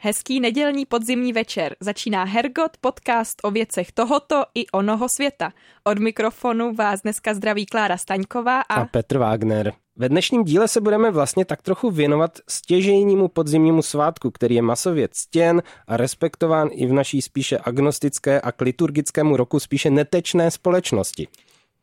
Hezký 0.00 0.40
nedělní 0.40 0.86
podzimní 0.86 1.32
večer. 1.32 1.76
Začíná 1.80 2.24
Hergot, 2.24 2.76
podcast 2.80 3.40
o 3.42 3.50
věcech 3.50 3.92
tohoto 3.92 4.42
i 4.54 4.66
onoho 4.66 5.08
světa. 5.08 5.52
Od 5.84 5.98
mikrofonu 5.98 6.74
vás 6.74 7.02
dneska 7.02 7.34
zdraví 7.34 7.66
Klára 7.66 7.96
Staňková 7.96 8.60
a, 8.60 8.74
a 8.74 8.84
Petr 8.84 9.18
Wagner. 9.18 9.72
Ve 9.96 10.08
dnešním 10.08 10.44
díle 10.44 10.68
se 10.68 10.80
budeme 10.80 11.10
vlastně 11.10 11.44
tak 11.44 11.62
trochu 11.62 11.90
věnovat 11.90 12.38
stěžejnímu 12.48 13.28
podzimnímu 13.28 13.82
svátku, 13.82 14.30
který 14.30 14.54
je 14.54 14.62
masově 14.62 15.08
ctěn 15.12 15.62
a 15.86 15.96
respektován 15.96 16.68
i 16.72 16.86
v 16.86 16.92
naší 16.92 17.22
spíše 17.22 17.58
agnostické 17.58 18.40
a 18.40 18.52
k 18.52 18.60
liturgickému 18.60 19.36
roku 19.36 19.60
spíše 19.60 19.90
netečné 19.90 20.50
společnosti. 20.50 21.28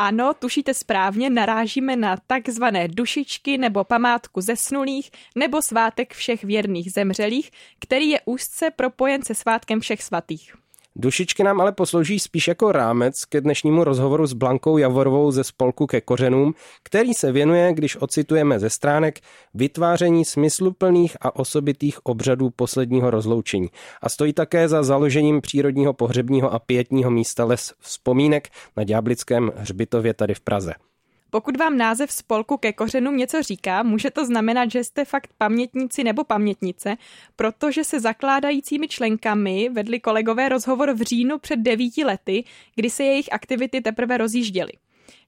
Ano, 0.06 0.34
tušíte 0.34 0.74
správně, 0.74 1.30
narážíme 1.30 1.96
na 1.96 2.18
takzvané 2.28 2.88
dušičky 2.88 3.58
nebo 3.58 3.84
památku 3.84 4.42
zesnulých 4.42 5.12
nebo 5.36 5.62
svátek 5.62 6.14
všech 6.14 6.44
věrných 6.44 6.92
zemřelých, 6.92 7.52
který 7.80 8.10
je 8.10 8.22
úzce 8.26 8.72
propojen 8.72 9.24
se 9.24 9.36
svátkem 9.36 9.80
všech 9.80 10.04
svatých. 10.04 10.63
Dušičky 10.96 11.44
nám 11.44 11.62
ale 11.62 11.72
poslouží 11.72 12.20
spíš 12.20 12.48
jako 12.48 12.72
rámec 12.72 13.26
ke 13.26 13.42
dnešnímu 13.42 13.84
rozhovoru 13.84 14.28
s 14.28 14.34
Blankou 14.34 14.78
Javorovou 14.78 15.32
ze 15.32 15.44
spolku 15.44 15.88
ke 15.88 16.02
kořenům, 16.02 16.54
který 16.84 17.14
se 17.14 17.32
věnuje, 17.32 17.74
když 17.74 17.98
ocitujeme 18.02 18.60
ze 18.60 18.70
stránek, 18.70 19.20
vytváření 19.54 20.26
smysluplných 20.26 21.18
a 21.22 21.36
osobitých 21.36 22.06
obřadů 22.06 22.50
posledního 22.50 23.10
rozloučení. 23.10 23.70
A 24.02 24.10
stojí 24.10 24.34
také 24.34 24.68
za 24.68 24.84
založením 24.84 25.42
přírodního 25.42 25.94
pohřebního 25.94 26.54
a 26.54 26.60
pětního 26.60 27.12
místa 27.12 27.46
Les 27.46 27.74
vzpomínek 27.80 28.50
na 28.78 28.84
Ďáblickém 28.84 29.52
hřbitově 29.56 30.14
tady 30.14 30.34
v 30.34 30.40
Praze. 30.42 30.74
Pokud 31.34 31.58
vám 31.58 31.78
název 31.78 32.12
spolku 32.12 32.58
ke 32.58 32.74
kořenům 32.74 33.18
něco 33.18 33.44
říká, 33.44 33.84
může 33.84 34.12
to 34.12 34.26
znamenat, 34.26 34.72
že 34.72 34.84
jste 34.84 35.06
fakt 35.06 35.30
pamětníci 35.38 36.04
nebo 36.04 36.24
pamětnice, 36.24 36.96
protože 37.36 37.84
se 37.84 38.00
zakládajícími 38.00 38.88
členkami 38.88 39.70
vedli 39.70 40.00
kolegové 40.00 40.50
rozhovor 40.50 40.94
v 40.94 41.02
říjnu 41.02 41.38
před 41.40 41.56
devíti 41.56 42.04
lety, 42.04 42.44
kdy 42.76 42.90
se 42.90 43.04
jejich 43.04 43.34
aktivity 43.34 43.82
teprve 43.82 44.18
rozjížděly. 44.18 44.72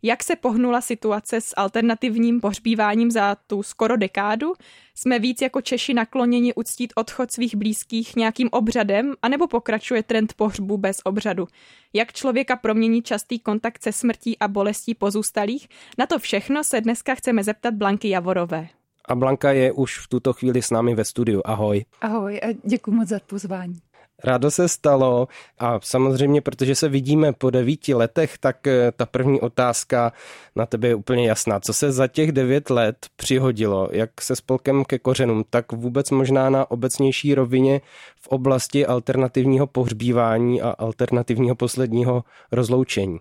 Jak 0.03 0.23
se 0.23 0.35
pohnula 0.35 0.81
situace 0.81 1.41
s 1.41 1.53
alternativním 1.57 2.41
pohřbíváním 2.41 3.11
za 3.11 3.35
tu 3.47 3.63
skoro 3.63 3.97
dekádu? 3.97 4.53
Jsme 4.95 5.19
víc 5.19 5.41
jako 5.41 5.61
Češi 5.61 5.93
nakloněni 5.93 6.53
uctít 6.53 6.93
odchod 6.95 7.31
svých 7.31 7.55
blízkých 7.55 8.15
nějakým 8.15 8.49
obřadem, 8.51 9.13
anebo 9.21 9.47
pokračuje 9.47 10.03
trend 10.03 10.33
pohřbu 10.33 10.77
bez 10.77 10.97
obřadu? 11.03 11.47
Jak 11.93 12.13
člověka 12.13 12.55
promění 12.55 13.01
častý 13.01 13.39
kontakt 13.39 13.83
se 13.83 13.91
smrtí 13.91 14.39
a 14.39 14.47
bolestí 14.47 14.95
pozůstalých? 14.95 15.67
Na 15.97 16.05
to 16.05 16.19
všechno 16.19 16.63
se 16.63 16.81
dneska 16.81 17.15
chceme 17.15 17.43
zeptat 17.43 17.73
Blanky 17.73 18.09
Javorové. 18.09 18.67
A 19.07 19.15
Blanka 19.15 19.51
je 19.51 19.71
už 19.71 19.99
v 19.99 20.07
tuto 20.07 20.33
chvíli 20.33 20.61
s 20.61 20.71
námi 20.71 20.95
ve 20.95 21.05
studiu. 21.05 21.41
Ahoj. 21.45 21.85
Ahoj 22.01 22.39
a 22.43 22.47
děkuji 22.63 22.91
moc 22.91 23.07
za 23.07 23.19
pozvání. 23.19 23.79
Rádo 24.23 24.51
se 24.51 24.69
stalo 24.69 25.27
a 25.59 25.79
samozřejmě, 25.79 26.41
protože 26.41 26.75
se 26.75 26.89
vidíme 26.89 27.33
po 27.33 27.49
devíti 27.49 27.93
letech, 27.93 28.37
tak 28.37 28.67
eh, 28.67 28.91
ta 28.91 29.05
první 29.05 29.41
otázka 29.41 30.13
na 30.55 30.65
tebe 30.65 30.87
je 30.87 30.95
úplně 30.95 31.27
jasná. 31.27 31.59
Co 31.59 31.73
se 31.73 31.91
za 31.91 32.07
těch 32.07 32.31
devět 32.31 32.69
let 32.69 33.05
přihodilo, 33.15 33.89
jak 33.91 34.21
se 34.21 34.35
spolkem 34.35 34.85
ke 34.85 34.99
kořenům, 34.99 35.43
tak 35.49 35.71
vůbec 35.71 36.11
možná 36.11 36.49
na 36.49 36.71
obecnější 36.71 37.35
rovině 37.35 37.81
v 38.21 38.27
oblasti 38.27 38.85
alternativního 38.85 39.67
pohřbívání 39.67 40.61
a 40.61 40.69
alternativního 40.69 41.55
posledního 41.55 42.23
rozloučení? 42.51 43.19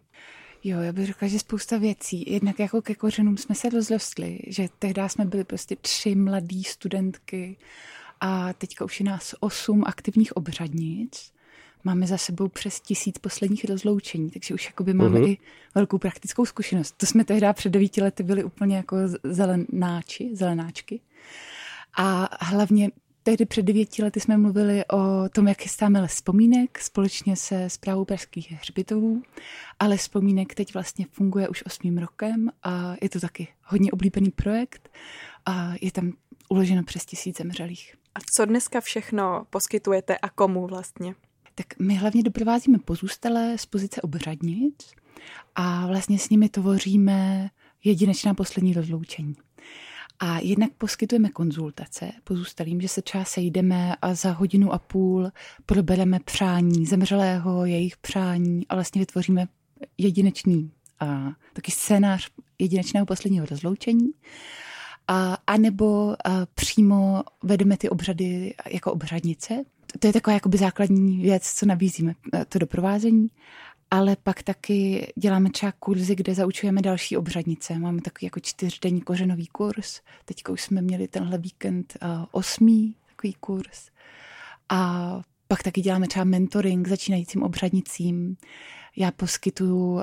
Jo, 0.65 0.81
já 0.81 0.93
bych 0.93 1.07
řekla, 1.07 1.29
že 1.29 1.39
spousta 1.39 1.79
věcí. 1.79 2.33
Jednak 2.33 2.59
jako 2.59 2.83
ke 2.83 2.95
kořenům 2.95 3.37
jsme 3.37 3.55
se 3.55 3.69
rozrostli, 3.69 4.39
že 4.47 4.69
tehdy 4.79 5.03
jsme 5.07 5.25
byli 5.25 5.45
prostě 5.45 5.77
tři 5.81 6.15
mladý 6.15 6.65
studentky 6.65 7.57
a 8.25 8.53
teďka 8.53 8.85
už 8.85 9.01
je 9.01 9.07
nás 9.07 9.35
osm 9.41 9.83
aktivních 9.87 10.37
obřadnic. 10.37 11.33
Máme 11.85 12.07
za 12.07 12.19
sebou 12.19 12.49
přes 12.49 12.81
tisíc 12.81 13.19
posledních 13.19 13.65
rozloučení, 13.65 14.31
takže 14.31 14.55
už 14.55 14.67
jakoby 14.67 14.95
máme 14.95 15.21
uh-huh. 15.21 15.29
i 15.29 15.39
velkou 15.75 15.99
praktickou 15.99 16.45
zkušenost. 16.45 16.95
To 16.97 17.07
jsme 17.07 17.25
tehdy 17.25 17.47
před 17.53 17.69
devíti 17.69 18.03
lety 18.03 18.23
byli 18.23 18.45
úplně 18.45 18.77
jako 18.77 18.97
zelenáči, 19.25 20.31
zelenáčky. 20.37 21.01
A 21.97 22.29
hlavně 22.41 22.91
tehdy 23.23 23.47
před 23.47 23.63
devěti 23.63 24.03
lety 24.03 24.21
jsme 24.21 24.37
mluvili 24.37 24.85
o 24.93 25.29
tom, 25.29 25.49
jak 25.49 25.63
chystáme 25.63 26.01
les 26.01 26.13
vzpomínek 26.13 26.79
společně 26.79 27.37
se 27.37 27.71
zprávou 27.71 28.05
pražských 28.05 28.53
hřbitovů. 28.53 29.23
Ale 29.79 29.97
vzpomínek 29.97 30.55
teď 30.55 30.75
vlastně 30.75 31.07
funguje 31.11 31.49
už 31.49 31.63
osmým 31.67 31.99
rokem 31.99 32.51
a 32.63 32.95
je 33.03 33.09
to 33.09 33.21
taky 33.21 33.49
hodně 33.63 33.93
oblíbený 33.93 34.31
projekt 34.31 34.89
a 35.47 35.73
je 35.81 35.93
tam 35.93 36.13
uloženo 36.49 36.83
přes 36.83 37.07
tisíc 37.07 37.39
zemřelých. 37.39 37.95
A 38.15 38.19
co 38.37 38.45
dneska 38.45 38.81
všechno 38.81 39.47
poskytujete 39.51 40.19
a 40.19 40.29
komu 40.29 40.67
vlastně? 40.67 41.15
Tak 41.55 41.67
my 41.79 41.95
hlavně 41.95 42.23
doprovázíme 42.23 42.79
pozůstalé 42.79 43.59
z 43.59 43.67
pozice 43.67 44.03
obřadnic 44.03 44.93
a 45.55 45.87
vlastně 45.87 46.19
s 46.19 46.29
nimi 46.29 46.49
tvoříme 46.49 47.51
jedinečná 47.85 48.35
poslední 48.35 48.73
rozloučení. 48.75 49.35
A 50.21 50.39
jednak 50.39 50.71
poskytujeme 50.79 51.29
konzultace 51.29 52.13
pozůstalým, 52.25 52.81
že 52.81 52.89
se 52.89 53.03
třeba 53.03 53.25
sejdeme 53.25 53.97
a 54.03 54.15
za 54.15 54.33
hodinu 54.33 54.73
a 54.73 54.79
půl 54.79 55.31
probereme 55.67 56.21
přání 56.25 56.87
zemřelého, 56.87 57.67
jejich 57.67 57.97
přání 57.97 58.69
a 58.69 58.75
vlastně 58.75 58.99
vytvoříme 58.99 59.47
jedinečný 59.99 60.71
a 61.01 61.31
taky 61.53 61.71
scénář 61.73 62.31
jedinečného 62.59 63.07
posledního 63.07 63.47
rozloučení 63.47 64.11
a, 65.09 65.39
a 65.47 65.57
nebo 65.57 66.17
a 66.25 66.47
přímo 66.55 67.23
vedeme 67.43 67.77
ty 67.77 67.89
obřady 67.89 68.55
jako 68.71 68.93
obřadnice. 68.93 69.65
To 69.99 70.07
je 70.07 70.13
taková 70.13 70.35
jakoby 70.35 70.59
základní 70.59 71.23
věc, 71.23 71.53
co 71.53 71.67
nabízíme, 71.67 72.15
e, 72.35 72.45
to 72.45 72.59
doprovázení. 72.59 73.29
Ale 73.91 74.17
pak 74.23 74.43
taky 74.43 75.13
děláme 75.17 75.51
třeba 75.51 75.73
kurzy, 75.73 76.15
kde 76.15 76.35
zaučujeme 76.35 76.83
další 76.83 77.17
obřadnice. 77.17 77.79
Máme 77.79 78.01
takový 78.03 78.27
jako 78.27 78.41
čtyřdenní 78.41 79.01
kořenový 79.01 79.47
kurz. 79.47 80.01
Teďka 80.25 80.53
už 80.53 80.63
jsme 80.63 80.83
měli 80.83 81.09
tenhle 81.09 81.39
víkend 81.39 81.97
uh, 82.03 82.09
osmý 82.31 82.95
takový 83.09 83.35
kurz. 83.41 83.91
A 84.69 85.21
pak 85.49 85.63
taky 85.63 85.81
děláme 85.81 86.09
třeba 86.09 86.25
mentoring 86.25 86.89
začínajícím 86.89 87.43
obřadnicím. 87.43 88.37
Já 88.97 89.11
poskytuju 89.11 89.93
uh, 89.93 90.03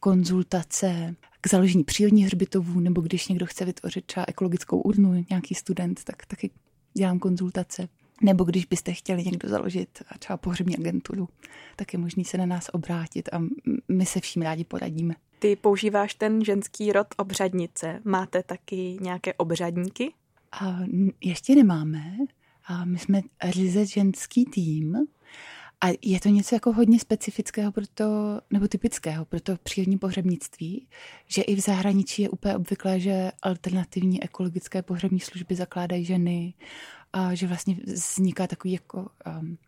konzultace 0.00 1.14
k 1.44 1.48
založení 1.48 1.84
přírodních 1.84 2.26
hřbitovů, 2.26 2.80
nebo 2.80 3.00
když 3.00 3.28
někdo 3.28 3.46
chce 3.46 3.64
vytvořit 3.64 4.04
třeba 4.04 4.26
ekologickou 4.28 4.80
urnu, 4.80 5.24
nějaký 5.30 5.54
student, 5.54 6.04
tak 6.04 6.26
taky 6.26 6.50
dělám 6.94 7.18
konzultace. 7.18 7.88
Nebo 8.22 8.44
když 8.44 8.64
byste 8.64 8.92
chtěli 8.92 9.24
někdo 9.24 9.48
založit 9.48 10.02
třeba 10.18 10.36
pohřební 10.36 10.76
agenturu, 10.76 11.28
tak 11.76 11.92
je 11.92 11.98
možný 11.98 12.24
se 12.24 12.38
na 12.38 12.46
nás 12.46 12.70
obrátit 12.72 13.28
a 13.32 13.42
my 13.88 14.06
se 14.06 14.20
vším 14.20 14.42
rádi 14.42 14.64
poradíme. 14.64 15.14
Ty 15.38 15.56
používáš 15.56 16.14
ten 16.14 16.44
ženský 16.44 16.92
rod 16.92 17.06
obřadnice. 17.16 18.00
Máte 18.04 18.42
taky 18.42 18.96
nějaké 19.00 19.34
obřadníky? 19.34 20.12
A 20.60 20.78
ještě 21.20 21.54
nemáme. 21.54 22.16
A 22.66 22.84
my 22.84 22.98
jsme 22.98 23.20
ryze 23.44 23.86
ženský 23.86 24.44
tým, 24.44 24.96
a 25.84 25.88
je 26.02 26.20
to 26.20 26.28
něco 26.28 26.54
jako 26.54 26.72
hodně 26.72 26.98
specifického 26.98 27.72
pro 27.72 27.84
to, 27.94 28.40
nebo 28.50 28.68
typického 28.68 29.24
pro 29.24 29.40
to 29.40 29.56
přírodní 29.62 29.98
pohřebnictví, 29.98 30.86
že 31.26 31.42
i 31.42 31.54
v 31.54 31.60
zahraničí 31.60 32.22
je 32.22 32.28
úplně 32.28 32.56
obvyklé, 32.56 33.00
že 33.00 33.32
alternativní 33.42 34.22
ekologické 34.22 34.82
pohřební 34.82 35.20
služby 35.20 35.54
zakládají 35.54 36.04
ženy 36.04 36.54
a 37.12 37.34
že 37.34 37.46
vlastně 37.46 37.76
vzniká 37.86 38.46
takový 38.46 38.72
jako 38.72 39.08
um, 39.40 39.58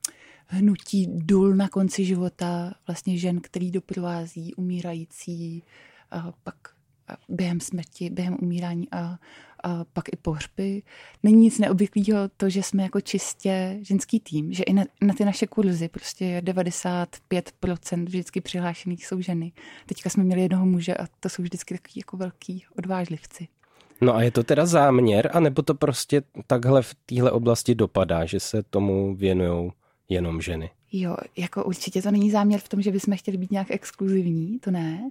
hnutí 0.47 1.09
důl 1.11 1.55
na 1.55 1.69
konci 1.69 2.05
života 2.05 2.75
vlastně 2.87 3.19
žen, 3.19 3.41
který 3.41 3.71
doprovází 3.71 4.55
umírající 4.55 5.63
a 6.11 6.33
pak 6.43 6.57
během 7.29 7.61
smrti, 7.61 8.11
během 8.11 8.37
umírání 8.43 8.89
a 8.93 9.19
a 9.65 9.85
pak 9.93 10.09
i 10.13 10.17
pohřby. 10.17 10.83
Není 11.23 11.41
nic 11.41 11.59
neobvyklého 11.59 12.29
to, 12.37 12.51
že 12.51 12.63
jsme 12.63 12.83
jako 12.83 13.01
čistě 13.01 13.79
ženský 13.83 14.21
tým, 14.21 14.53
že 14.53 14.63
i 14.63 14.73
na, 14.73 14.85
na 15.03 15.15
ty 15.15 15.25
naše 15.25 15.47
kurzy 15.47 15.89
prostě 15.89 16.43
95% 16.45 18.05
vždycky 18.05 18.41
přihlášených 18.41 19.07
jsou 19.07 19.21
ženy. 19.21 19.53
Teďka 19.87 20.11
jsme 20.11 20.25
měli 20.25 20.43
jednoho 20.43 20.67
muže 20.67 20.95
a 20.95 21.07
to 21.21 21.29
jsou 21.29 21.43
vždycky 21.43 21.75
takový 21.75 21.93
jako 21.97 22.17
velký 22.17 22.65
odvážlivci. 22.79 23.49
No 24.01 24.15
a 24.15 24.23
je 24.23 24.31
to 24.31 24.43
teda 24.43 24.67
záměr, 24.67 25.31
anebo 25.33 25.63
to 25.63 25.75
prostě 25.75 26.23
takhle 26.47 26.83
v 26.83 26.95
téhle 27.07 27.31
oblasti 27.31 27.75
dopadá, 27.75 28.25
že 28.25 28.41
se 28.41 28.63
tomu 28.63 29.15
věnují 29.15 29.73
jenom 30.09 30.41
ženy? 30.41 30.71
Jo, 30.93 31.17
jako 31.37 31.65
určitě 31.65 32.03
to 32.03 32.11
není 32.11 32.31
záměr 32.31 32.61
v 32.61 32.69
tom, 32.69 32.83
že 32.83 32.93
bychom 32.93 33.17
chtěli 33.17 33.37
být 33.37 33.51
nějak 33.51 33.71
exkluzivní, 33.71 34.59
to 34.59 34.71
ne. 34.71 35.11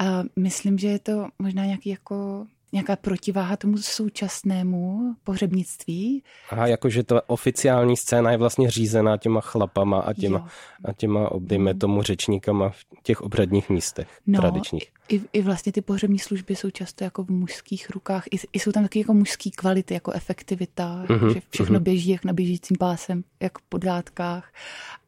A 0.00 0.22
myslím, 0.36 0.78
že 0.78 0.88
je 0.88 0.98
to 0.98 1.28
možná 1.38 1.64
nějaký 1.64 1.88
jako 1.90 2.46
nějaká 2.72 2.96
protiváha 2.96 3.56
tomu 3.56 3.78
současnému 3.78 5.14
pohřebnictví. 5.24 6.22
Aha, 6.50 6.66
jakože 6.66 7.02
ta 7.02 7.28
oficiální 7.28 7.96
scéna 7.96 8.30
je 8.30 8.36
vlastně 8.36 8.70
řízená 8.70 9.16
těma 9.16 9.40
chlapama 9.40 10.00
a 10.00 10.12
těma, 10.12 10.48
a 10.84 10.92
těma 10.92 11.30
dejme 11.38 11.72
mm. 11.72 11.78
tomu 11.78 12.02
řečníkama 12.02 12.68
v 12.68 12.84
těch 13.02 13.20
obřadních 13.20 13.70
místech 13.70 14.20
no, 14.26 14.40
tradičních. 14.40 14.92
I, 15.08 15.20
I 15.32 15.42
vlastně 15.42 15.72
ty 15.72 15.80
pohřební 15.80 16.18
služby 16.18 16.56
jsou 16.56 16.70
často 16.70 17.04
jako 17.04 17.24
v 17.24 17.30
mužských 17.30 17.90
rukách. 17.90 18.24
I, 18.26 18.36
i 18.52 18.60
jsou 18.60 18.72
tam 18.72 18.82
taky 18.82 18.98
jako 18.98 19.14
mužský 19.14 19.50
kvality, 19.50 19.94
jako 19.94 20.12
efektivita, 20.12 21.04
mm-hmm, 21.08 21.32
že 21.32 21.40
všechno 21.50 21.78
mm-hmm. 21.78 21.82
běží 21.82 22.10
jak 22.10 22.24
na 22.24 22.32
běžícím 22.32 22.76
pásem, 22.76 23.24
jak 23.40 23.58
po 23.58 23.78
dlátkách. 23.78 24.52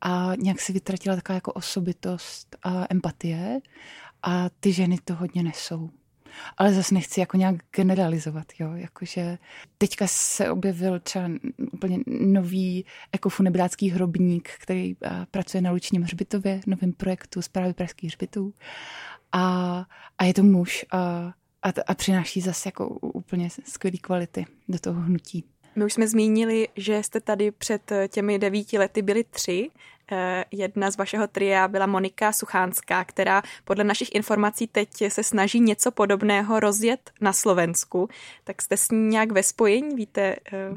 A 0.01 0.33
nějak 0.39 0.61
si 0.61 0.73
vytratila 0.73 1.17
taková 1.17 1.35
jako 1.35 1.53
osobitost 1.53 2.57
a 2.63 2.87
empatie. 2.91 3.61
A 4.23 4.51
ty 4.61 4.73
ženy 4.73 4.99
to 5.05 5.15
hodně 5.15 5.43
nesou 5.43 5.91
ale 6.57 6.75
zase 6.75 6.95
nechci 6.95 7.21
jako 7.21 7.37
nějak 7.37 7.57
generalizovat, 7.73 8.47
jo, 8.59 8.73
jakože 8.75 9.39
teďka 9.79 10.07
se 10.09 10.51
objevil 10.51 11.01
třeba 11.01 11.31
úplně 11.73 11.99
nový 12.07 12.85
ekofunebrácký 13.13 13.91
hrobník, 13.91 14.51
který 14.59 14.97
pracuje 15.31 15.61
na 15.61 15.71
Lučním 15.71 16.03
hřbitově, 16.03 16.61
novém 16.67 16.93
projektu 16.93 17.43
zprávy 17.43 17.73
pražských 17.73 18.11
hřbitů 18.11 18.55
a, 19.33 19.85
a 20.19 20.25
je 20.25 20.35
to 20.35 20.43
muž 20.43 20.87
a, 20.91 20.99
a, 21.63 21.69
a 21.87 21.95
přináší 21.95 22.41
zase 22.41 22.69
jako 22.69 22.89
úplně 22.89 23.49
skvělé 23.65 23.99
kvality 23.99 24.47
do 24.69 24.79
toho 24.79 25.01
hnutí. 25.01 25.45
My 25.77 25.85
už 25.85 25.93
jsme 25.93 26.09
zmínili, 26.09 26.69
že 26.77 27.03
jste 27.03 27.21
tady 27.21 27.51
před 27.51 27.93
těmi 28.09 28.39
devíti 28.39 28.79
lety 28.79 29.03
byli 29.03 29.25
tři 29.25 29.71
Eh, 29.71 29.98
jedna 30.51 30.91
z 30.91 30.97
vašeho 30.97 31.27
tria 31.27 31.69
byla 31.69 31.87
Monika 31.87 32.33
Suchánská, 32.33 33.05
která 33.05 33.43
podle 33.65 33.85
našich 33.85 34.15
informací 34.15 34.67
teď 34.67 34.89
se 35.09 35.23
snaží 35.23 35.61
něco 35.61 35.91
podobného 35.91 36.61
rozjet 36.61 37.11
na 37.21 37.33
Slovensku. 37.33 38.09
Tak 38.45 38.63
jste 38.63 38.77
s 38.77 38.91
ní 38.91 38.99
nějak 38.99 39.33
ve 39.33 39.43
spojení? 39.43 39.97
Víte, 39.97 40.37
eh, 40.53 40.71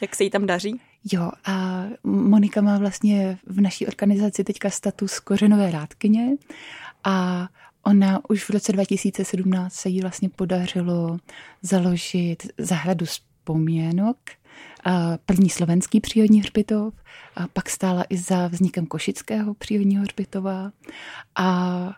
jak 0.00 0.14
se 0.16 0.24
jí 0.24 0.30
tam 0.30 0.46
daří? 0.46 0.80
Jo, 1.12 1.30
a 1.44 1.84
Monika 2.04 2.60
má 2.60 2.78
vlastně 2.78 3.38
v 3.46 3.60
naší 3.60 3.86
organizaci 3.86 4.44
teďka 4.44 4.70
status 4.70 5.20
kořenové 5.20 5.70
rádkyně 5.70 6.36
a 7.04 7.48
Ona 7.84 8.20
už 8.28 8.44
v 8.44 8.50
roce 8.50 8.72
2017 8.72 9.74
se 9.74 9.88
jí 9.88 10.00
vlastně 10.00 10.28
podařilo 10.28 11.18
založit 11.62 12.46
zahradu 12.58 13.06
vzpomínek 13.06 14.16
první 15.26 15.50
slovenský 15.50 16.00
přírodní 16.00 16.40
hřbitov, 16.40 16.94
a 17.36 17.48
pak 17.48 17.70
stála 17.70 18.04
i 18.08 18.16
za 18.16 18.46
vznikem 18.46 18.86
Košického 18.86 19.54
přírodního 19.54 20.02
hřbitova 20.02 20.72
a 21.34 21.90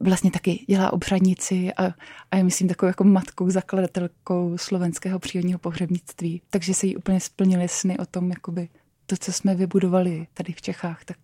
vlastně 0.00 0.30
taky 0.30 0.64
dělá 0.68 0.92
obřadnici 0.92 1.72
a, 1.74 1.94
a 2.30 2.36
je 2.36 2.44
myslím 2.44 2.68
takovou 2.68 2.88
jako 2.88 3.04
matkou, 3.04 3.50
zakladatelkou 3.50 4.58
slovenského 4.58 5.18
přírodního 5.18 5.58
pohřebnictví. 5.58 6.42
Takže 6.50 6.74
se 6.74 6.86
jí 6.86 6.96
úplně 6.96 7.20
splnily 7.20 7.68
sny 7.68 7.98
o 7.98 8.06
tom, 8.06 8.30
jakoby 8.30 8.68
to, 9.06 9.16
co 9.16 9.32
jsme 9.32 9.54
vybudovali 9.54 10.26
tady 10.34 10.52
v 10.52 10.62
Čechách, 10.62 11.04
tak 11.04 11.16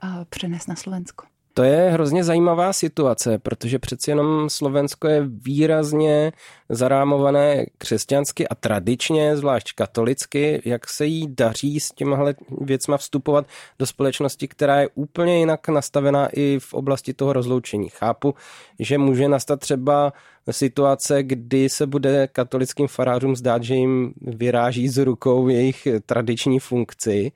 a 0.00 0.24
přenes 0.24 0.66
na 0.66 0.76
Slovensko. 0.76 1.26
To 1.56 1.62
je 1.62 1.90
hrozně 1.90 2.24
zajímavá 2.24 2.72
situace, 2.72 3.38
protože 3.38 3.78
přeci 3.78 4.10
jenom 4.10 4.50
Slovensko 4.50 5.08
je 5.08 5.22
výrazně 5.26 6.32
zarámované 6.68 7.66
křesťansky 7.78 8.48
a 8.48 8.54
tradičně, 8.54 9.36
zvlášť 9.36 9.72
katolicky. 9.74 10.62
Jak 10.64 10.88
se 10.88 11.06
jí 11.06 11.34
daří 11.34 11.80
s 11.80 11.90
těmhle 11.90 12.34
věcma 12.60 12.96
vstupovat 12.96 13.46
do 13.78 13.86
společnosti, 13.86 14.48
která 14.48 14.80
je 14.80 14.88
úplně 14.94 15.38
jinak 15.38 15.68
nastavená 15.68 16.28
i 16.32 16.58
v 16.60 16.74
oblasti 16.74 17.14
toho 17.14 17.32
rozloučení. 17.32 17.88
Chápu, 17.88 18.34
že 18.78 18.98
může 18.98 19.28
nastat 19.28 19.60
třeba 19.60 20.12
situace, 20.50 21.22
kdy 21.22 21.68
se 21.68 21.86
bude 21.86 22.28
katolickým 22.32 22.88
farářům 22.88 23.36
zdát, 23.36 23.62
že 23.62 23.74
jim 23.74 24.14
vyráží 24.20 24.88
z 24.88 25.04
rukou 25.04 25.48
jejich 25.48 25.88
tradiční 26.06 26.58
funkci, 26.60 27.32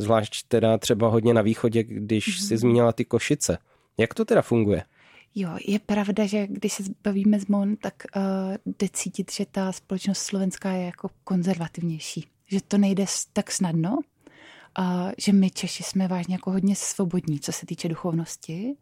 zvlášť 0.00 0.48
teda 0.48 0.78
třeba 0.78 1.08
hodně 1.08 1.34
na 1.34 1.42
východě, 1.42 1.84
když 1.84 2.28
mm-hmm. 2.28 2.46
si 2.48 2.56
zmínila 2.56 2.92
ty 2.92 3.04
košice. 3.04 3.58
Jak 3.98 4.14
to 4.14 4.24
teda 4.24 4.42
funguje? 4.42 4.84
Jo, 5.34 5.50
je 5.66 5.78
pravda, 5.78 6.26
že 6.26 6.46
když 6.46 6.72
se 6.72 6.82
bavíme 7.04 7.40
z 7.40 7.46
MON, 7.46 7.76
tak 7.76 7.94
uh, 8.16 8.22
jde 8.78 8.88
cítit, 8.92 9.32
že 9.32 9.46
ta 9.50 9.72
společnost 9.72 10.18
slovenská 10.18 10.70
je 10.70 10.84
jako 10.84 11.10
konzervativnější. 11.24 12.26
Že 12.46 12.60
to 12.60 12.78
nejde 12.78 13.04
tak 13.32 13.50
snadno, 13.50 13.98
uh, 14.78 15.10
že 15.18 15.32
my 15.32 15.50
Češi 15.50 15.82
jsme 15.82 16.08
vážně 16.08 16.34
jako 16.34 16.50
hodně 16.50 16.76
svobodní, 16.76 17.40
co 17.40 17.52
se 17.52 17.66
týče 17.66 17.88
duchovnosti. 17.88 18.74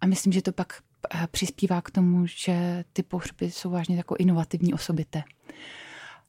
A 0.00 0.06
myslím, 0.06 0.32
že 0.32 0.42
to 0.42 0.52
pak 0.52 0.82
uh, 1.14 1.26
přispívá 1.26 1.80
k 1.80 1.90
tomu, 1.90 2.26
že 2.26 2.84
ty 2.92 3.02
pohřby 3.02 3.50
jsou 3.50 3.70
vážně 3.70 3.96
jako 3.96 4.16
inovativní 4.18 4.74
osobité. 4.74 5.22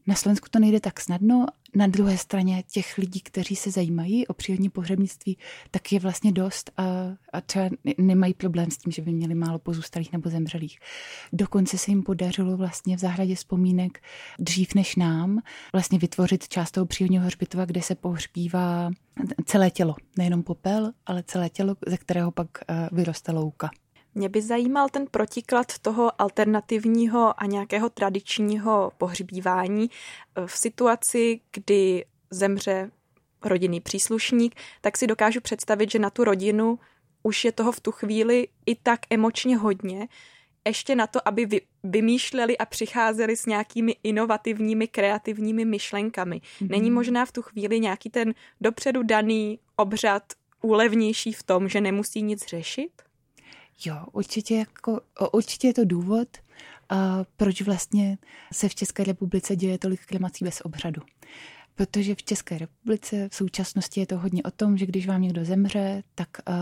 Na 0.08 0.16
Slovensku 0.16 0.48
to 0.52 0.60
nejde 0.60 0.80
tak 0.80 1.00
snadno. 1.00 1.46
Na 1.76 1.88
druhé 1.88 2.18
straně 2.18 2.64
těch 2.72 2.98
lidí, 2.98 3.22
kteří 3.22 3.56
se 3.56 3.72
zajímají 3.72 4.28
o 4.28 4.34
přírodní 4.34 4.70
pohřebnictví, 4.70 5.38
tak 5.72 5.92
je 5.92 6.00
vlastně 6.00 6.32
dost 6.32 6.72
a, 6.78 6.84
a 7.34 7.42
třeba 7.42 7.70
nemají 7.98 8.34
problém 8.34 8.72
s 8.72 8.78
tím, 8.78 8.92
že 8.92 9.02
by 9.02 9.12
měli 9.12 9.36
málo 9.36 9.60
pozůstalých 9.60 10.12
nebo 10.12 10.30
zemřelých. 10.30 10.80
Dokonce 11.34 11.78
se 11.78 11.92
jim 11.92 12.04
podařilo 12.04 12.58
vlastně 12.58 12.98
v 12.98 13.00
zahradě 13.00 13.36
vzpomínek 13.36 14.04
dřív 14.40 14.76
než 14.76 14.96
nám 14.96 15.40
vlastně 15.74 16.00
vytvořit 16.00 16.48
část 16.48 16.72
toho 16.72 16.86
přírodního 16.86 17.26
hřbitova, 17.26 17.66
kde 17.66 17.82
se 17.82 17.96
pohřbívá 17.96 18.92
celé 19.46 19.72
tělo. 19.72 19.96
Nejenom 20.18 20.44
popel, 20.44 20.92
ale 21.06 21.24
celé 21.24 21.50
tělo, 21.50 21.76
ze 21.88 21.98
kterého 21.98 22.32
pak 22.32 22.48
eh, 22.68 22.90
vyroste 22.92 23.32
louka. 23.32 23.70
Mě 24.16 24.30
by 24.30 24.42
zajímal 24.42 24.90
ten 24.90 25.08
protiklad 25.12 25.80
toho 25.80 26.22
alternativního 26.22 27.42
a 27.42 27.46
nějakého 27.46 27.90
tradičního 27.90 28.92
pohřbívání 28.98 29.90
v 30.46 30.58
situaci, 30.58 31.40
kdy 31.52 32.06
zemře 32.30 32.92
rodinný 33.44 33.82
příslušník, 33.82 34.56
tak 34.82 34.98
si 34.98 35.08
dokážu 35.08 35.42
představit, 35.42 35.92
že 35.92 36.00
na 36.00 36.10
tu 36.10 36.24
rodinu 36.24 36.80
už 37.24 37.46
je 37.46 37.52
toho 37.52 37.72
v 37.72 37.80
tu 37.80 37.92
chvíli 37.92 38.48
i 38.66 38.76
tak 38.76 39.00
emočně 39.10 39.58
hodně, 39.58 40.08
ještě 40.68 40.96
na 40.96 41.08
to, 41.08 41.28
aby 41.28 41.46
vy, 41.46 41.62
vymýšleli 41.84 42.58
a 42.58 42.66
přicházeli 42.66 43.38
s 43.38 43.46
nějakými 43.46 43.96
inovativními, 44.04 44.88
kreativními 44.88 45.66
myšlenkami. 45.66 46.36
Mm-hmm. 46.36 46.70
Není 46.70 46.92
možná 46.92 47.26
v 47.26 47.32
tu 47.32 47.42
chvíli 47.42 47.80
nějaký 47.80 48.10
ten 48.10 48.34
dopředu 48.62 49.04
daný 49.04 49.60
obřad 49.76 50.24
úlevnější 50.62 51.34
v 51.34 51.44
tom, 51.44 51.70
že 51.70 51.82
nemusí 51.82 52.22
nic 52.22 52.46
řešit? 52.46 52.92
Jo, 53.86 54.06
určitě, 54.12 54.56
jako, 54.56 55.02
určitě 55.32 55.68
je 55.68 55.74
to 55.74 55.86
důvod, 55.86 56.28
a 56.90 57.26
proč 57.38 57.62
vlastně 57.62 58.18
se 58.54 58.70
v 58.70 58.76
České 58.76 59.04
republice 59.04 59.56
děje 59.56 59.78
tolik 59.78 60.06
klimací 60.06 60.46
bez 60.46 60.62
obřadu. 60.62 61.02
Protože 61.76 62.16
v 62.16 62.24
České 62.24 62.58
republice 62.58 63.30
v 63.30 63.36
současnosti 63.36 64.00
je 64.00 64.08
to 64.08 64.18
hodně 64.18 64.44
o 64.44 64.52
tom, 64.52 64.78
že 64.78 64.86
když 64.86 65.08
vám 65.08 65.22
někdo 65.22 65.46
zemře, 65.46 66.04
tak 66.16 66.30
uh, 66.50 66.56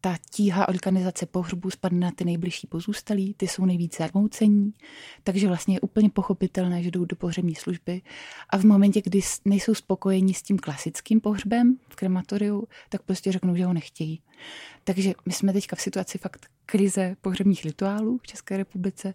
ta 0.00 0.16
tíha 0.30 0.68
organizace 0.68 1.26
pohřbu 1.26 1.70
spadne 1.70 2.00
na 2.00 2.10
ty 2.10 2.24
nejbližší 2.24 2.66
pozůstalí, 2.66 3.34
ty 3.34 3.48
jsou 3.48 3.64
nejvíc 3.64 3.96
zarmoucení, 3.96 4.72
takže 5.24 5.48
vlastně 5.48 5.76
je 5.76 5.80
úplně 5.80 6.10
pochopitelné, 6.10 6.82
že 6.82 6.90
jdou 6.90 7.04
do 7.04 7.16
pohřební 7.16 7.54
služby 7.54 8.02
a 8.50 8.58
v 8.58 8.64
momentě, 8.64 9.02
kdy 9.02 9.20
nejsou 9.44 9.74
spokojení 9.74 10.34
s 10.34 10.42
tím 10.42 10.58
klasickým 10.58 11.20
pohřbem 11.20 11.76
v 11.88 11.96
krematoriu, 11.96 12.68
tak 12.88 13.02
prostě 13.02 13.32
řeknou, 13.32 13.56
že 13.56 13.64
ho 13.64 13.72
nechtějí. 13.72 14.22
Takže 14.84 15.12
my 15.26 15.32
jsme 15.32 15.52
teďka 15.52 15.76
v 15.76 15.80
situaci 15.80 16.18
fakt 16.18 16.46
krize 16.66 17.16
pohřebních 17.20 17.64
rituálů 17.64 18.18
v 18.18 18.26
České 18.26 18.56
republice. 18.56 19.14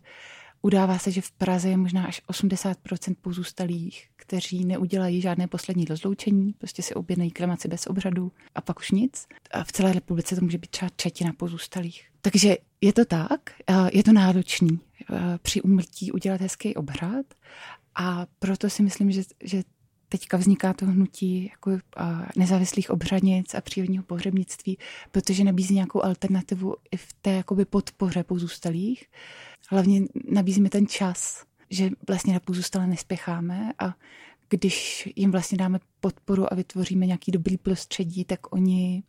Udává 0.62 1.00
se, 1.00 1.12
že 1.12 1.22
v 1.22 1.32
Praze 1.32 1.70
je 1.70 1.77
možná 1.77 2.06
až 2.06 2.22
80% 2.30 3.15
pozůstalých, 3.22 4.08
kteří 4.27 4.65
neudělají 4.65 5.22
žádné 5.22 5.48
poslední 5.48 5.86
rozloučení, 5.86 6.53
prostě 6.53 6.82
si 6.82 6.94
objednají 6.94 7.32
kremaci 7.32 7.67
bez 7.67 7.88
obřadu 7.88 8.32
a 8.55 8.62
pak 8.62 8.79
už 8.79 8.91
nic. 8.91 9.27
A 9.51 9.63
v 9.63 9.72
celé 9.72 9.94
republice 9.94 10.36
to 10.36 10.41
může 10.41 10.58
být 10.58 10.70
třeba 10.70 10.89
třetina 10.96 11.34
pozůstalých. 11.34 12.08
Takže 12.22 12.58
je 12.82 12.94
to 12.94 13.05
tak, 13.05 13.39
je 13.91 14.03
to 14.03 14.13
náročný 14.13 14.79
při 15.41 15.62
umrtí 15.62 16.12
udělat 16.12 16.41
hezký 16.41 16.75
obřad 16.75 17.25
a 17.96 18.25
proto 18.39 18.70
si 18.70 18.84
myslím, 18.84 19.12
že, 19.12 19.22
že 19.44 19.63
teďka 20.10 20.38
vzniká 20.38 20.74
to 20.74 20.86
hnutí 20.86 21.51
jako 21.51 21.72
nezávislých 22.36 22.89
obřadnic 22.89 23.53
a 23.53 23.62
přírodního 23.62 24.03
pohřebnictví, 24.03 24.77
protože 25.12 25.44
nabízí 25.44 25.74
nějakou 25.74 26.03
alternativu 26.03 26.75
i 26.91 26.98
v 26.98 27.08
té 27.22 27.32
jakoby 27.32 27.65
podpoře 27.65 28.24
pozůstalých. 28.24 29.05
Hlavně 29.70 30.01
nabízíme 30.32 30.70
ten 30.70 30.88
čas, 30.88 31.46
že 31.70 31.90
vlastně 32.08 32.34
na 32.34 32.40
pozůstalé 32.40 32.88
nespěcháme 32.88 33.72
a 33.80 33.94
když 34.50 35.10
jim 35.16 35.32
vlastně 35.32 35.58
dáme 35.58 35.80
podporu 36.00 36.54
a 36.54 36.56
vytvoříme 36.56 37.06
nějaký 37.06 37.32
dobrý 37.32 37.58
prostředí, 37.58 38.26
tak 38.26 38.54
oni 38.54 39.04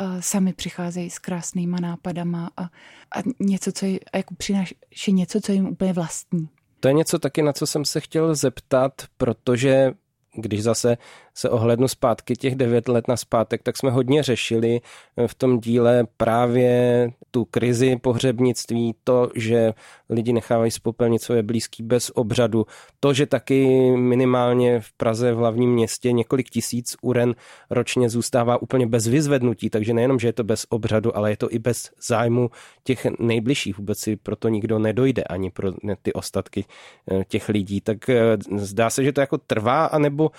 uh, 0.00 0.20
sami 0.20 0.52
přicházejí 0.52 1.10
s 1.10 1.18
krásnýma 1.18 1.78
nápadama 1.80 2.50
a, 2.56 2.62
a 2.62 3.22
něco, 3.40 3.72
co 3.72 3.86
je, 3.86 3.98
a 4.12 4.16
jako 4.16 4.34
přináší 4.34 4.76
něco, 5.08 5.40
co 5.40 5.52
jim 5.52 5.66
úplně 5.66 5.92
vlastní. 5.92 6.48
To 6.80 6.88
je 6.88 6.94
něco 6.94 7.18
taky, 7.18 7.42
na 7.42 7.52
co 7.52 7.66
jsem 7.66 7.84
se 7.84 8.00
chtěl 8.00 8.34
zeptat, 8.34 8.92
protože 9.16 9.92
když 10.34 10.62
zase 10.62 10.96
se 11.36 11.50
ohlednu 11.50 11.88
zpátky 11.88 12.36
těch 12.36 12.54
devět 12.54 12.88
let 12.88 13.08
na 13.08 13.16
zpátek, 13.16 13.62
tak 13.62 13.76
jsme 13.76 13.90
hodně 13.90 14.22
řešili 14.22 14.80
v 15.26 15.34
tom 15.34 15.60
díle 15.60 16.06
právě 16.16 17.10
tu 17.30 17.44
krizi 17.44 17.96
pohřebnictví, 17.96 18.94
to, 19.04 19.30
že 19.34 19.72
lidi 20.10 20.32
nechávají 20.32 20.70
spopelnit 20.70 21.22
svoje 21.22 21.42
blízký 21.42 21.82
bez 21.82 22.10
obřadu, 22.14 22.66
to, 23.00 23.12
že 23.12 23.26
taky 23.26 23.90
minimálně 23.96 24.80
v 24.80 24.92
Praze 24.92 25.32
v 25.32 25.36
hlavním 25.36 25.72
městě 25.72 26.12
několik 26.12 26.50
tisíc 26.50 26.96
uren 27.02 27.34
ročně 27.70 28.08
zůstává 28.08 28.62
úplně 28.62 28.86
bez 28.86 29.06
vyzvednutí, 29.06 29.70
takže 29.70 29.94
nejenom, 29.94 30.18
že 30.18 30.28
je 30.28 30.32
to 30.32 30.44
bez 30.44 30.66
obřadu, 30.68 31.16
ale 31.16 31.30
je 31.30 31.36
to 31.36 31.52
i 31.52 31.58
bez 31.58 31.90
zájmu 32.08 32.50
těch 32.84 33.06
nejbližších, 33.18 33.78
vůbec 33.78 33.98
si 33.98 34.16
proto 34.16 34.48
nikdo 34.48 34.78
nedojde 34.78 35.24
ani 35.24 35.50
pro 35.50 35.72
ty 36.02 36.12
ostatky 36.12 36.64
eh, 37.10 37.24
těch 37.28 37.48
lidí, 37.48 37.80
tak 37.80 38.08
eh, 38.08 38.36
zdá 38.56 38.90
se, 38.90 39.04
že 39.04 39.12
to 39.12 39.20
jako 39.20 39.38
trvá, 39.38 39.84
anebo 39.84 40.30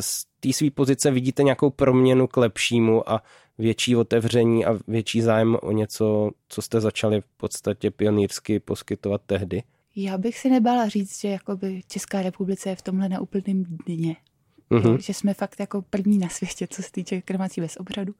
z 0.00 0.24
té 0.44 0.52
své 0.52 0.70
pozice 0.70 1.10
vidíte 1.10 1.42
nějakou 1.42 1.70
proměnu 1.70 2.26
k 2.26 2.36
lepšímu 2.36 3.10
a 3.10 3.22
větší 3.58 3.96
otevření 3.96 4.66
a 4.66 4.78
větší 4.88 5.20
zájem 5.20 5.56
o 5.62 5.72
něco, 5.72 6.30
co 6.48 6.62
jste 6.62 6.80
začali 6.80 7.20
v 7.20 7.26
podstatě 7.36 7.90
pionýrsky 7.90 8.60
poskytovat 8.60 9.20
tehdy? 9.26 9.62
Já 9.96 10.18
bych 10.18 10.38
si 10.38 10.50
nebála 10.50 10.88
říct, 10.88 11.20
že 11.20 11.28
jakoby 11.28 11.80
Česká 11.88 12.22
republice 12.22 12.68
je 12.68 12.76
v 12.76 12.82
tomhle 12.82 13.08
na 13.08 13.20
úplném 13.20 13.64
dně. 13.86 14.16
Mm-hmm. 14.70 14.98
Že 14.98 15.14
jsme 15.14 15.34
fakt 15.34 15.60
jako 15.60 15.82
první 15.82 16.18
na 16.18 16.28
světě, 16.28 16.66
co 16.70 16.82
se 16.82 16.92
týče 16.92 17.22
kremací 17.22 17.60
bez 17.60 17.76
obřadu. 17.76 18.14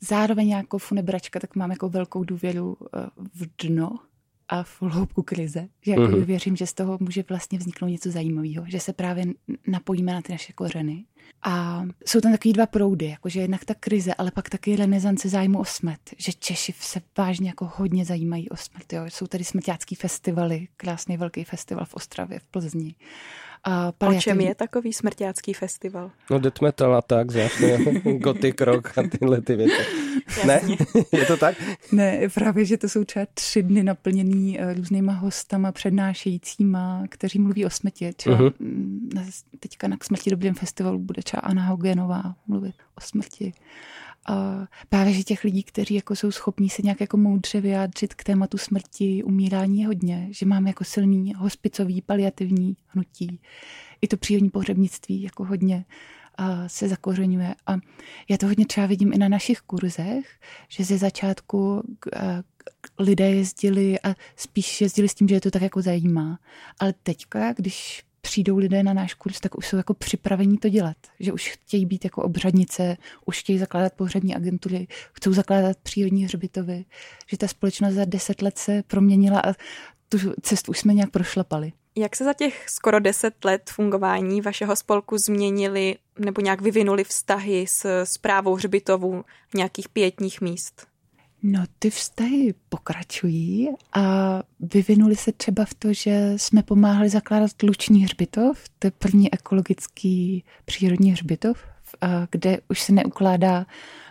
Zároveň 0.00 0.48
jako 0.48 0.78
funebračka, 0.78 1.40
tak 1.40 1.56
mám 1.56 1.70
jako 1.70 1.88
velkou 1.88 2.24
důvěru 2.24 2.76
eh, 2.80 3.06
v 3.34 3.66
dno 3.66 3.98
a 4.48 4.62
v 4.62 4.82
hloubku 4.82 5.22
krize. 5.22 5.68
Že 5.82 5.90
jako 5.90 6.02
mm-hmm. 6.02 6.24
věřím, 6.24 6.56
že 6.56 6.66
z 6.66 6.74
toho 6.74 6.98
může 7.00 7.24
vlastně 7.28 7.58
vzniknout 7.58 7.88
něco 7.88 8.10
zajímavého, 8.10 8.64
že 8.68 8.80
se 8.80 8.92
právě 8.92 9.24
napojíme 9.66 10.12
na 10.12 10.22
ty 10.22 10.32
naše 10.32 10.52
kořeny. 10.52 11.04
A 11.42 11.84
jsou 12.06 12.20
tam 12.20 12.32
takový 12.32 12.52
dva 12.52 12.66
proudy, 12.66 13.06
jakože 13.06 13.40
jednak 13.40 13.64
ta 13.64 13.74
krize, 13.74 14.14
ale 14.14 14.30
pak 14.30 14.50
taky 14.50 14.76
renesance 14.76 15.28
zájmu 15.28 15.58
o 15.58 15.64
smrt, 15.64 16.00
že 16.16 16.32
Češi 16.32 16.74
se 16.80 17.00
vážně 17.18 17.48
jako 17.48 17.72
hodně 17.76 18.04
zajímají 18.04 18.48
o 18.48 18.56
smrt. 18.56 18.92
Jo. 18.92 19.04
Jsou 19.08 19.26
tady 19.26 19.44
smrťácký 19.44 19.94
festivaly, 19.94 20.68
krásný 20.76 21.16
velký 21.16 21.44
festival 21.44 21.84
v 21.84 21.94
Ostravě, 21.94 22.38
v 22.38 22.44
Plzni. 22.44 22.94
A 23.64 23.92
paliativ... 23.92 24.18
O 24.18 24.22
čem 24.22 24.40
je 24.40 24.54
takový 24.54 24.92
smrťácký 24.92 25.52
festival? 25.52 26.10
No 26.30 26.38
death 26.38 26.60
metal 26.60 26.94
a 26.94 27.02
tak, 27.02 27.30
zjasně, 27.30 27.78
gothic 28.18 28.60
rock 28.60 28.98
a 28.98 29.02
tyhle 29.18 29.40
ty 29.40 29.56
věci. 29.56 29.82
Ne? 30.46 30.60
je 31.12 31.26
to 31.26 31.36
tak? 31.36 31.56
Ne, 31.92 32.20
právě, 32.34 32.64
že 32.64 32.76
to 32.76 32.88
jsou 32.88 33.04
třeba 33.04 33.26
tři 33.34 33.62
dny 33.62 33.82
naplněný 33.82 34.60
eh, 34.60 34.74
různýma 34.74 35.12
hostama, 35.12 35.72
přednášejícíma, 35.72 37.04
kteří 37.08 37.38
mluví 37.38 37.64
o 37.64 37.70
smrti. 37.70 38.12
Třeba 38.12 38.38
uh-huh. 38.38 38.52
teďka 39.60 39.88
na 39.88 39.96
k 39.96 40.04
smrti 40.04 40.30
dobrým 40.30 40.54
festivalu 40.54 40.98
bude 40.98 41.22
třeba 41.22 41.40
Anna 41.40 41.66
Hogenová 41.66 42.34
mluvit 42.46 42.74
o 42.98 43.00
smrti. 43.00 43.52
A 44.28 44.66
právě, 44.88 45.12
že 45.12 45.22
těch 45.22 45.44
lidí, 45.44 45.62
kteří 45.62 45.94
jako 45.94 46.16
jsou 46.16 46.30
schopní 46.30 46.70
se 46.70 46.82
nějak 46.82 47.00
jako 47.00 47.16
moudře 47.16 47.60
vyjádřit 47.60 48.14
k 48.14 48.24
tématu 48.24 48.58
smrti, 48.58 49.22
umírání 49.22 49.80
je 49.80 49.86
hodně, 49.86 50.28
že 50.30 50.46
máme 50.46 50.70
jako 50.70 50.84
silný 50.84 51.34
hospicový, 51.36 52.02
paliativní 52.02 52.76
hnutí. 52.86 53.40
I 54.00 54.08
to 54.08 54.16
přírodní 54.16 54.50
pohřebnictví 54.50 55.22
jako 55.22 55.44
hodně 55.44 55.84
a 56.34 56.68
se 56.68 56.88
zakořenuje. 56.88 57.54
A 57.66 57.76
já 58.28 58.36
to 58.36 58.46
hodně 58.46 58.66
třeba 58.66 58.86
vidím 58.86 59.12
i 59.12 59.18
na 59.18 59.28
našich 59.28 59.60
kurzech, 59.60 60.38
že 60.68 60.84
ze 60.84 60.98
začátku 60.98 61.82
lidé 62.98 63.30
jezdili 63.30 64.00
a 64.00 64.14
spíš 64.36 64.80
jezdili 64.80 65.08
s 65.08 65.14
tím, 65.14 65.28
že 65.28 65.34
je 65.34 65.40
to 65.40 65.50
tak 65.50 65.62
jako 65.62 65.82
zajímá. 65.82 66.38
Ale 66.78 66.94
teďka, 67.02 67.52
když 67.52 68.04
přijdou 68.20 68.58
lidé 68.58 68.82
na 68.82 68.92
náš 68.92 69.14
kurz, 69.14 69.40
tak 69.40 69.58
už 69.58 69.66
jsou 69.66 69.76
jako 69.76 69.94
připravení 69.94 70.58
to 70.58 70.68
dělat. 70.68 70.96
Že 71.20 71.32
už 71.32 71.48
chtějí 71.48 71.86
být 71.86 72.04
jako 72.04 72.22
obřadnice, 72.22 72.96
už 73.26 73.38
chtějí 73.40 73.58
zakládat 73.58 73.92
pohřební 73.92 74.34
agentury, 74.34 74.86
chcou 75.12 75.32
zakládat 75.32 75.76
přírodní 75.82 76.24
hřbitovy. 76.24 76.84
Že 77.26 77.36
ta 77.36 77.48
společnost 77.48 77.94
za 77.94 78.04
deset 78.04 78.42
let 78.42 78.58
se 78.58 78.82
proměnila 78.86 79.40
a 79.40 79.52
tu 80.08 80.18
cestu 80.42 80.70
už 80.70 80.78
jsme 80.78 80.94
nějak 80.94 81.10
prošlapali. 81.10 81.72
Jak 81.96 82.16
se 82.16 82.24
za 82.24 82.32
těch 82.32 82.68
skoro 82.68 83.00
deset 83.00 83.44
let 83.44 83.70
fungování 83.70 84.40
vašeho 84.40 84.76
spolku 84.76 85.18
změnily 85.18 85.96
nebo 86.18 86.40
nějak 86.40 86.60
vyvinuli 86.60 87.04
vztahy 87.04 87.66
s 87.68 88.04
zprávou 88.04 88.54
hřbitovů 88.54 89.24
nějakých 89.54 89.88
pětních 89.88 90.40
míst? 90.40 90.86
No, 91.42 91.64
ty 91.78 91.90
vztahy 91.90 92.54
pokračují 92.68 93.68
a 93.92 94.02
vyvinuli 94.60 95.16
se 95.16 95.32
třeba 95.32 95.64
v 95.64 95.74
to, 95.74 95.92
že 95.92 96.32
jsme 96.36 96.62
pomáhali 96.62 97.08
zakládat 97.08 97.50
Luční 97.62 98.04
hřbitov, 98.04 98.64
to 98.78 98.86
je 98.86 98.90
první 98.90 99.34
ekologický 99.34 100.44
přírodní 100.64 101.12
hřbitov, 101.12 101.58
kde 102.30 102.58
už 102.68 102.82
se 102.82 102.92
neukládá 102.92 103.66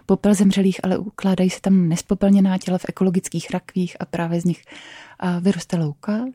popel 0.06 0.34
zemřelých, 0.34 0.80
ale 0.84 0.98
ukládají 0.98 1.50
se 1.50 1.62
tam 1.62 1.90
nespopelněná 1.90 2.58
těla 2.58 2.78
v 2.78 2.86
ekologických 2.90 3.52
rakvích 3.52 3.98
a 4.00 4.06
právě 4.06 4.42
z 4.42 4.46
nich 4.46 4.64
vyroste 5.42 5.78
louka. 5.78 6.26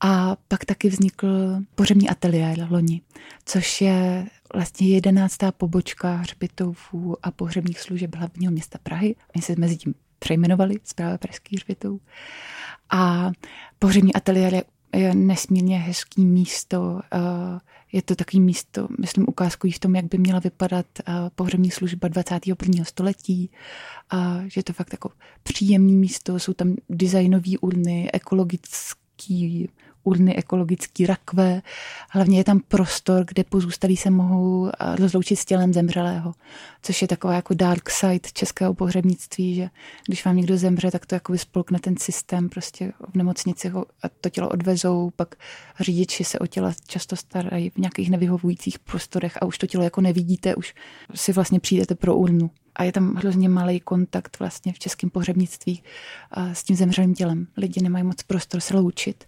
A 0.00 0.36
pak 0.48 0.64
taky 0.64 0.88
vznikl 0.88 1.56
pořemní 1.74 2.08
ateliér 2.08 2.66
loni, 2.70 3.00
což 3.44 3.80
je 3.80 4.26
vlastně 4.54 4.88
jedenáctá 4.88 5.52
pobočka 5.52 6.16
hřbitovů 6.16 7.16
a 7.22 7.30
pohřebních 7.30 7.80
služeb 7.80 8.16
hlavního 8.16 8.52
města 8.52 8.78
Prahy. 8.82 9.16
Oni 9.36 9.42
se 9.42 9.54
mezi 9.58 9.76
tím 9.76 9.94
přejmenovali 10.18 10.74
zpráva 10.84 11.18
Pražských 11.18 11.58
hřbitovů. 11.58 12.00
A 12.90 13.30
pohřební 13.78 14.14
ateliér 14.14 14.54
je, 14.54 15.14
nesmírně 15.14 15.78
hezký 15.78 16.26
místo. 16.26 17.00
Je 17.92 18.02
to 18.02 18.14
takový 18.14 18.40
místo, 18.40 18.88
myslím, 19.00 19.26
ukázkový 19.28 19.72
v 19.72 19.78
tom, 19.78 19.96
jak 19.96 20.04
by 20.04 20.18
měla 20.18 20.38
vypadat 20.38 20.86
pohřební 21.34 21.70
služba 21.70 22.08
21. 22.08 22.84
století. 22.84 23.50
A 24.10 24.40
že 24.46 24.58
je 24.58 24.62
to 24.64 24.72
fakt 24.72 24.92
jako 24.92 25.10
příjemné 25.42 25.92
místo, 25.92 26.38
jsou 26.38 26.52
tam 26.52 26.74
designové 26.88 27.58
urny, 27.60 28.10
ekologický 28.12 29.68
urny 30.04 30.36
ekologický 30.36 31.06
rakve. 31.06 31.62
Hlavně 32.10 32.38
je 32.38 32.44
tam 32.44 32.60
prostor, 32.68 33.24
kde 33.24 33.44
pozůstalí 33.44 33.96
se 33.96 34.10
mohou 34.10 34.68
eh, 34.68 34.96
rozloučit 34.96 35.38
s 35.38 35.44
tělem 35.44 35.72
zemřelého, 35.72 36.34
což 36.82 37.02
je 37.02 37.08
taková 37.08 37.34
jako 37.34 37.54
dark 37.54 37.90
side 37.90 38.28
českého 38.32 38.74
pohřebnictví, 38.74 39.54
že 39.54 39.70
když 40.06 40.24
vám 40.24 40.36
někdo 40.36 40.56
zemře, 40.56 40.90
tak 40.90 41.06
to 41.06 41.14
jako 41.14 41.38
spolkne 41.38 41.78
ten 41.78 41.96
systém 41.96 42.48
prostě 42.48 42.92
v 43.12 43.14
nemocnici 43.14 43.68
ho 43.68 43.86
a 44.02 44.08
to 44.20 44.30
tělo 44.30 44.48
odvezou, 44.48 45.10
pak 45.16 45.34
řidiči 45.80 46.24
se 46.24 46.38
o 46.38 46.46
těla 46.46 46.72
často 46.86 47.16
starají 47.16 47.70
v 47.70 47.76
nějakých 47.76 48.10
nevyhovujících 48.10 48.78
prostorech 48.78 49.38
a 49.42 49.46
už 49.46 49.58
to 49.58 49.66
tělo 49.66 49.84
jako 49.84 50.00
nevidíte, 50.00 50.54
už 50.54 50.74
si 51.14 51.32
vlastně 51.32 51.60
přijdete 51.60 51.94
pro 51.94 52.16
urnu 52.16 52.50
a 52.76 52.84
je 52.84 52.92
tam 52.92 53.14
hrozně 53.14 53.48
malý 53.48 53.80
kontakt 53.80 54.38
vlastně 54.38 54.72
v 54.72 54.78
českém 54.78 55.10
pohřebnictví 55.10 55.82
eh, 56.36 56.54
s 56.54 56.64
tím 56.64 56.76
zemřelým 56.76 57.14
tělem. 57.14 57.46
Lidi 57.56 57.82
nemají 57.82 58.04
moc 58.04 58.22
prostor 58.22 58.60
se 58.60 58.76
loučit. 58.76 59.24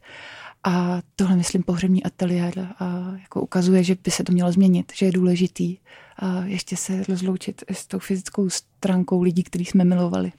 A 0.64 1.02
tohle, 1.16 1.37
myslím, 1.37 1.62
pohřební 1.62 2.04
ateliér 2.04 2.75
a 2.78 3.12
jako 3.21 3.40
ukazuje, 3.40 3.85
že 3.85 3.97
by 4.04 4.11
se 4.11 4.25
to 4.25 4.33
mělo 4.33 4.52
změnit, 4.52 4.92
že 4.95 5.07
je 5.07 5.12
důležitý 5.12 5.78
a 6.16 6.45
ještě 6.45 6.76
se 6.76 7.04
rozloučit 7.04 7.64
s 7.71 7.87
tou 7.87 7.99
fyzickou 7.99 8.50
stránkou 8.50 9.23
lidí, 9.23 9.42
který 9.42 9.64
jsme 9.64 9.85
milovali. 9.85 10.33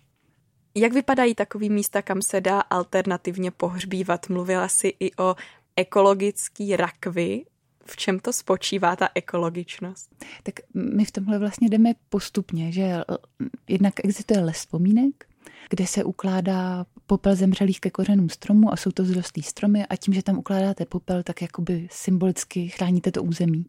Jak 0.76 0.94
vypadají 0.94 1.36
takový 1.36 1.70
místa, 1.70 2.02
kam 2.02 2.22
se 2.22 2.42
dá 2.42 2.60
alternativně 2.60 3.52
pohřbívat? 3.52 4.30
Mluvila 4.30 4.68
si 4.68 4.94
i 5.00 5.16
o 5.16 5.36
ekologický 5.76 6.76
rakvy. 6.76 7.46
V 7.86 7.98
čem 7.98 8.20
to 8.20 8.34
spočívá 8.34 8.96
ta 8.96 9.10
ekologičnost? 9.16 10.26
Tak 10.44 10.56
my 10.74 11.06
v 11.06 11.12
tomhle 11.12 11.40
vlastně 11.40 11.70
jdeme 11.70 11.94
postupně, 12.10 12.72
že 12.72 13.02
jednak 13.68 13.94
existuje 14.04 14.40
les 14.40 14.56
vzpomínek, 14.56 15.26
kde 15.70 15.88
se 15.88 16.04
ukládá 16.04 16.86
popel 17.08 17.36
zemřelých 17.36 17.80
ke 17.80 17.90
kořenům 17.90 18.30
stromu 18.30 18.74
a 18.74 18.76
jsou 18.76 18.92
to 18.92 19.04
vzrostlý 19.04 19.44
stromy 19.44 19.86
a 19.86 19.96
tím, 19.96 20.14
že 20.14 20.24
tam 20.24 20.38
ukládáte 20.38 20.86
popel, 20.86 21.24
tak 21.24 21.42
jakoby 21.42 21.88
symbolicky 21.92 22.68
chráníte 22.68 23.12
to 23.12 23.24
území. 23.24 23.66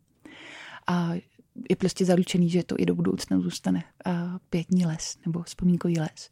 A 0.87 1.11
je 1.71 1.77
prostě 1.77 2.05
zaručený, 2.05 2.51
že 2.51 2.63
to 2.63 2.75
i 2.79 2.87
do 2.87 2.95
budoucna 2.95 3.41
zůstane 3.41 3.85
pětní 4.51 4.87
les 4.87 5.19
nebo 5.27 5.43
vzpomínkový 5.43 6.01
les. 6.01 6.31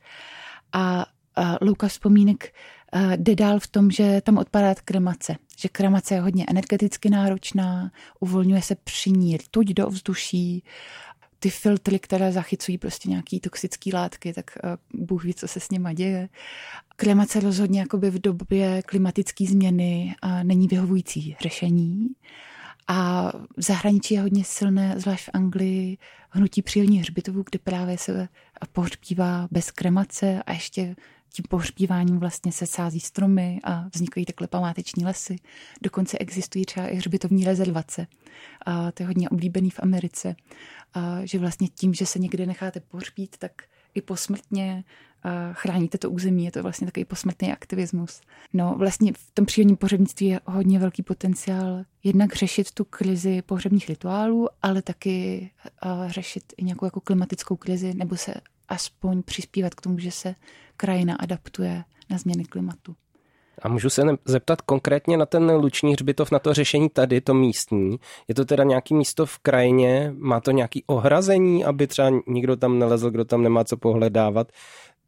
A, 0.72 1.06
louka 1.60 1.88
vzpomínek 1.88 2.54
jde 3.16 3.34
dál 3.34 3.60
v 3.60 3.66
tom, 3.66 3.90
že 3.90 4.20
tam 4.24 4.38
odpadá 4.38 4.74
kremace. 4.84 5.36
Že 5.58 5.68
kremace 5.68 6.14
je 6.14 6.20
hodně 6.20 6.44
energeticky 6.48 7.10
náročná, 7.10 7.90
uvolňuje 8.20 8.62
se 8.62 8.74
při 8.74 9.10
ní 9.10 9.36
rtuť 9.36 9.66
do 9.66 9.86
vzduší 9.86 10.64
ty 11.42 11.50
filtry, 11.50 11.98
které 11.98 12.32
zachycují 12.32 12.78
prostě 12.78 13.10
nějaký 13.10 13.40
toxické 13.40 13.90
látky, 13.94 14.32
tak 14.32 14.58
uh, 14.64 15.06
Bůh 15.06 15.24
ví, 15.24 15.34
co 15.34 15.48
se 15.48 15.60
s 15.60 15.70
nima 15.70 15.92
děje. 15.92 16.28
Kremace 16.96 17.40
rozhodně 17.40 17.80
jakoby 17.80 18.10
v 18.10 18.20
době 18.20 18.82
klimatické 18.82 19.46
změny 19.46 20.14
uh, 20.24 20.44
není 20.44 20.68
vyhovující 20.68 21.36
řešení. 21.40 22.08
A 22.88 23.28
v 23.56 23.62
zahraničí 23.62 24.14
je 24.14 24.20
hodně 24.20 24.44
silné, 24.44 24.94
zvlášť 24.96 25.24
v 25.24 25.30
Anglii, 25.34 25.98
hnutí 26.30 26.62
přírodních 26.62 27.00
hřbitovů, 27.00 27.44
kde 27.50 27.58
právě 27.58 27.98
se 27.98 28.28
pohřbívá 28.72 29.48
bez 29.50 29.70
kremace 29.70 30.42
a 30.46 30.52
ještě 30.52 30.96
tím 31.32 31.44
pohřbíváním 31.48 32.18
vlastně 32.18 32.52
se 32.52 32.66
sází 32.66 33.00
stromy 33.00 33.60
a 33.64 33.84
vznikají 33.94 34.26
takhle 34.26 34.48
památeční 34.48 35.04
lesy. 35.04 35.36
Dokonce 35.82 36.18
existují 36.18 36.64
třeba 36.64 36.86
i 36.86 36.96
hřbitovní 36.96 37.44
rezervace. 37.44 38.06
A 38.66 38.92
to 38.92 39.02
je 39.02 39.06
hodně 39.06 39.28
oblíbený 39.28 39.70
v 39.70 39.80
Americe. 39.82 40.36
A 40.94 41.26
že 41.26 41.38
vlastně 41.38 41.68
tím, 41.68 41.94
že 41.94 42.06
se 42.06 42.18
někde 42.18 42.46
necháte 42.46 42.80
pohřbít, 42.80 43.36
tak 43.38 43.52
i 43.94 44.02
posmrtně 44.02 44.84
chráníte 45.52 45.98
to 45.98 46.10
území, 46.10 46.44
je 46.44 46.50
to 46.50 46.62
vlastně 46.62 46.86
takový 46.86 47.04
posmrtný 47.04 47.52
aktivismus. 47.52 48.20
No 48.52 48.74
vlastně 48.78 49.12
v 49.12 49.30
tom 49.34 49.46
přírodním 49.46 49.76
pohřebnictví 49.76 50.26
je 50.26 50.40
hodně 50.44 50.78
velký 50.78 51.02
potenciál 51.02 51.84
jednak 52.04 52.34
řešit 52.34 52.70
tu 52.70 52.84
krizi 52.84 53.42
pohřebních 53.42 53.88
rituálů, 53.88 54.48
ale 54.62 54.82
taky 54.82 55.50
řešit 56.06 56.52
i 56.56 56.64
nějakou 56.64 56.84
jako 56.84 57.00
klimatickou 57.00 57.56
krizi, 57.56 57.94
nebo 57.94 58.16
se 58.16 58.34
aspoň 58.72 59.22
přispívat 59.22 59.74
k 59.74 59.80
tomu, 59.80 59.98
že 59.98 60.10
se 60.10 60.34
krajina 60.76 61.16
adaptuje 61.20 61.84
na 62.10 62.18
změny 62.18 62.44
klimatu. 62.44 62.94
A 63.62 63.68
můžu 63.68 63.90
se 63.90 64.02
zeptat 64.24 64.60
konkrétně 64.60 65.16
na 65.16 65.26
ten 65.26 65.50
luční 65.50 65.92
hřbitov, 65.92 66.30
na 66.30 66.38
to 66.38 66.54
řešení 66.54 66.88
tady, 66.88 67.20
to 67.20 67.34
místní. 67.34 67.96
Je 68.28 68.34
to 68.34 68.44
teda 68.44 68.64
nějaký 68.64 68.94
místo 68.94 69.26
v 69.26 69.38
krajině? 69.38 70.14
Má 70.18 70.40
to 70.40 70.50
nějaký 70.50 70.84
ohrazení, 70.86 71.64
aby 71.64 71.86
třeba 71.86 72.10
nikdo 72.26 72.56
tam 72.56 72.78
nelezl, 72.78 73.10
kdo 73.10 73.24
tam 73.24 73.42
nemá 73.42 73.64
co 73.64 73.76
pohledávat? 73.76 74.52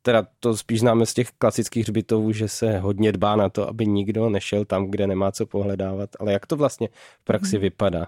Teda 0.02 0.26
to 0.40 0.56
spíš 0.56 0.80
známe 0.80 1.06
z 1.06 1.14
těch 1.14 1.30
klasických 1.38 1.84
hřbitovů, 1.84 2.32
že 2.32 2.48
se 2.48 2.78
hodně 2.78 3.12
dbá 3.12 3.36
na 3.36 3.48
to, 3.48 3.68
aby 3.68 3.86
nikdo 3.86 4.30
nešel 4.30 4.64
tam, 4.64 4.90
kde 4.90 5.06
nemá 5.06 5.32
co 5.32 5.46
pohledávat. 5.46 6.10
Ale 6.20 6.32
jak 6.32 6.46
to 6.46 6.56
vlastně 6.56 6.88
v 7.20 7.24
praxi 7.24 7.56
hmm. 7.56 7.62
vypadá? 7.62 8.06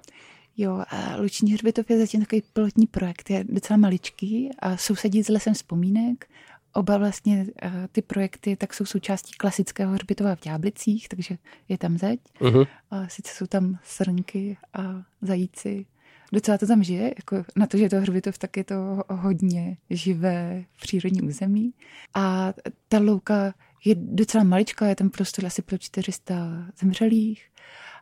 Jo, 0.57 0.85
a 0.89 1.17
Luční 1.17 1.53
hřbitov 1.53 1.91
je 1.91 1.99
zatím 1.99 2.21
takový 2.21 2.43
pilotní 2.53 2.87
projekt, 2.87 3.31
je 3.31 3.45
docela 3.45 3.77
maličký 3.77 4.51
a 4.59 4.77
sousedí 4.77 5.23
s 5.23 5.29
lesem 5.29 5.55
vzpomínek. 5.55 6.29
Oba 6.73 6.99
vlastně 6.99 7.47
ty 7.93 8.03
projekty 8.03 8.57
tak 8.57 8.75
jsou 8.75 8.85
součástí 8.85 9.33
klasického 9.37 9.93
hřbitova 9.93 10.35
v 10.35 10.41
Ďáblicích, 10.41 11.09
takže 11.09 11.39
je 11.69 11.79
tam 11.79 11.99
zeď. 11.99 12.21
Uh-huh. 12.41 12.67
A 12.91 13.09
sice 13.09 13.33
jsou 13.35 13.47
tam 13.47 13.79
srnky 13.83 14.57
a 14.75 15.03
zajíci. 15.23 15.87
Docela 16.33 16.59
to 16.59 16.67
tam 16.67 16.83
žije, 16.83 17.15
jako 17.17 17.45
na 17.57 17.67
to, 17.67 17.77
že 17.77 17.83
je 17.83 17.91
to 17.91 18.01
hřbitov, 18.01 18.39
tak 18.39 18.57
je 18.57 18.65
to 18.65 19.03
hodně 19.09 19.77
živé 19.91 20.65
přírodní 20.81 21.23
území. 21.23 21.73
A 22.15 22.53
ta 22.89 22.99
louka 22.99 23.55
je 23.85 23.95
docela 23.95 24.45
maličká, 24.45 24.87
je 24.87 24.97
tam 24.97 25.11
prostor 25.11 25.47
asi 25.47 25.63
pro 25.63 25.79
400 25.79 26.35
zemřelých. 26.81 27.45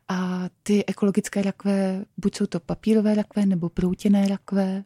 A 0.09 0.49
ty 0.63 0.87
ekologické 0.87 1.43
rakve, 1.43 2.05
buď 2.17 2.37
jsou 2.37 2.47
to 2.47 2.61
papírové 2.61 3.15
rakve 3.15 3.47
nebo 3.47 3.69
proutěné 3.69 4.29
rakve, 4.29 4.85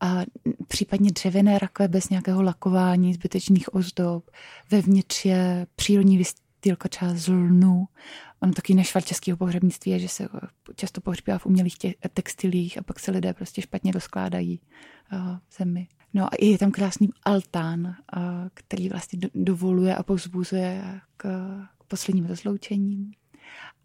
a 0.00 0.22
případně 0.68 1.10
dřevěné 1.12 1.58
rakve 1.58 1.88
bez 1.88 2.08
nějakého 2.08 2.42
lakování, 2.42 3.14
zbytečných 3.14 3.74
ozdob. 3.74 4.30
Vevnitř 4.70 5.24
je 5.24 5.66
přírodní 5.76 6.18
vystýlka 6.18 6.88
třeba 6.88 7.14
z 7.14 7.28
lnu. 7.28 7.84
Ono 8.40 8.52
taky 8.52 8.74
nešvar 8.74 9.04
českého 9.04 9.36
pohřebnictví 9.36 9.92
je, 9.92 9.98
že 9.98 10.08
se 10.08 10.28
často 10.76 11.00
pohřbívá 11.00 11.38
v 11.38 11.46
umělých 11.46 11.76
tě- 11.76 11.94
textilích 12.14 12.78
a 12.78 12.82
pak 12.82 13.00
se 13.00 13.10
lidé 13.10 13.34
prostě 13.34 13.62
špatně 13.62 13.92
rozkládají 13.92 14.60
v 15.48 15.56
zemi. 15.58 15.88
No 16.14 16.24
a 16.24 16.30
je 16.40 16.58
tam 16.58 16.70
krásný 16.70 17.08
altán, 17.24 17.96
který 18.54 18.88
vlastně 18.88 19.18
dovoluje 19.34 19.96
a 19.96 20.02
povzbuzuje 20.02 21.00
k, 21.16 21.22
k 21.78 21.84
posledním 21.84 22.26
rozloučením. 22.26 23.12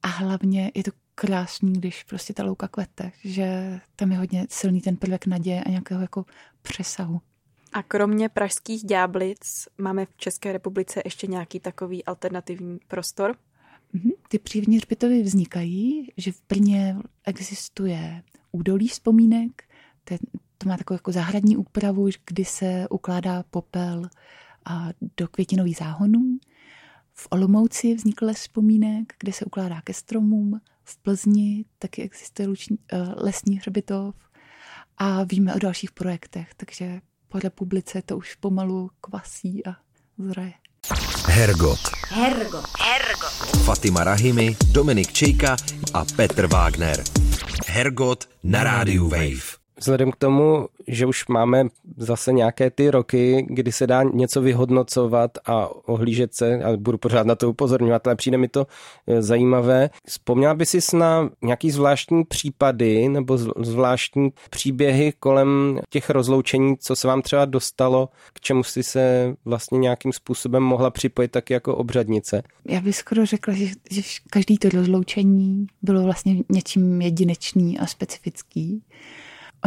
A 0.07 0.09
hlavně 0.09 0.71
je 0.75 0.83
to 0.83 0.91
krásný, 1.15 1.73
když 1.73 2.03
prostě 2.03 2.33
ta 2.33 2.43
louka 2.43 2.67
kvete, 2.67 3.11
že 3.23 3.79
tam 3.95 4.11
je 4.11 4.17
hodně 4.17 4.47
silný 4.49 4.81
ten 4.81 4.97
prvek 4.97 5.25
naděje 5.25 5.63
a 5.63 5.69
nějakého 5.69 6.01
jako 6.01 6.25
přesahu. 6.61 7.21
A 7.73 7.83
kromě 7.83 8.29
pražských 8.29 8.83
ďáblic 8.83 9.67
máme 9.77 10.05
v 10.05 10.17
České 10.17 10.51
republice 10.51 11.01
ještě 11.05 11.27
nějaký 11.27 11.59
takový 11.59 12.05
alternativní 12.05 12.79
prostor? 12.87 13.35
Mm-hmm. 13.95 14.11
Ty 14.27 14.39
přírodní 14.39 14.77
hřbitovy 14.77 15.23
vznikají, 15.23 16.11
že 16.17 16.31
v 16.31 16.41
Brně 16.49 16.95
existuje 17.25 18.23
údolí 18.51 18.87
vzpomínek, 18.87 19.63
to, 20.03 20.13
je, 20.13 20.19
to 20.57 20.69
má 20.69 20.77
takovou 20.77 20.95
jako 20.95 21.11
zahradní 21.11 21.57
úpravu, 21.57 22.07
kdy 22.27 22.45
se 22.45 22.87
ukládá 22.89 23.43
popel 23.49 24.09
a 24.65 24.89
do 25.17 25.27
květinových 25.27 25.77
záhonů. 25.77 26.37
V 27.19 27.27
Olomouci 27.29 27.95
vznikl 27.95 28.25
les 28.25 28.38
vzpomínek, 28.38 29.13
kde 29.19 29.33
se 29.33 29.45
ukládá 29.45 29.81
ke 29.81 29.93
stromům. 29.93 30.62
V 30.83 30.97
Plzni 30.97 31.65
taky 31.79 32.01
existuje 32.03 32.47
luční, 32.47 32.77
uh, 32.93 33.13
lesní 33.15 33.57
hřbitov 33.57 34.15
a 34.97 35.24
víme 35.24 35.55
o 35.55 35.59
dalších 35.59 35.91
projektech, 35.91 36.53
takže 36.57 37.01
po 37.27 37.39
republice 37.39 38.01
to 38.01 38.17
už 38.17 38.36
pomalu 38.36 38.89
kvasí 39.01 39.65
a 39.65 39.75
zraje. 40.17 40.53
Hergot. 41.25 41.79
Hergot. 42.07 42.65
Hergot. 42.79 43.63
Fatima 43.63 44.03
Rahimi, 44.03 44.56
Dominik 44.71 45.13
Čejka 45.13 45.56
a 45.93 46.06
Petr 46.06 46.47
Wagner. 46.47 47.03
Hergot 47.67 48.30
na 48.43 48.63
rádiu 48.63 49.10
Wave. 49.10 49.66
Vzhledem 49.79 50.11
k 50.11 50.15
tomu, 50.15 50.67
že 50.87 51.05
už 51.05 51.27
máme 51.27 51.67
zase 51.97 52.33
nějaké 52.33 52.71
ty 52.71 52.91
roky, 52.91 53.45
kdy 53.49 53.71
se 53.71 53.87
dá 53.87 54.03
něco 54.03 54.41
vyhodnocovat 54.41 55.31
a 55.45 55.69
ohlížet 55.87 56.35
se, 56.35 56.63
a 56.63 56.77
budu 56.77 56.97
pořád 56.97 57.27
na 57.27 57.35
to 57.35 57.49
upozorňovat, 57.49 58.07
ale 58.07 58.15
přijde 58.15 58.37
mi 58.37 58.47
to 58.47 58.67
e, 59.07 59.21
zajímavé. 59.21 59.89
Vzpomněla 60.05 60.53
by 60.53 60.65
si 60.65 60.97
na 60.97 61.29
nějaký 61.41 61.71
zvláštní 61.71 62.23
případy 62.23 63.09
nebo 63.09 63.37
zvláštní 63.37 64.29
příběhy 64.49 65.13
kolem 65.19 65.79
těch 65.89 66.09
rozloučení, 66.09 66.77
co 66.77 66.95
se 66.95 67.07
vám 67.07 67.21
třeba 67.21 67.45
dostalo, 67.45 68.09
k 68.33 68.39
čemu 68.39 68.63
si 68.63 68.83
se 68.83 69.35
vlastně 69.45 69.79
nějakým 69.79 70.13
způsobem 70.13 70.63
mohla 70.63 70.89
připojit 70.89 71.31
taky 71.31 71.53
jako 71.53 71.75
obřadnice? 71.75 72.43
Já 72.65 72.81
bych 72.81 72.95
skoro 72.95 73.25
řekla, 73.25 73.53
že, 73.53 73.65
že 73.91 74.01
každý 74.29 74.57
to 74.57 74.69
rozloučení 74.69 75.67
bylo 75.81 76.03
vlastně 76.03 76.35
něčím 76.49 77.01
jedinečný 77.01 77.79
a 77.79 77.85
specifický. 77.85 78.81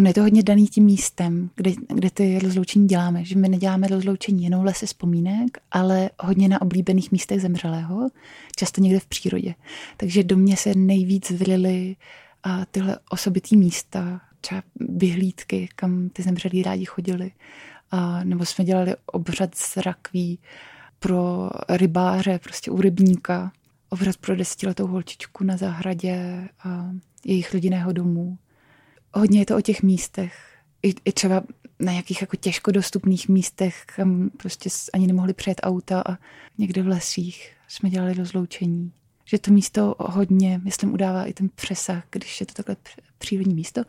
Ono 0.00 0.08
je 0.08 0.14
to 0.14 0.22
hodně 0.22 0.42
daný 0.42 0.66
tím 0.66 0.84
místem, 0.84 1.50
kde, 1.56 1.70
kde 1.94 2.10
ty 2.10 2.38
rozloučení 2.38 2.86
děláme, 2.86 3.24
že 3.24 3.38
my 3.38 3.48
neděláme 3.48 3.88
rozloučení 3.88 4.44
jenom 4.44 4.64
lese 4.64 4.86
vzpomínek, 4.86 5.58
ale 5.70 6.10
hodně 6.20 6.48
na 6.48 6.62
oblíbených 6.62 7.12
místech 7.12 7.40
zemřelého, 7.40 8.08
často 8.56 8.80
někde 8.80 9.00
v 9.00 9.06
přírodě. 9.06 9.54
Takže 9.96 10.24
do 10.24 10.36
mě 10.36 10.56
se 10.56 10.74
nejvíc 10.74 11.30
vylily 11.30 11.96
a 12.42 12.64
tyhle 12.64 12.98
osobitý 13.10 13.56
místa, 13.56 14.20
třeba 14.40 14.62
vyhlídky, 14.80 15.68
kam 15.76 16.08
ty 16.08 16.22
zemřelí 16.22 16.62
rádi 16.62 16.84
chodili, 16.84 17.30
a, 17.90 18.24
nebo 18.24 18.46
jsme 18.46 18.64
dělali 18.64 18.94
obřad 19.06 19.54
z 19.54 19.76
rakví 19.76 20.38
pro 20.98 21.50
rybáře, 21.68 22.40
prostě 22.42 22.70
u 22.70 22.80
rybníka, 22.80 23.52
obřad 23.88 24.16
pro 24.16 24.36
desetiletou 24.36 24.86
holčičku 24.86 25.44
na 25.44 25.56
zahradě 25.56 26.48
a 26.64 26.90
jejich 27.24 27.54
rodinného 27.54 27.92
domu 27.92 28.38
hodně 29.14 29.40
je 29.40 29.46
to 29.46 29.56
o 29.56 29.60
těch 29.60 29.82
místech. 29.82 30.34
I, 30.82 30.94
i 31.04 31.12
třeba 31.12 31.42
na 31.80 31.92
nějakých 31.92 32.20
jako 32.20 32.36
těžko 32.36 32.70
dostupných 32.70 33.28
místech, 33.28 33.84
kam 33.96 34.30
prostě 34.36 34.70
ani 34.92 35.06
nemohli 35.06 35.34
přejet 35.34 35.60
auta 35.62 36.02
a 36.08 36.18
někde 36.58 36.82
v 36.82 36.88
lesích 36.88 37.52
jsme 37.68 37.90
dělali 37.90 38.14
rozloučení. 38.14 38.92
Že 39.24 39.38
to 39.38 39.50
místo 39.50 39.94
hodně, 39.98 40.60
myslím, 40.64 40.92
udává 40.92 41.24
i 41.24 41.32
ten 41.32 41.48
přesah, 41.54 42.04
když 42.10 42.40
je 42.40 42.46
to 42.46 42.54
takhle 42.54 42.76
přírodní 43.18 43.54
místo. 43.54 43.82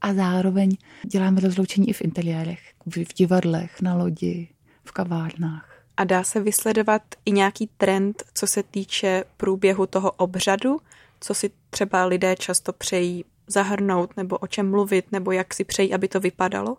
A 0.00 0.14
zároveň 0.14 0.76
děláme 1.06 1.40
rozloučení 1.40 1.88
i 1.88 1.92
v 1.92 2.02
interiérech, 2.02 2.60
v 2.86 3.14
divadlech, 3.14 3.80
na 3.80 3.94
lodi, 3.94 4.48
v 4.84 4.92
kavárnách. 4.92 5.84
A 5.96 6.04
dá 6.04 6.24
se 6.24 6.40
vysledovat 6.40 7.02
i 7.24 7.32
nějaký 7.32 7.70
trend, 7.76 8.22
co 8.34 8.46
se 8.46 8.62
týče 8.62 9.24
průběhu 9.36 9.86
toho 9.86 10.10
obřadu, 10.10 10.80
co 11.20 11.34
si 11.34 11.50
třeba 11.70 12.04
lidé 12.04 12.36
často 12.36 12.72
přejí 12.72 13.24
zahrnout, 13.46 14.16
nebo 14.16 14.38
o 14.38 14.46
čem 14.46 14.70
mluvit, 14.70 15.12
nebo 15.12 15.32
jak 15.32 15.54
si 15.54 15.64
přejí, 15.64 15.94
aby 15.94 16.08
to 16.08 16.20
vypadalo? 16.20 16.76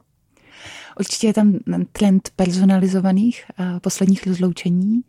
Určitě 1.00 1.28
je 1.28 1.34
tam 1.34 1.60
trend 1.92 2.30
personalizovaných 2.36 3.46
uh, 3.60 3.80
posledních 3.80 4.28
rozloučení, 4.28 5.02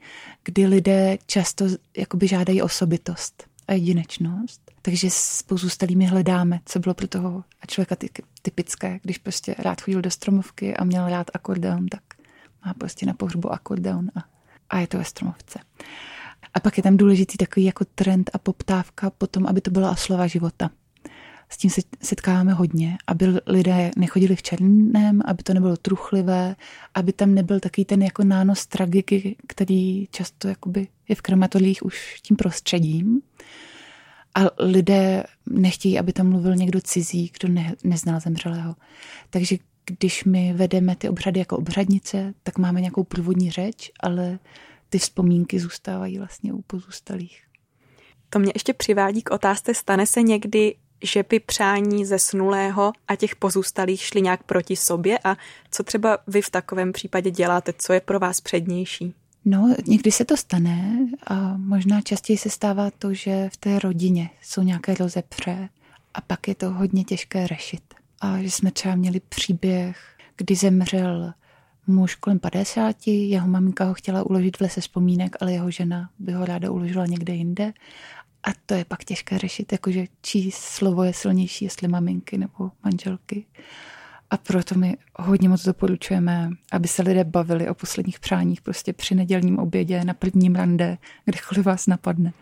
kdy 0.45 0.67
lidé 0.67 1.19
často 1.27 1.65
jakoby 1.97 2.29
žádají 2.29 2.63
osobitost 2.63 3.45
a 3.69 3.73
jedinečnost. 3.73 4.61
Takže 4.83 5.11
s 5.11 5.43
pozůstalými 5.43 6.07
hledáme, 6.07 6.61
co 6.65 6.79
bylo 6.79 6.95
pro 6.95 7.09
toho 7.09 7.45
člověka 7.69 7.97
typické. 8.43 9.01
Když 9.03 9.19
prostě 9.19 9.55
rád 9.59 9.81
chodil 9.81 10.03
do 10.03 10.11
stromovky 10.11 10.77
a 10.77 10.85
měl 10.85 11.09
rád 11.09 11.31
akordeon, 11.35 11.87
tak 11.87 12.03
má 12.67 12.75
prostě 12.75 13.07
na 13.07 13.15
pohřbu 13.15 13.53
akordeon 13.53 14.11
a, 14.17 14.25
a 14.71 14.79
je 14.79 14.87
to 14.87 14.99
ve 14.99 15.05
stromovce. 15.05 15.59
A 16.55 16.61
pak 16.61 16.77
je 16.77 16.83
tam 16.83 16.97
důležitý 16.97 17.39
takový 17.39 17.67
jako 17.67 17.85
trend 17.95 18.31
a 18.33 18.39
poptávka 18.39 19.11
potom, 19.11 19.47
aby 19.47 19.61
to 19.61 19.71
byla 19.71 19.97
slova 19.97 20.27
života 20.27 20.71
s 21.49 21.57
tím 21.57 21.71
se 21.71 21.81
setkáváme 22.03 22.53
hodně, 22.53 22.97
aby 23.07 23.27
lidé 23.47 23.91
nechodili 23.97 24.37
v 24.37 24.43
černém, 24.43 25.23
aby 25.25 25.43
to 25.43 25.55
nebylo 25.55 25.77
truchlivé, 25.77 26.57
aby 26.95 27.13
tam 27.13 27.35
nebyl 27.35 27.61
takový 27.61 27.85
ten 27.85 28.03
jako 28.03 28.25
nános 28.25 28.67
tragiky, 28.67 29.37
který 29.47 30.07
často 30.07 30.49
jakoby 30.49 30.89
je 31.09 31.15
v 31.15 31.23
krematorích 31.23 31.83
už 31.83 32.21
tím 32.23 32.37
prostředím. 32.37 33.23
A 34.35 34.41
lidé 34.59 35.25
nechtějí, 35.47 35.99
aby 35.99 36.13
tam 36.13 36.31
mluvil 36.31 36.57
někdo 36.57 36.81
cizí, 36.81 37.33
kdo 37.41 37.53
ne, 37.53 37.75
nezná 37.85 38.21
zemřelého. 38.21 38.77
Takže 39.31 39.57
když 39.87 40.25
my 40.25 40.53
vedeme 40.53 40.97
ty 40.97 41.09
obřady 41.09 41.39
jako 41.39 41.57
obřadnice, 41.57 42.35
tak 42.43 42.59
máme 42.59 42.81
nějakou 42.81 43.05
průvodní 43.05 43.51
řeč, 43.51 43.91
ale 44.01 44.39
ty 44.89 44.99
vzpomínky 44.99 45.61
zůstávají 45.61 46.19
vlastně 46.19 46.53
u 46.53 46.63
pozůstalých. 46.63 47.43
To 48.31 48.39
mě 48.39 48.53
ještě 48.55 48.73
přivádí 48.73 49.23
k 49.23 49.31
otázce, 49.31 49.75
stane 49.75 50.07
se 50.07 50.23
někdy, 50.23 50.75
že 51.03 51.25
by 51.31 51.41
přání 51.41 52.05
zesnulého 52.05 52.93
a 53.09 53.17
těch 53.17 53.37
pozůstalých 53.37 54.01
šli 54.01 54.23
nějak 54.23 54.43
proti 54.43 54.77
sobě 54.77 55.19
a 55.25 55.37
co 55.71 55.83
třeba 55.83 56.19
vy 56.27 56.43
v 56.43 56.51
takovém 56.51 56.93
případě 56.93 57.31
děláte, 57.31 57.73
co 57.79 57.93
je 57.93 58.01
pro 58.01 58.19
vás 58.19 58.41
přednější? 58.41 59.15
No, 59.45 59.75
někdy 59.87 60.13
se 60.13 60.25
to 60.25 60.37
stane 60.37 60.99
a 61.27 61.57
možná 61.57 62.01
častěji 62.01 62.39
se 62.39 62.51
stává 62.51 62.91
to, 62.99 63.15
že 63.15 63.49
v 63.53 63.57
té 63.57 63.79
rodině 63.79 64.31
jsou 64.43 64.63
nějaké 64.63 64.95
rozepře 64.95 65.69
a 66.15 66.21
pak 66.21 66.49
je 66.49 66.55
to 66.55 66.71
hodně 66.71 67.05
těžké 67.05 67.47
řešit. 67.47 67.83
A 68.21 68.43
že 68.43 68.51
jsme 68.51 68.71
třeba 68.71 68.95
měli 68.95 69.21
příběh, 69.21 69.99
kdy 70.37 70.55
zemřel 70.55 71.33
muž 71.87 72.15
kolem 72.15 72.39
50, 72.39 73.07
jeho 73.07 73.49
maminka 73.49 73.85
ho 73.85 73.95
chtěla 73.95 74.23
uložit 74.23 74.57
v 74.57 74.61
lese 74.61 74.81
vzpomínek, 74.81 75.37
ale 75.41 75.53
jeho 75.53 75.71
žena 75.71 76.11
by 76.19 76.33
ho 76.33 76.45
ráda 76.45 76.71
uložila 76.71 77.07
někde 77.07 77.35
jinde. 77.35 77.73
A 78.47 78.51
to 78.67 78.75
je 78.75 78.85
pak 78.85 79.05
těžké 79.05 79.39
řešit, 79.39 79.73
jakože 79.73 80.05
čí 80.23 80.51
slovo 80.51 81.05
je 81.05 81.13
silnější, 81.13 81.65
jestli 81.65 81.89
maminky 81.89 82.39
nebo 82.39 82.71
manželky. 82.85 83.47
A 84.31 84.37
proto 84.37 84.75
my 84.75 84.97
hodně 85.17 85.49
moc 85.49 85.65
doporučujeme, 85.65 86.51
aby 86.73 86.89
se 86.89 87.03
lidé 87.03 87.25
bavili 87.25 87.69
o 87.69 87.75
posledních 87.75 88.21
přáních 88.21 88.61
prostě 88.61 88.93
při 88.93 89.15
nedělním 89.15 89.59
obědě, 89.59 90.05
na 90.05 90.15
prvním 90.15 90.55
rande, 90.55 90.99
kdekoliv 91.25 91.67
vás 91.67 91.87
napadne. 91.87 92.33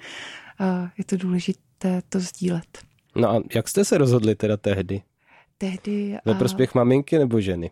A 0.59 0.90
je 0.99 1.05
to 1.05 1.17
důležité 1.17 2.03
to 2.09 2.21
sdílet. 2.21 2.79
No 3.17 3.31
a 3.31 3.43
jak 3.55 3.69
jste 3.69 3.85
se 3.85 3.99
rozhodli 3.99 4.35
teda 4.35 4.57
tehdy? 4.57 5.03
Tehdy... 5.59 6.19
Ve 6.25 6.35
prospěch 6.35 6.75
maminky 6.75 7.19
nebo 7.19 7.40
ženy? 7.40 7.71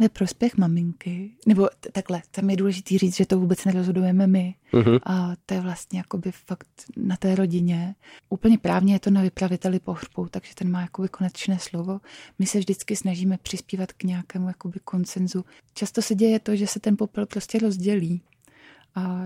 Ve 0.00 0.08
prospěch 0.08 0.56
maminky, 0.56 1.30
nebo 1.46 1.68
takhle, 1.92 2.22
tam 2.30 2.50
je 2.50 2.56
důležité 2.56 2.98
říct, 2.98 3.16
že 3.16 3.26
to 3.26 3.38
vůbec 3.38 3.64
nerozhodujeme 3.64 4.26
my. 4.26 4.54
Uh-huh. 4.72 5.00
A 5.06 5.32
to 5.46 5.54
je 5.54 5.60
vlastně 5.60 5.98
jakoby 5.98 6.32
fakt 6.32 6.68
na 6.96 7.16
té 7.16 7.34
rodině. 7.34 7.94
Úplně 8.28 8.58
právně 8.58 8.94
je 8.94 9.00
to 9.00 9.10
na 9.10 9.22
vypraviteli 9.22 9.80
pohřbu, 9.80 10.28
takže 10.30 10.54
ten 10.54 10.70
má 10.70 10.80
jakoby 10.80 11.08
konečné 11.08 11.58
slovo. 11.58 12.00
My 12.38 12.46
se 12.46 12.58
vždycky 12.58 12.96
snažíme 12.96 13.38
přispívat 13.42 13.92
k 13.92 14.04
nějakému 14.04 14.48
jakoby 14.48 14.80
koncenzu. 14.84 15.44
Často 15.74 16.02
se 16.02 16.14
děje 16.14 16.38
to, 16.38 16.56
že 16.56 16.66
se 16.66 16.80
ten 16.80 16.96
popel 16.96 17.26
prostě 17.26 17.58
rozdělí. 17.58 18.22
A 18.94 19.24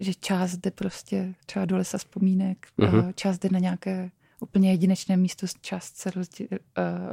že 0.00 0.14
část 0.14 0.56
jde 0.56 0.70
prostě 0.70 1.34
třeba 1.46 1.64
do 1.64 1.76
lesa 1.76 1.98
vzpomínek, 1.98 2.66
uh-huh. 2.78 3.12
část 3.14 3.38
jde 3.38 3.48
na 3.52 3.58
nějaké 3.58 4.10
úplně 4.40 4.70
jedinečné 4.70 5.16
místo, 5.16 5.46
část 5.60 5.96
se 5.96 6.10
rozdě, 6.10 6.48
uh, 6.50 6.56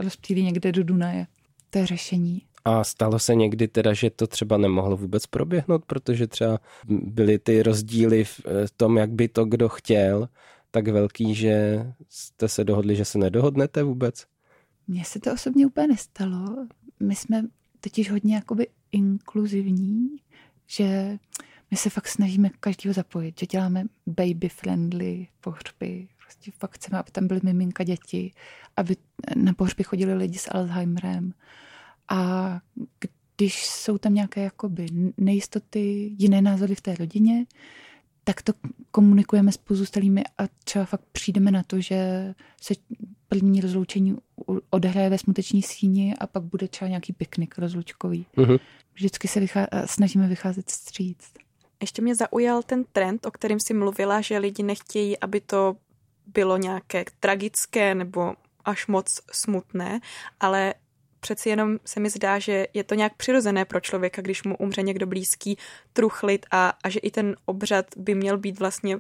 rozptýlí 0.04 0.44
někde 0.44 0.72
do 0.72 0.84
Dunaje. 0.84 1.28
To 1.70 1.78
je 1.78 1.86
řešení. 1.86 2.42
A 2.66 2.84
stalo 2.84 3.20
se 3.20 3.36
někdy 3.36 3.68
teda, 3.68 3.94
že 3.94 4.10
to 4.10 4.28
třeba 4.28 4.58
nemohlo 4.58 4.98
vůbec 4.98 5.26
proběhnout, 5.26 5.86
protože 5.86 6.28
třeba 6.28 6.60
byly 6.88 7.40
ty 7.40 7.64
rozdíly 7.64 8.24
v 8.24 8.42
eh, 8.46 8.66
tom, 8.78 8.98
jak 8.98 9.12
by 9.12 9.28
to 9.28 9.46
kdo 9.46 9.70
chtěl, 9.70 10.30
tak 10.72 10.88
velký, 10.88 11.36
že 11.36 11.86
jste 12.10 12.48
se 12.48 12.64
dohodli, 12.64 12.96
že 12.96 13.06
se 13.06 13.18
nedohodnete 13.18 13.84
vůbec? 13.84 14.26
Mně 14.88 15.06
se 15.06 15.20
to 15.20 15.34
osobně 15.34 15.68
úplně 15.68 15.88
nestalo. 15.88 16.68
My 17.00 17.16
jsme 17.16 17.44
totiž 17.80 18.12
hodně 18.12 18.36
jakoby 18.36 18.68
inkluzivní, 18.92 20.10
že 20.68 21.18
my 21.72 21.78
se 21.78 21.90
fakt 21.90 22.08
snažíme 22.08 22.50
každého 22.60 22.94
zapojit, 22.94 23.40
že 23.40 23.46
děláme 23.46 23.84
baby 24.08 24.50
friendly 24.50 25.28
pohřby, 25.42 26.08
prostě 26.24 26.52
fakt 26.60 26.72
chceme, 26.72 27.00
aby 27.00 27.12
tam 27.12 27.28
byly 27.28 27.40
miminka 27.44 27.84
děti, 27.84 28.32
aby 28.78 28.96
na 29.36 29.54
pohřby 29.54 29.84
chodili 29.84 30.14
lidi 30.14 30.38
s 30.38 30.52
Alzheimerem, 30.52 31.34
a 32.10 32.60
když 33.38 33.66
jsou 33.66 33.98
tam 33.98 34.14
nějaké 34.14 34.44
jakoby 34.44 34.88
nejistoty, 35.18 36.14
jiné 36.18 36.42
názory 36.42 36.76
v 36.76 36.82
té 36.82 36.96
rodině, 36.96 37.46
tak 38.24 38.42
to 38.42 38.54
komunikujeme 38.92 39.52
s 39.52 39.58
pozůstalými 39.58 40.24
a 40.38 40.44
třeba 40.64 40.86
fakt 40.86 41.06
přijdeme 41.12 41.52
na 41.52 41.64
to, 41.64 41.82
že 41.82 42.34
se 42.62 42.74
první 43.28 43.62
rozloučení 43.62 44.18
odehraje 44.70 45.10
ve 45.10 45.18
smuteční 45.18 45.62
síni 45.62 46.16
a 46.20 46.28
pak 46.28 46.44
bude 46.44 46.68
třeba 46.68 46.90
nějaký 46.90 47.14
piknik 47.14 47.58
rozlučkový. 47.58 48.26
Uh-huh. 48.38 48.60
Vždycky 48.94 49.28
se 49.28 49.40
vychá- 49.40 49.68
snažíme 49.86 50.28
vycházet 50.28 50.70
stříc. 50.70 51.34
Ještě 51.82 52.02
mě 52.02 52.16
zaujal 52.16 52.64
ten 52.64 52.84
trend, 52.92 53.26
o 53.26 53.32
kterém 53.32 53.60
si 53.60 53.74
mluvila, 53.74 54.22
že 54.22 54.38
lidi 54.38 54.64
nechtějí, 54.64 55.20
aby 55.20 55.42
to 55.42 55.76
bylo 56.28 56.58
nějaké 56.58 57.06
tragické 57.20 57.96
nebo 57.96 58.34
až 58.66 58.88
moc 58.88 59.22
smutné, 59.32 60.00
ale 60.40 60.74
přeci 61.26 61.50
jenom 61.50 61.80
se 61.86 62.00
mi 62.00 62.10
zdá, 62.10 62.40
že 62.40 62.68
je 62.74 62.84
to 62.84 62.96
nějak 62.96 63.16
přirozené 63.18 63.66
pro 63.66 63.80
člověka, 63.80 64.22
když 64.22 64.44
mu 64.44 64.58
umře 64.58 64.82
někdo 64.82 65.08
blízký, 65.08 65.58
truchlit 65.94 66.46
a, 66.52 66.74
a 66.84 66.90
že 66.90 67.00
i 67.00 67.12
ten 67.12 67.36
obřad 67.46 67.86
by 67.98 68.16
měl 68.16 68.38
být 68.38 68.60
vlastně 68.60 68.98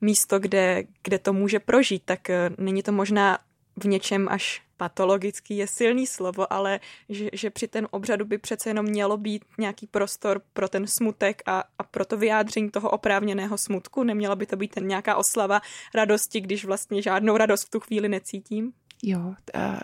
místo, 0.00 0.38
kde, 0.38 0.84
kde 1.02 1.18
to 1.18 1.32
může 1.32 1.58
prožít, 1.60 2.02
tak 2.04 2.30
eh, 2.30 2.50
není 2.58 2.82
to 2.82 2.92
možná 2.92 3.38
v 3.76 3.86
něčem 3.86 4.28
až 4.30 4.62
patologický 4.76 5.56
je 5.56 5.66
silný 5.66 6.06
slovo, 6.06 6.52
ale 6.52 6.80
že, 7.08 7.28
že 7.32 7.50
při 7.50 7.68
ten 7.68 7.88
obřadu 7.90 8.24
by 8.24 8.38
přece 8.38 8.70
jenom 8.70 8.86
mělo 8.86 9.16
být 9.16 9.44
nějaký 9.58 9.86
prostor 9.86 10.42
pro 10.52 10.68
ten 10.68 10.86
smutek 10.86 11.42
a, 11.46 11.64
a 11.78 11.82
pro 11.82 12.04
to 12.04 12.16
vyjádření 12.16 12.70
toho 12.70 12.90
oprávněného 12.90 13.58
smutku. 13.58 14.04
Neměla 14.04 14.36
by 14.36 14.46
to 14.46 14.56
být 14.56 14.74
ten 14.74 14.86
nějaká 14.86 15.16
oslava 15.16 15.60
radosti, 15.94 16.40
když 16.40 16.64
vlastně 16.64 17.02
žádnou 17.02 17.36
radost 17.36 17.64
v 17.64 17.70
tu 17.70 17.80
chvíli 17.80 18.08
necítím? 18.08 18.72
Jo, 19.06 19.34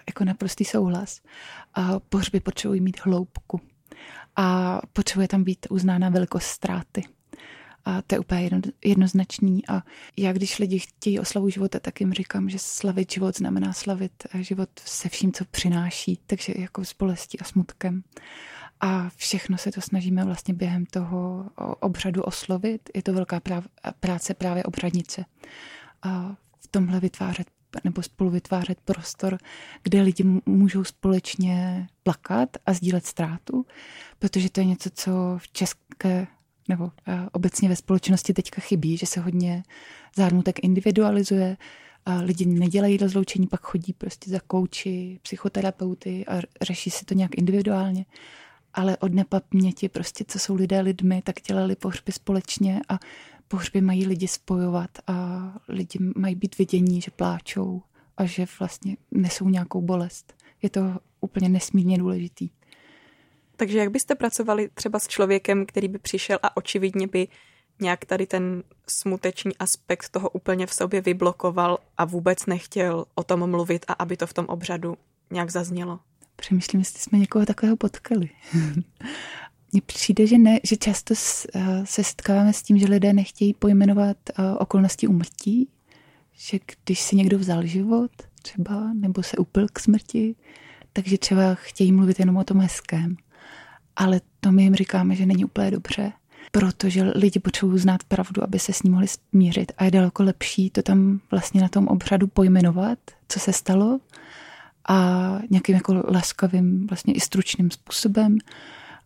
jako 0.09 0.24
naprostý 0.24 0.64
souhlas. 0.64 1.20
Pohřby 2.09 2.40
potřebují 2.40 2.80
mít 2.80 3.00
hloubku 3.04 3.61
a 4.37 4.78
potřebuje 4.92 5.28
tam 5.28 5.44
být 5.44 5.66
uznána 5.70 6.09
velikost 6.09 6.44
ztráty. 6.44 7.02
A 7.85 8.02
to 8.02 8.14
je 8.14 8.18
úplně 8.18 8.42
jedno, 8.42 8.61
jednoznačný. 8.85 9.66
A 9.68 9.83
já, 10.16 10.33
když 10.33 10.59
lidi 10.59 10.78
chtějí 10.78 11.20
oslavu 11.20 11.48
života, 11.48 11.80
tak 11.80 12.00
jim 12.00 12.12
říkám, 12.12 12.48
že 12.48 12.59
slavit 12.59 13.12
život 13.12 13.37
znamená 13.37 13.72
slavit 13.72 14.12
život 14.35 14.68
se 14.85 15.09
vším, 15.09 15.33
co 15.33 15.44
přináší, 15.44 16.18
takže 16.26 16.54
jako 16.56 16.85
s 16.85 16.94
bolestí 16.98 17.40
a 17.40 17.44
smutkem. 17.44 18.02
A 18.80 19.09
všechno 19.16 19.59
se 19.59 19.72
to 19.72 19.80
snažíme 19.80 20.24
vlastně 20.24 20.54
během 20.54 20.87
toho 20.87 21.50
obřadu 21.80 22.22
oslovit. 22.22 22.90
Je 22.94 23.02
to 23.02 23.12
velká 23.12 23.40
práce 24.00 24.35
právě 24.35 24.64
obřadnice. 24.64 25.24
A 26.02 26.37
v 26.61 26.68
tomhle 26.68 27.00
vytvářet 27.00 27.50
nebo 27.85 28.02
spolu 28.02 28.30
vytvářet 28.30 28.80
prostor, 28.80 29.38
kde 29.83 30.02
lidi 30.02 30.24
můžou 30.46 30.85
společně 30.85 31.87
plakat 32.02 32.56
a 32.66 32.72
sdílet 32.72 33.06
ztrátu, 33.06 33.66
protože 34.18 34.50
to 34.50 34.61
je 34.61 34.64
něco, 34.64 34.90
co 34.94 35.11
v 35.38 35.48
české 35.52 36.26
nebo 36.68 36.90
eh, 37.09 37.26
obecně 37.33 37.68
ve 37.68 37.76
společnosti 37.76 38.33
teďka 38.33 38.61
chybí, 38.61 38.96
že 38.96 39.06
se 39.06 39.20
hodně 39.20 39.62
zármutek 40.16 40.64
individualizuje, 40.64 41.56
a 42.06 42.14
lidi 42.16 42.46
nedělají 42.46 42.96
rozloučení, 42.96 43.46
pak 43.46 43.61
chodí 43.61 43.92
prostě 43.92 44.30
za 44.30 44.40
kouči, 44.46 45.18
psychoterapeuty 45.22 46.26
a 46.26 46.40
řeší 46.62 46.90
si 46.90 47.04
to 47.04 47.14
nějak 47.14 47.38
individuálně. 47.38 48.04
Ale 48.74 48.96
od 48.96 49.14
nepaměti 49.14 49.88
prostě, 49.88 50.24
co 50.28 50.38
jsou 50.38 50.54
lidé 50.54 50.80
lidmi, 50.80 51.22
tak 51.22 51.37
dělali 51.42 51.76
pohřby 51.76 52.12
společně 52.12 52.80
a 52.88 52.98
pohřby 53.48 53.80
mají 53.80 54.06
lidi 54.06 54.28
spojovat 54.28 54.90
a 55.06 55.42
lidi 55.68 55.98
mají 56.16 56.35
být 56.35 56.59
vidění, 56.59 57.00
že 57.00 57.11
pláčou 57.11 57.83
a 58.16 58.24
že 58.24 58.46
vlastně 58.59 58.96
nesou 59.11 59.48
nějakou 59.48 59.83
bolest. 59.83 60.35
Je 60.62 60.70
to 60.70 60.98
úplně 61.20 61.48
nesmírně 61.48 61.98
důležitý. 61.98 62.50
Takže 63.56 63.78
jak 63.78 63.90
byste 63.90 64.14
pracovali 64.14 64.70
třeba 64.74 64.98
s 64.98 65.09
člověkem, 65.09 65.66
který 65.66 65.88
by 65.88 65.98
přišel 65.98 66.38
a 66.42 66.56
očividně 66.56 67.06
by 67.06 67.28
nějak 67.80 68.04
tady 68.04 68.26
ten 68.26 68.62
smuteční 68.88 69.56
aspekt 69.56 70.09
toho 70.09 70.30
úplně 70.30 70.66
v 70.66 70.74
sobě 70.74 71.00
vyblokoval 71.00 71.78
a 71.98 72.04
vůbec 72.04 72.46
nechtěl 72.46 73.04
o 73.14 73.24
tom 73.24 73.50
mluvit 73.50 73.85
a 73.88 73.92
aby 73.92 74.16
to 74.16 74.26
v 74.26 74.33
tom 74.33 74.46
obřadu 74.46 74.96
nějak 75.30 75.50
zaznělo? 75.50 76.00
Přemýšlím, 76.40 76.81
jestli 76.81 77.00
jsme 77.00 77.18
někoho 77.18 77.46
takového 77.46 77.76
potkali. 77.76 78.29
Mně 79.72 79.83
přijde, 79.87 80.26
že 80.26 80.38
ne, 80.38 80.61
že 80.64 80.76
často 80.76 81.14
eh, 81.55 81.87
se 81.87 82.05
setkáváme 82.05 82.53
s 82.53 82.62
tím, 82.62 82.79
že 82.79 82.87
lidé 82.87 83.12
nechtějí 83.12 83.55
pojmenovat 83.55 84.16
eh, 84.31 84.33
okolnosti 84.59 85.07
umrtí, 85.07 85.68
že 86.33 86.59
když 86.85 87.00
si 87.00 87.16
někdo 87.16 87.38
vzal 87.38 87.66
život 87.66 88.11
třeba, 88.42 88.92
nebo 88.94 89.22
se 89.22 89.37
upil 89.37 89.66
k 89.72 89.81
smrti, 89.81 90.35
takže 90.92 91.18
třeba 91.18 91.55
chtějí 91.55 91.92
mluvit 91.92 92.18
jenom 92.18 92.37
o 92.37 92.44
tom 92.44 92.61
hezkém. 92.61 93.16
Ale 93.96 94.20
to 94.40 94.53
my 94.53 94.62
jim 94.62 94.74
říkáme, 94.74 95.14
že 95.16 95.26
není 95.26 95.44
úplně 95.44 95.70
dobře, 95.70 96.12
protože 96.53 97.03
lidi 97.03 97.40
potřebují 97.40 97.79
znát 97.79 98.05
pravdu, 98.05 98.44
aby 98.44 98.59
se 98.59 98.72
s 98.72 98.83
ní 98.83 98.90
mohli 98.90 99.07
smířit. 99.09 99.72
A 99.79 99.85
je 99.85 99.90
daleko 99.90 100.22
lepší 100.22 100.70
to 100.70 100.83
tam 100.83 101.20
vlastně 101.31 101.61
na 101.61 101.68
tom 101.68 101.88
obřadu 101.88 102.26
pojmenovat, 102.26 102.98
co 103.29 103.40
se 103.40 103.53
stalo 103.53 104.00
a 104.90 105.38
nějakým 105.50 105.74
jako 105.74 106.05
laskavým, 106.09 106.87
vlastně 106.87 107.14
i 107.14 107.20
stručným 107.20 107.70
způsobem 107.70 108.38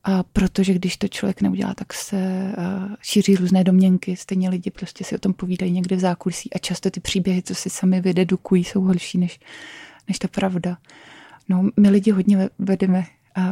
a 0.05 0.23
protože 0.23 0.75
když 0.75 0.97
to 0.97 1.09
člověk 1.09 1.41
neudělá, 1.41 1.75
tak 1.75 1.93
se 1.93 2.53
uh, 2.59 2.95
šíří 3.03 3.37
různé 3.37 3.65
domněnky. 3.65 4.17
Stejně 4.17 4.49
lidi 4.49 4.71
prostě 4.71 5.05
si 5.05 5.15
o 5.15 5.19
tom 5.19 5.33
povídají 5.33 5.73
někde 5.73 5.97
v 5.97 6.01
zákulisí 6.01 6.53
a 6.53 6.59
často 6.59 6.91
ty 6.91 7.01
příběhy, 7.01 7.43
co 7.43 7.55
si 7.55 7.71
sami 7.71 8.01
vydedukují, 8.01 8.65
jsou 8.65 8.81
horší 8.81 9.19
než, 9.19 9.41
než 10.09 10.19
ta 10.19 10.29
pravda. 10.29 10.77
No, 11.49 11.71
my 11.81 11.91
lidi 11.91 12.11
hodně 12.11 12.49
vedeme 12.59 13.05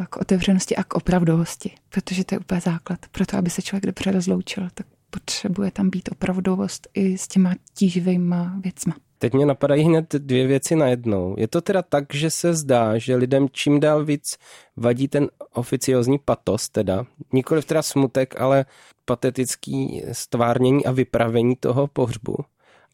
k 0.09 0.17
otevřenosti 0.17 0.77
a 0.77 0.85
k 0.85 0.95
opravdovosti, 0.95 1.71
protože 1.89 2.25
to 2.25 2.35
je 2.35 2.39
úplně 2.39 2.61
základ. 2.61 2.99
Pro 3.13 3.27
to, 3.27 3.37
aby 3.37 3.51
se 3.51 3.63
člověk 3.63 3.87
dobře 3.87 4.13
rozloučil, 4.13 4.69
tak 4.75 4.87
potřebuje 5.11 5.71
tam 5.71 5.91
být 5.91 6.09
opravdovost 6.13 6.89
i 6.95 7.19
s 7.19 7.29
těma 7.29 7.55
tíživýma 7.75 8.57
věcma. 8.63 8.95
Teď 9.23 9.35
mě 9.35 9.47
napadají 9.47 9.85
hned 9.85 10.15
dvě 10.15 10.47
věci 10.47 10.77
najednou. 10.77 11.35
Je 11.39 11.49
to 11.49 11.61
teda 11.61 11.83
tak, 11.83 12.15
že 12.15 12.31
se 12.31 12.55
zdá, 12.55 12.99
že 12.99 13.17
lidem 13.17 13.49
čím 13.53 13.81
dál 13.81 14.05
víc 14.05 14.39
vadí 14.77 15.09
ten 15.09 15.29
oficiozní 15.53 16.19
patos, 16.19 16.69
teda 16.69 17.07
nikoliv 17.33 17.65
teda 17.65 17.83
smutek, 17.83 18.41
ale 18.41 18.65
patetický 19.05 20.03
stvárnění 20.13 20.87
a 20.87 20.93
vypravení 20.93 21.57
toho 21.57 21.87
pohřbu. 21.87 22.37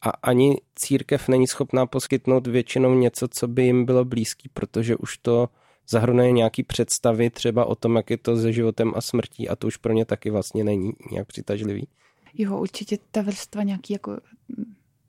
A 0.03 0.11
ani 0.11 0.57
církev 0.75 1.29
není 1.29 1.47
schopná 1.47 1.87
poskytnout 1.87 2.47
většinou 2.47 2.95
něco, 2.95 3.29
co 3.29 3.49
by 3.49 3.63
jim 3.63 3.85
bylo 3.85 4.05
blízký, 4.05 4.49
protože 4.49 4.97
už 4.97 5.19
to 5.19 5.49
zahrnuje 5.89 6.33
nějaký 6.33 6.63
představy 6.63 7.31
třeba 7.31 7.65
o 7.65 7.75
tom, 7.75 7.97
jak 7.97 8.11
je 8.11 8.17
to 8.19 8.37
se 8.37 8.53
životem 8.53 8.93
a 8.97 9.01
smrtí 9.01 9.49
a 9.49 9.57
to 9.57 9.67
už 9.67 9.77
pro 9.77 9.93
ně 9.93 10.05
taky 10.05 10.31
vlastně 10.31 10.65
není 10.65 10.93
nějak 11.11 11.27
přitažlivý. 11.27 11.89
Jo, 12.35 12.59
určitě 12.59 12.99
ta 13.11 13.23
vrstva 13.23 13.63
nějaký 13.63 13.93
jako 13.93 14.17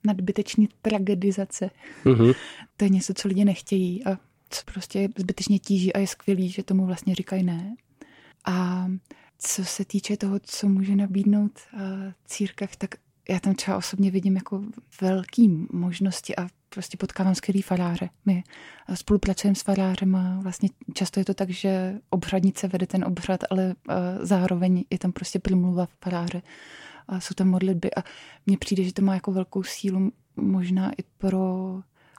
nadbytečný 0.03 0.69
tragedizace. 0.81 1.69
Mm-hmm. 2.05 2.35
To 2.77 2.85
je 2.85 2.89
něco, 2.89 3.13
co 3.13 3.27
lidi 3.27 3.45
nechtějí 3.45 4.05
a 4.05 4.17
co 4.49 4.61
prostě 4.73 5.09
zbytečně 5.17 5.59
tíží 5.59 5.93
a 5.93 5.99
je 5.99 6.07
skvělý, 6.07 6.49
že 6.49 6.63
tomu 6.63 6.85
vlastně 6.85 7.15
říkají 7.15 7.43
ne. 7.43 7.75
A 8.45 8.87
co 9.39 9.65
se 9.65 9.85
týče 9.85 10.17
toho, 10.17 10.39
co 10.43 10.69
může 10.69 10.95
nabídnout 10.95 11.51
uh, 11.73 11.81
církev, 12.25 12.75
tak 12.75 12.95
já 13.29 13.39
tam 13.39 13.55
třeba 13.55 13.77
osobně 13.77 14.11
vidím 14.11 14.35
jako 14.35 14.63
velký 15.01 15.67
možnosti 15.71 16.35
a 16.35 16.47
prostě 16.69 16.97
potkávám 16.97 17.35
skvělý 17.35 17.61
faráře. 17.61 18.09
My 18.25 18.43
spolupracujeme 18.93 19.55
s 19.55 19.61
farářem 19.61 20.15
a 20.15 20.39
vlastně 20.41 20.69
často 20.93 21.19
je 21.19 21.25
to 21.25 21.33
tak, 21.33 21.49
že 21.49 21.99
obřadnice 22.09 22.67
vede 22.67 22.87
ten 22.87 23.05
obřad, 23.05 23.43
ale 23.49 23.65
uh, 23.65 23.95
zároveň 24.21 24.83
je 24.89 24.99
tam 24.99 25.11
prostě 25.11 25.39
promluva 25.39 25.87
faráře 26.03 26.41
a 27.09 27.19
jsou 27.19 27.33
tam 27.33 27.47
modlitby 27.47 27.95
a 27.95 28.03
mně 28.45 28.57
přijde, 28.57 28.83
že 28.83 28.93
to 28.93 29.01
má 29.01 29.13
jako 29.13 29.31
velkou 29.31 29.63
sílu 29.63 30.11
možná 30.35 30.91
i 30.91 31.03
pro 31.17 31.75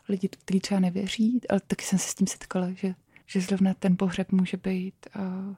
lidi, 0.08 0.28
kteří 0.28 0.60
třeba 0.60 0.80
nevěří, 0.80 1.40
ale 1.48 1.60
taky 1.66 1.84
jsem 1.84 1.98
se 1.98 2.08
s 2.08 2.14
tím 2.14 2.26
setkala, 2.26 2.70
že, 2.70 2.94
že 3.26 3.40
zrovna 3.40 3.74
ten 3.74 3.96
pohřeb 3.96 4.32
může 4.32 4.56
být 4.56 4.94
uh, 5.16 5.54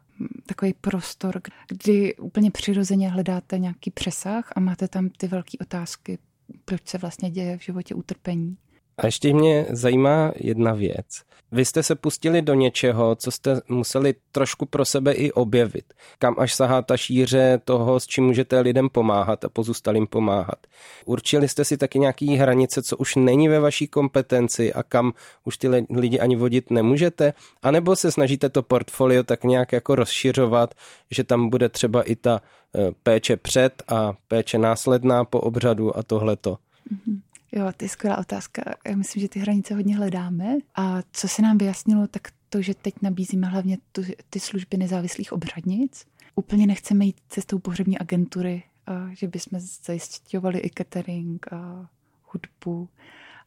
takový 0.46 0.74
prostor, 0.80 1.40
kdy 1.68 2.16
úplně 2.16 2.50
přirozeně 2.50 3.08
hledáte 3.08 3.58
nějaký 3.58 3.90
přesah 3.90 4.52
a 4.56 4.60
máte 4.60 4.88
tam 4.88 5.08
ty 5.08 5.28
velké 5.28 5.58
otázky, 5.60 6.18
proč 6.64 6.88
se 6.88 6.98
vlastně 6.98 7.30
děje 7.30 7.58
v 7.58 7.62
životě 7.62 7.94
utrpení. 7.94 8.56
A 8.98 9.06
ještě 9.06 9.34
mě 9.34 9.66
zajímá 9.70 10.32
jedna 10.36 10.72
věc. 10.72 11.06
Vy 11.52 11.64
jste 11.64 11.82
se 11.82 11.94
pustili 11.94 12.42
do 12.42 12.54
něčeho, 12.54 13.14
co 13.14 13.30
jste 13.30 13.60
museli 13.68 14.14
trošku 14.32 14.66
pro 14.66 14.84
sebe 14.84 15.12
i 15.12 15.32
objevit. 15.32 15.84
Kam 16.18 16.34
až 16.38 16.54
sahá 16.54 16.82
ta 16.82 16.96
šíře 16.96 17.60
toho, 17.64 18.00
s 18.00 18.06
čím 18.06 18.24
můžete 18.24 18.60
lidem 18.60 18.88
pomáhat 18.88 19.44
a 19.44 19.48
pozůstalým 19.48 20.06
pomáhat. 20.06 20.66
Určili 21.04 21.48
jste 21.48 21.64
si 21.64 21.76
taky 21.76 21.98
nějaký 21.98 22.36
hranice, 22.36 22.82
co 22.82 22.96
už 22.96 23.16
není 23.16 23.48
ve 23.48 23.60
vaší 23.60 23.88
kompetenci 23.88 24.72
a 24.72 24.82
kam 24.82 25.12
už 25.44 25.56
ty 25.56 25.68
lidi 25.90 26.20
ani 26.20 26.36
vodit 26.36 26.70
nemůžete? 26.70 27.34
A 27.62 27.70
nebo 27.70 27.96
se 27.96 28.12
snažíte 28.12 28.48
to 28.48 28.62
portfolio 28.62 29.22
tak 29.22 29.44
nějak 29.44 29.72
jako 29.72 29.94
rozšiřovat, 29.94 30.74
že 31.10 31.24
tam 31.24 31.48
bude 31.48 31.68
třeba 31.68 32.02
i 32.02 32.16
ta 32.16 32.40
eh, 32.74 32.90
péče 33.02 33.36
před 33.36 33.82
a 33.88 34.12
péče 34.28 34.58
následná 34.58 35.24
po 35.24 35.40
obřadu 35.40 35.96
a 35.96 36.02
tohleto? 36.02 36.58
Mm-hmm. 36.92 37.31
Jo, 37.52 37.72
to 37.76 37.84
je 37.84 37.88
skvělá 37.88 38.18
otázka. 38.18 38.62
Já 38.88 38.96
myslím, 38.96 39.20
že 39.20 39.28
ty 39.28 39.40
hranice 39.40 39.74
hodně 39.74 39.96
hledáme. 39.96 40.56
A 40.74 41.02
co 41.12 41.28
se 41.28 41.42
nám 41.42 41.58
vyjasnilo, 41.58 42.06
tak 42.06 42.28
to, 42.48 42.62
že 42.62 42.74
teď 42.74 42.94
nabízíme 43.02 43.46
hlavně 43.46 43.78
tu, 43.92 44.02
ty 44.30 44.40
služby 44.40 44.76
nezávislých 44.76 45.32
obřadnic. 45.32 46.06
Úplně 46.34 46.66
nechceme 46.66 47.04
jít 47.04 47.16
cestou 47.28 47.58
pohřební 47.58 47.98
agentury, 47.98 48.62
a 48.86 49.08
že 49.12 49.28
bychom 49.28 49.60
zajišťovali 49.60 50.58
i 50.58 50.70
catering 50.78 51.52
a 51.52 51.88
hudbu. 52.24 52.88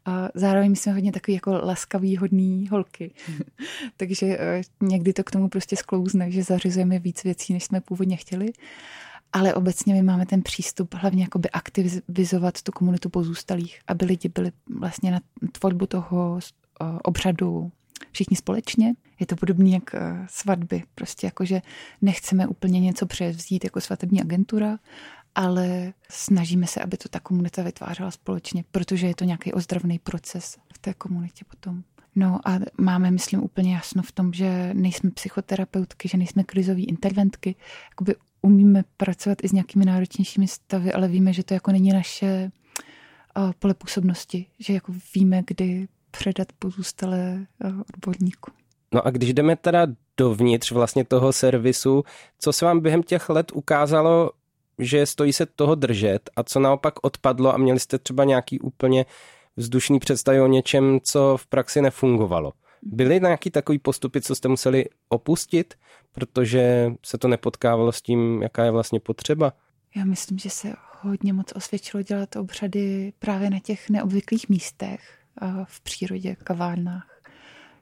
A 0.05 0.29
zároveň 0.33 0.75
jsme 0.75 0.93
hodně 0.93 1.11
takový 1.11 1.35
jako 1.35 1.51
laskavý, 1.51 2.17
hodný 2.17 2.67
holky. 2.67 3.11
Takže 3.97 4.37
eh, 4.39 4.61
někdy 4.81 5.13
to 5.13 5.23
k 5.23 5.31
tomu 5.31 5.49
prostě 5.49 5.75
sklouzne, 5.75 6.31
že 6.31 6.43
zařizujeme 6.43 6.99
víc 6.99 7.23
věcí, 7.23 7.53
než 7.53 7.63
jsme 7.63 7.81
původně 7.81 8.17
chtěli 8.17 8.53
ale 9.35 9.53
obecně 9.53 9.93
my 9.93 10.01
máme 10.01 10.25
ten 10.25 10.41
přístup 10.41 10.93
hlavně 10.93 11.23
jakoby 11.23 11.49
aktivizovat 11.49 12.61
tu 12.61 12.71
komunitu 12.71 13.09
pozůstalých, 13.09 13.79
aby 13.87 14.05
lidi 14.05 14.29
byli 14.29 14.51
vlastně 14.79 15.11
na 15.11 15.19
tvorbu 15.51 15.85
toho 15.85 16.39
obřadu 17.03 17.71
všichni 18.11 18.37
společně. 18.37 18.93
Je 19.19 19.25
to 19.25 19.35
podobné 19.35 19.69
jak 19.69 19.95
e, 19.95 20.27
svatby, 20.29 20.83
prostě 20.95 21.27
jakože 21.27 21.61
nechceme 22.01 22.47
úplně 22.47 22.79
něco 22.79 23.05
převzít 23.05 23.63
jako 23.63 23.81
svatební 23.81 24.21
agentura, 24.21 24.79
ale 25.35 25.93
snažíme 26.09 26.67
se, 26.67 26.81
aby 26.81 26.97
to 26.97 27.09
ta 27.09 27.19
komunita 27.19 27.63
vytvářela 27.63 28.11
společně, 28.11 28.63
protože 28.71 29.07
je 29.07 29.15
to 29.15 29.23
nějaký 29.23 29.53
ozdravný 29.53 29.99
proces 29.99 30.57
v 30.73 30.77
té 30.77 30.93
komunitě 30.93 31.45
potom. 31.47 31.83
No 32.15 32.39
a 32.45 32.59
máme, 32.77 33.11
myslím, 33.11 33.43
úplně 33.43 33.73
jasno 33.73 34.03
v 34.03 34.11
tom, 34.11 34.33
že 34.33 34.69
nejsme 34.73 35.11
psychoterapeutky, 35.11 36.07
že 36.07 36.17
nejsme 36.17 36.43
krizové 36.43 36.81
interventky. 36.81 37.55
Jakoby 37.89 38.15
umíme 38.45 38.83
pracovat 38.97 39.37
i 39.43 39.47
s 39.47 39.51
nějakými 39.51 39.85
náročnějšími 39.85 40.47
stavy, 40.47 40.93
ale 40.93 41.07
víme, 41.07 41.33
že 41.33 41.43
to 41.43 41.53
jako 41.53 41.71
není 41.71 41.89
naše 41.89 42.51
pole 43.59 43.73
působnosti, 43.73 44.45
že 44.59 44.73
jako 44.73 44.93
víme, 45.15 45.41
kdy 45.47 45.87
předat 46.11 46.47
pozůstalé 46.59 47.45
odborníku. 47.95 48.51
No 48.93 49.07
a 49.07 49.09
když 49.09 49.33
jdeme 49.33 49.55
teda 49.55 49.87
dovnitř 50.17 50.71
vlastně 50.71 51.05
toho 51.05 51.33
servisu, 51.33 52.03
co 52.39 52.53
se 52.53 52.65
vám 52.65 52.79
během 52.79 53.03
těch 53.03 53.29
let 53.29 53.51
ukázalo, 53.53 54.31
že 54.79 55.05
stojí 55.05 55.33
se 55.33 55.45
toho 55.45 55.75
držet 55.75 56.29
a 56.35 56.43
co 56.43 56.59
naopak 56.59 56.93
odpadlo 57.01 57.53
a 57.53 57.57
měli 57.57 57.79
jste 57.79 57.99
třeba 57.99 58.23
nějaký 58.23 58.59
úplně 58.59 59.05
vzdušný 59.57 59.99
představy 59.99 60.41
o 60.41 60.47
něčem, 60.47 60.99
co 61.03 61.37
v 61.37 61.47
praxi 61.47 61.81
nefungovalo? 61.81 62.51
Byly 62.85 63.19
nějaký 63.19 63.51
takový 63.51 63.79
postupy, 63.79 64.21
co 64.21 64.35
jste 64.35 64.47
museli 64.47 64.85
opustit, 65.09 65.73
protože 66.11 66.91
se 67.05 67.17
to 67.17 67.27
nepotkávalo 67.27 67.91
s 67.91 68.01
tím, 68.01 68.41
jaká 68.41 68.65
je 68.65 68.71
vlastně 68.71 68.99
potřeba? 68.99 69.53
Já 69.95 70.05
myslím, 70.05 70.37
že 70.37 70.49
se 70.49 70.73
hodně 71.01 71.33
moc 71.33 71.51
osvědčilo 71.55 72.03
dělat 72.03 72.35
obřady 72.35 73.13
právě 73.19 73.49
na 73.49 73.59
těch 73.59 73.89
neobvyklých 73.89 74.49
místech 74.49 75.19
v 75.63 75.81
přírodě, 75.81 76.35
kavárnách. 76.35 77.21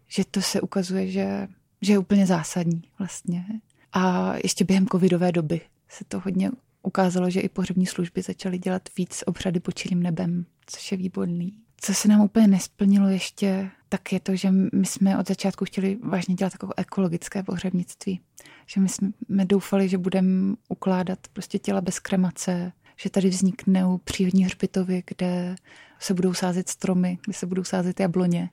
Že 0.08 0.24
to 0.32 0.42
se 0.42 0.62
ukazuje, 0.62 1.08
že, 1.08 1.48
že 1.82 1.94
je 1.94 1.98
úplně 1.98 2.26
zásadní 2.26 2.82
vlastně. 3.00 3.46
A 3.94 4.34
ještě 4.44 4.64
během 4.64 4.88
covidové 4.88 5.32
doby 5.32 5.62
se 5.90 6.06
to 6.08 6.20
hodně 6.20 6.52
ukázalo, 6.84 7.30
že 7.30 7.40
i 7.40 7.50
pohřební 7.50 7.86
služby 7.86 8.22
začaly 8.22 8.58
dělat 8.58 8.90
víc 8.98 9.24
obřady 9.26 9.60
pod 9.60 9.76
čirým 9.76 10.04
nebem, 10.04 10.46
což 10.66 10.92
je 10.92 10.98
výborný. 10.98 11.54
Co 11.86 11.94
se 11.94 12.08
nám 12.08 12.22
úplně 12.22 12.48
nesplnilo 12.48 13.08
ještě, 13.08 13.72
tak 13.90 14.14
je 14.14 14.20
to, 14.20 14.36
že 14.36 14.52
my 14.52 14.86
jsme 14.86 15.18
od 15.18 15.28
začátku 15.28 15.66
chtěli 15.66 15.98
vážně 16.04 16.36
dělat 16.36 16.52
takové 16.54 16.74
ekologické 16.78 17.44
pohřebnictví. 17.44 18.20
Že 18.66 18.82
my 18.82 18.90
jsme 18.90 19.46
doufali, 19.46 19.90
že 19.90 19.98
budeme 19.98 20.56
ukládat 20.70 21.20
prostě 21.34 21.60
těla 21.60 21.82
bez 21.82 22.00
kremace, 22.00 22.72
že 22.98 23.10
tady 23.10 23.30
vzniknou 23.30 23.98
přírodní 23.98 24.46
hřbitovy, 24.46 25.04
kde 25.08 25.56
se 26.00 26.14
budou 26.14 26.34
sázet 26.34 26.70
stromy, 26.70 27.18
kde 27.26 27.34
se 27.34 27.46
budou 27.46 27.64
sázet 27.64 28.00
jabloně. 28.00 28.50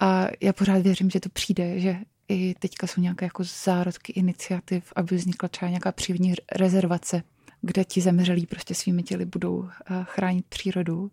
A 0.00 0.26
já 0.40 0.52
pořád 0.52 0.82
věřím, 0.82 1.10
že 1.10 1.20
to 1.20 1.28
přijde, 1.28 1.80
že 1.80 1.96
i 2.28 2.54
teďka 2.58 2.86
jsou 2.86 3.00
nějaké 3.00 3.26
jako 3.26 3.44
zárodky 3.64 4.12
iniciativ, 4.12 4.92
aby 4.96 5.16
vznikla 5.16 5.48
třeba 5.48 5.68
nějaká 5.68 5.92
přírodní 5.92 6.34
rezervace, 6.52 7.22
kde 7.60 7.84
ti 7.84 8.00
zemřelí 8.00 8.46
prostě 8.46 8.74
svými 8.74 9.02
těly 9.02 9.24
budou 9.24 9.68
eh, 9.68 10.04
chránit 10.04 10.46
přírodu 10.46 11.10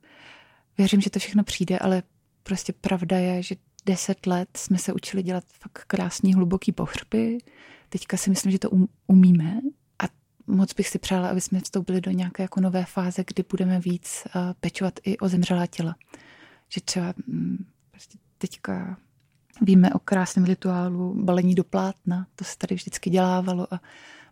věřím, 0.82 1.02
že 1.02 1.10
to 1.10 1.20
všechno 1.20 1.44
přijde, 1.44 1.80
ale 1.80 2.04
prostě 2.44 2.74
pravda 2.74 3.18
je, 3.18 3.44
že 3.44 3.56
deset 3.86 4.26
let 4.26 4.50
jsme 4.58 4.78
se 4.78 4.94
učili 4.94 5.24
dělat 5.24 5.44
fakt 5.60 5.84
krásný, 5.88 6.34
hluboký 6.34 6.72
pohřby. 6.72 7.38
Teďka 7.90 8.18
si 8.18 8.30
myslím, 8.30 8.52
že 8.52 8.60
to 8.60 8.70
um, 8.70 8.88
umíme 9.08 9.62
a 10.00 10.04
moc 10.48 10.74
bych 10.74 10.88
si 10.88 11.00
přála, 11.00 11.30
aby 11.30 11.42
jsme 11.42 11.60
vstoupili 11.60 12.02
do 12.02 12.12
nějaké 12.12 12.44
jako 12.44 12.62
nové 12.62 12.86
fáze, 12.86 13.24
kdy 13.28 13.44
budeme 13.50 13.80
víc 13.80 14.24
uh, 14.26 14.42
pečovat 14.60 15.00
i 15.04 15.18
o 15.18 15.28
zemřelá 15.30 15.66
těla. 15.66 15.96
Že 16.70 16.82
třeba 16.82 17.14
um, 17.28 17.66
prostě 17.92 18.18
teďka 18.38 18.98
víme 19.62 19.94
o 19.94 20.00
krásném 20.00 20.46
rituálu 20.46 21.24
balení 21.24 21.56
do 21.56 21.64
plátna, 21.64 22.28
to 22.36 22.44
se 22.44 22.58
tady 22.58 22.76
vždycky 22.76 23.10
dělávalo 23.10 23.74
a 23.74 23.82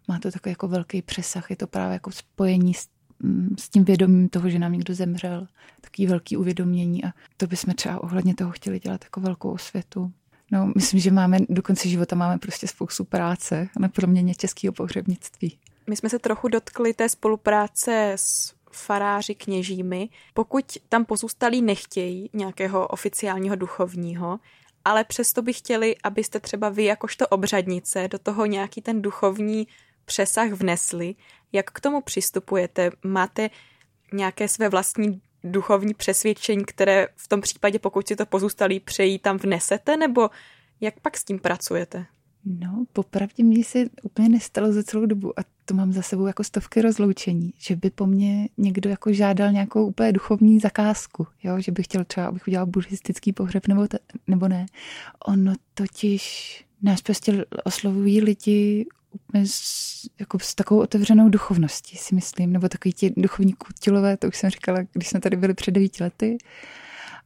má 0.07 0.19
to 0.19 0.31
takový 0.31 0.51
jako 0.51 0.67
velký 0.67 1.01
přesah, 1.01 1.49
je 1.49 1.55
to 1.55 1.67
právě 1.67 1.93
jako 1.93 2.11
spojení 2.11 2.73
s 2.73 2.87
s 3.57 3.69
tím 3.69 3.83
vědomím 3.83 4.29
toho, 4.29 4.49
že 4.49 4.59
nám 4.59 4.71
někdo 4.71 4.95
zemřel, 4.95 5.47
takový 5.81 6.07
velký 6.07 6.37
uvědomění 6.37 7.03
a 7.03 7.11
to 7.37 7.47
bychom 7.47 7.73
třeba 7.73 8.03
ohledně 8.03 8.35
toho 8.35 8.51
chtěli 8.51 8.79
dělat 8.79 9.03
jako 9.03 9.21
velkou 9.21 9.51
osvětu. 9.51 10.11
No, 10.51 10.71
myslím, 10.75 10.99
že 10.99 11.11
máme 11.11 11.37
do 11.49 11.61
konce 11.61 11.89
života 11.89 12.15
máme 12.15 12.37
prostě 12.37 12.67
spoustu 12.67 13.05
práce 13.05 13.69
na 13.79 13.89
proměně 13.89 14.35
českého 14.35 14.73
pohřebnictví. 14.73 15.57
My 15.89 15.95
jsme 15.95 16.09
se 16.09 16.19
trochu 16.19 16.47
dotkli 16.47 16.93
té 16.93 17.09
spolupráce 17.09 18.13
s 18.15 18.53
faráři 18.71 19.35
kněžími. 19.35 20.09
Pokud 20.33 20.65
tam 20.89 21.05
pozůstalí 21.05 21.61
nechtějí 21.61 22.29
nějakého 22.33 22.87
oficiálního 22.87 23.55
duchovního, 23.55 24.39
ale 24.85 25.03
přesto 25.03 25.41
by 25.41 25.53
chtěli, 25.53 25.95
abyste 26.03 26.39
třeba 26.39 26.69
vy 26.69 26.83
jakožto 26.83 27.27
obřadnice 27.27 28.07
do 28.07 28.19
toho 28.19 28.45
nějaký 28.45 28.81
ten 28.81 29.01
duchovní 29.01 29.67
přesah 30.09 30.51
vnesli. 30.51 31.15
Jak 31.51 31.71
k 31.71 31.79
tomu 31.79 32.01
přistupujete? 32.01 32.91
Máte 33.03 33.49
nějaké 34.13 34.47
své 34.47 34.69
vlastní 34.69 35.21
duchovní 35.43 35.93
přesvědčení, 35.93 36.65
které 36.65 37.07
v 37.15 37.27
tom 37.27 37.41
případě, 37.41 37.79
pokud 37.79 38.07
si 38.07 38.15
to 38.15 38.25
pozůstalí 38.25 38.79
přejí, 38.79 39.19
tam 39.19 39.37
vnesete, 39.37 39.97
nebo 39.97 40.29
jak 40.81 40.99
pak 40.99 41.17
s 41.17 41.23
tím 41.23 41.39
pracujete? 41.39 42.05
No, 42.45 42.85
popravdě 42.93 43.43
mě 43.43 43.63
se 43.63 43.85
úplně 44.03 44.29
nestalo 44.29 44.73
za 44.73 44.83
celou 44.83 45.05
dobu 45.05 45.39
a 45.39 45.43
to 45.65 45.73
mám 45.73 45.91
za 45.91 46.01
sebou 46.01 46.27
jako 46.27 46.43
stovky 46.43 46.81
rozloučení, 46.81 47.53
že 47.57 47.75
by 47.75 47.89
po 47.89 48.05
mně 48.05 48.49
někdo 48.57 48.89
jako 48.89 49.13
žádal 49.13 49.51
nějakou 49.51 49.85
úplně 49.85 50.11
duchovní 50.11 50.59
zakázku, 50.59 51.27
jo? 51.43 51.59
že 51.59 51.71
by 51.71 51.83
chtěl 51.83 52.03
třeba, 52.05 52.27
abych 52.27 52.47
udělal 52.47 52.65
buddhistický 52.65 53.33
pohřeb 53.33 53.67
nebo, 53.67 53.87
te, 53.87 53.99
nebo 54.27 54.47
ne. 54.47 54.65
Ono 55.25 55.53
totiž 55.73 56.65
nás 56.81 57.01
prostě 57.01 57.45
oslovují 57.63 58.21
lidi 58.21 58.85
úplně 59.11 59.47
s, 59.47 60.09
jako 60.19 60.39
s 60.39 60.55
takovou 60.55 60.81
otevřenou 60.81 61.29
duchovností, 61.29 61.97
si 61.97 62.15
myslím, 62.15 62.53
nebo 62.53 62.69
takový 62.69 62.93
ti 62.93 63.13
duchovní 63.17 63.53
kutilové, 63.53 64.17
to 64.17 64.27
už 64.27 64.37
jsem 64.37 64.49
říkala, 64.49 64.79
když 64.93 65.07
jsme 65.07 65.19
tady 65.19 65.37
byli 65.37 65.53
před 65.53 65.71
devíti 65.71 66.03
lety. 66.03 66.37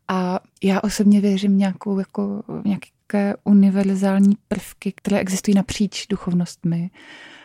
A 0.08 0.40
já 0.64 0.82
osobně 0.82 1.22
věřím 1.22 1.58
nějakou, 1.58 2.00
jako, 2.00 2.44
nějaké 2.66 3.36
univerzální 3.44 4.38
prvky, 4.48 4.92
které 4.92 5.20
existují 5.20 5.56
napříč 5.56 6.08
duchovnostmi. 6.08 6.90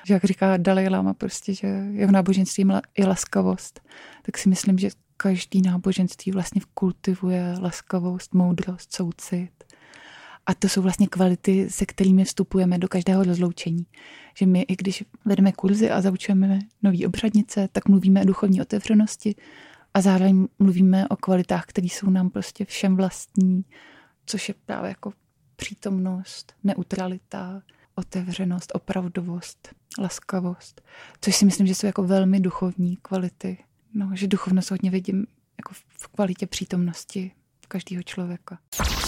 Že 0.06 0.14
jak 0.14 0.24
říká 0.24 0.56
Dalai 0.56 0.88
Lama 0.88 1.14
prostě, 1.14 1.54
že 1.54 1.66
jeho 1.92 2.12
náboženství 2.12 2.64
je 2.98 3.06
laskavost, 3.06 3.80
tak 4.22 4.38
si 4.38 4.48
myslím, 4.48 4.78
že 4.78 4.90
každý 5.16 5.62
náboženství 5.62 6.32
vlastně 6.32 6.60
kultivuje 6.74 7.54
laskavost, 7.60 8.34
moudrost, 8.34 8.94
soucit. 8.94 9.50
A 10.48 10.54
to 10.54 10.68
jsou 10.68 10.82
vlastně 10.82 11.06
kvality, 11.06 11.70
se 11.70 11.86
kterými 11.86 12.24
vstupujeme 12.24 12.78
do 12.78 12.88
každého 12.88 13.24
rozloučení. 13.24 13.86
Že 14.34 14.46
my, 14.46 14.62
i 14.62 14.76
když 14.76 15.04
vedeme 15.24 15.52
kurzy 15.52 15.90
a 15.90 16.00
zaučujeme 16.00 16.58
nový 16.82 17.06
obřadnice, 17.06 17.68
tak 17.72 17.88
mluvíme 17.88 18.22
o 18.22 18.24
duchovní 18.24 18.60
otevřenosti 18.60 19.34
a 19.94 20.00
zároveň 20.00 20.48
mluvíme 20.58 21.08
o 21.08 21.16
kvalitách, 21.16 21.66
které 21.66 21.86
jsou 21.86 22.10
nám 22.10 22.30
prostě 22.30 22.64
všem 22.64 22.96
vlastní, 22.96 23.64
což 24.26 24.48
je 24.48 24.54
právě 24.66 24.88
jako 24.88 25.12
přítomnost, 25.56 26.54
neutralita, 26.64 27.62
otevřenost, 27.94 28.72
opravdovost, 28.74 29.74
laskavost, 29.98 30.82
což 31.20 31.36
si 31.36 31.44
myslím, 31.44 31.66
že 31.66 31.74
jsou 31.74 31.86
jako 31.86 32.02
velmi 32.02 32.40
duchovní 32.40 32.96
kvality. 33.02 33.58
No, 33.94 34.10
že 34.14 34.28
duchovnost 34.28 34.70
hodně 34.70 34.90
vidím 34.90 35.26
jako 35.58 35.74
v 35.88 36.08
kvalitě 36.08 36.46
přítomnosti 36.46 37.30
každého 37.68 38.02
člověka. 38.02 38.58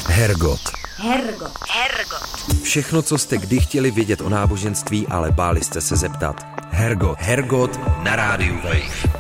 Hergot. 0.08 0.60
Hergot. 0.96 1.52
Hergot. 1.70 2.62
Všechno, 2.62 3.02
co 3.02 3.18
jste 3.18 3.38
kdy 3.38 3.60
chtěli 3.60 3.90
vědět 3.90 4.20
o 4.20 4.28
náboženství, 4.28 5.06
ale 5.06 5.32
báli 5.32 5.64
jste 5.64 5.80
se 5.80 5.96
zeptat. 5.96 6.46
Hergot. 6.70 7.18
Hergot 7.18 7.80
na 8.02 8.16
rádiu 8.16 8.54
Wave. 8.54 9.10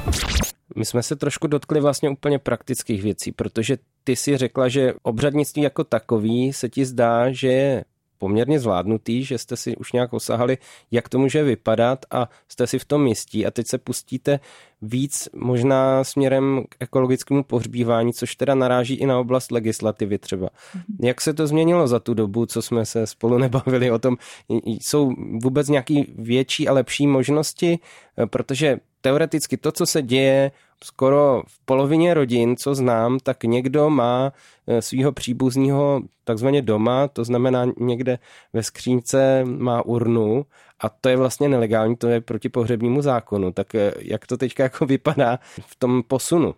My 0.76 0.84
jsme 0.84 1.02
se 1.02 1.16
trošku 1.16 1.46
dotkli 1.46 1.80
vlastně 1.80 2.10
úplně 2.10 2.38
praktických 2.38 3.02
věcí, 3.02 3.32
protože 3.32 3.78
ty 4.04 4.16
si 4.16 4.36
řekla, 4.36 4.68
že 4.68 4.94
obřadnictví 5.02 5.62
jako 5.62 5.84
takový 5.84 6.52
se 6.52 6.68
ti 6.68 6.86
zdá, 6.86 7.32
že 7.32 7.48
je 7.48 7.84
poměrně 8.20 8.60
zvládnutý, 8.60 9.24
že 9.24 9.38
jste 9.38 9.56
si 9.56 9.76
už 9.76 9.92
nějak 9.92 10.12
osahali, 10.12 10.58
jak 10.90 11.08
to 11.08 11.18
může 11.18 11.42
vypadat 11.42 12.06
a 12.10 12.28
jste 12.48 12.66
si 12.66 12.78
v 12.78 12.84
tom 12.84 13.06
jistí 13.06 13.46
a 13.46 13.50
teď 13.50 13.66
se 13.66 13.78
pustíte 13.78 14.40
víc 14.82 15.28
možná 15.34 16.04
směrem 16.04 16.64
k 16.68 16.76
ekologickému 16.80 17.44
pohřbívání, 17.44 18.12
což 18.12 18.36
teda 18.36 18.54
naráží 18.54 18.94
i 18.94 19.06
na 19.06 19.18
oblast 19.18 19.52
legislativy 19.52 20.18
třeba. 20.18 20.46
Mm-hmm. 20.46 21.06
Jak 21.06 21.20
se 21.20 21.34
to 21.34 21.46
změnilo 21.46 21.88
za 21.88 22.00
tu 22.00 22.14
dobu, 22.14 22.46
co 22.46 22.62
jsme 22.62 22.86
se 22.86 23.06
spolu 23.06 23.38
nebavili 23.44 23.90
o 23.90 23.98
tom? 23.98 24.16
Jsou 24.64 25.12
vůbec 25.42 25.68
nějaké 25.68 26.02
větší 26.18 26.68
a 26.68 26.72
lepší 26.72 27.06
možnosti? 27.06 27.78
Protože 28.26 28.80
teoreticky 29.00 29.56
to, 29.56 29.72
co 29.72 29.86
se 29.86 30.02
děje 30.02 30.50
skoro 30.84 31.42
v 31.46 31.64
polovině 31.64 32.14
rodin, 32.14 32.56
co 32.56 32.74
znám, 32.74 33.18
tak 33.18 33.44
někdo 33.44 33.90
má 33.90 34.32
eh, 34.66 34.82
svého 34.82 35.12
příbuzního 35.12 36.00
takzvaně 36.24 36.62
doma, 36.62 37.08
to 37.08 37.24
znamená 37.24 37.66
někde 37.78 38.18
ve 38.52 38.62
skřínce 38.62 39.44
má 39.44 39.84
urnu 39.86 40.46
a 40.80 40.88
to 40.88 41.08
je 41.08 41.16
vlastně 41.16 41.48
nelegální, 41.48 41.96
to 41.96 42.08
je 42.08 42.20
proti 42.20 42.48
pohřebnímu 42.48 43.02
zákonu. 43.02 43.52
Tak 43.52 43.74
eh, 43.74 43.92
jak 43.98 44.26
to 44.26 44.36
teďka 44.36 44.62
jako 44.62 44.86
vypadá 44.86 45.38
v 45.66 45.76
tom 45.76 46.02
posunu? 46.08 46.54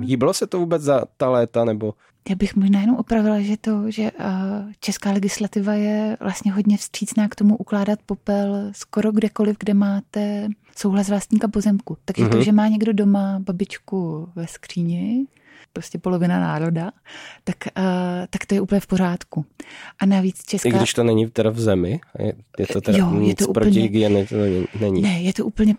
Hýblo 0.00 0.34
se 0.34 0.46
to 0.46 0.58
vůbec 0.58 0.82
za 0.82 1.04
ta 1.16 1.30
léta, 1.30 1.64
nebo? 1.64 1.94
Já 2.28 2.34
bych 2.36 2.56
možná 2.56 2.80
jenom 2.80 2.96
opravila, 2.96 3.40
že 3.40 3.56
to, 3.56 3.90
že 3.90 4.02
uh, 4.02 4.26
česká 4.80 5.12
legislativa 5.12 5.72
je 5.72 6.16
vlastně 6.20 6.52
hodně 6.52 6.76
vstřícná 6.76 7.28
k 7.28 7.34
tomu 7.34 7.56
ukládat 7.56 7.98
popel 8.06 8.70
skoro 8.72 9.12
kdekoliv, 9.12 9.56
kde 9.58 9.74
máte 9.74 10.48
souhlas 10.76 11.08
vlastníka 11.08 11.48
pozemku. 11.48 11.96
Takže 12.04 12.24
mm-hmm. 12.24 12.30
to, 12.30 12.36
mhm. 12.36 12.44
že 12.44 12.52
má 12.52 12.68
někdo 12.68 12.92
doma 12.92 13.38
babičku 13.38 14.28
ve 14.34 14.46
skříni, 14.46 15.26
prostě 15.72 15.98
polovina 15.98 16.40
národa, 16.40 16.90
tak, 17.44 17.56
uh, 17.78 17.82
tak 18.30 18.46
to 18.46 18.54
je 18.54 18.60
úplně 18.60 18.80
v 18.80 18.86
pořádku. 18.86 19.44
A 19.98 20.06
navíc 20.06 20.44
česká... 20.44 20.68
I 20.68 20.72
když 20.72 20.94
to 20.94 21.04
není 21.04 21.30
teda 21.30 21.50
v 21.50 21.60
zemi, 21.60 22.00
je, 22.18 22.32
je 22.58 22.66
to 22.66 22.80
teda 22.80 22.98
jo, 22.98 23.10
nic 23.10 23.28
je 23.40 23.46
to 23.46 23.52
proti 23.52 23.70
úplně... 23.70 23.82
hygieny, 23.82 24.26
to 24.26 24.36
není. 24.80 25.02
Ne, 25.02 25.22
je 25.22 25.32
to 25.32 25.46
úplně 25.46 25.74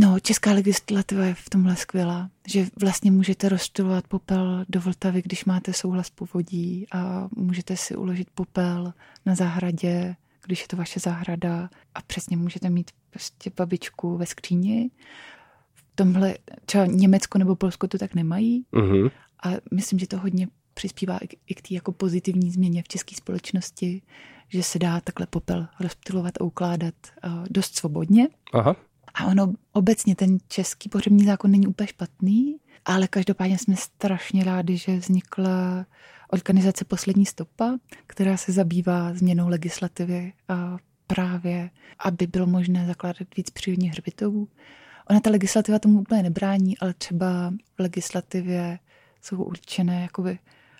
No, 0.00 0.20
česká 0.20 0.52
legislativa 0.52 1.24
je 1.24 1.34
v 1.34 1.50
tomhle 1.50 1.76
skvělá, 1.76 2.30
že 2.48 2.66
vlastně 2.80 3.10
můžete 3.10 3.48
rozstylovat 3.48 4.08
popel 4.08 4.64
do 4.68 4.80
Vltavy, 4.80 5.22
když 5.22 5.44
máte 5.44 5.72
souhlas 5.72 6.10
povodí 6.10 6.86
a 6.92 7.28
můžete 7.36 7.76
si 7.76 7.96
uložit 7.96 8.30
popel 8.34 8.92
na 9.26 9.34
zahradě, 9.34 10.16
když 10.46 10.60
je 10.60 10.68
to 10.68 10.76
vaše 10.76 11.00
zahrada 11.00 11.70
a 11.94 12.02
přesně 12.02 12.36
můžete 12.36 12.70
mít 12.70 12.90
prostě 13.10 13.50
babičku 13.56 14.16
ve 14.16 14.26
skříni. 14.26 14.90
V 15.74 15.84
tomhle 15.94 16.34
třeba 16.66 16.86
Německo 16.86 17.38
nebo 17.38 17.56
Polsko 17.56 17.88
to 17.88 17.98
tak 17.98 18.14
nemají 18.14 18.64
uh-huh. 18.72 19.10
a 19.44 19.48
myslím, 19.74 19.98
že 19.98 20.06
to 20.06 20.18
hodně 20.18 20.48
přispívá 20.74 21.18
i 21.46 21.54
k 21.54 21.68
té 21.68 21.74
jako 21.74 21.92
pozitivní 21.92 22.50
změně 22.50 22.82
v 22.82 22.88
české 22.88 23.14
společnosti, 23.14 24.02
že 24.48 24.62
se 24.62 24.78
dá 24.78 25.00
takhle 25.00 25.26
popel 25.26 25.68
rozptilovat 25.80 26.34
a 26.40 26.44
ukládat 26.44 26.94
uh, 27.24 27.46
dost 27.50 27.76
svobodně. 27.76 28.28
Aha. 28.52 28.76
A 29.18 29.26
ono 29.26 29.52
obecně 29.72 30.16
ten 30.16 30.38
český 30.48 30.88
pohřební 30.88 31.24
zákon 31.24 31.50
není 31.50 31.66
úplně 31.66 31.86
špatný, 31.86 32.56
ale 32.84 33.08
každopádně 33.08 33.58
jsme 33.58 33.76
strašně 33.76 34.44
rádi, 34.44 34.76
že 34.76 34.96
vznikla 34.96 35.86
organizace 36.30 36.84
Poslední 36.84 37.26
stopa, 37.26 37.78
která 38.06 38.36
se 38.36 38.52
zabývá 38.52 39.14
změnou 39.14 39.48
legislativy 39.48 40.32
a 40.48 40.76
právě, 41.06 41.70
aby 41.98 42.26
bylo 42.26 42.46
možné 42.46 42.86
zakládat 42.86 43.28
víc 43.36 43.50
přírodních 43.50 43.92
hřbitovů. 43.92 44.48
Ona 45.10 45.20
ta 45.20 45.30
legislativa 45.30 45.78
tomu 45.78 46.00
úplně 46.00 46.22
nebrání, 46.22 46.78
ale 46.78 46.94
třeba 46.94 47.54
v 47.76 47.80
legislativě 47.80 48.78
jsou 49.22 49.42
určené 49.42 50.02
jakoby 50.02 50.38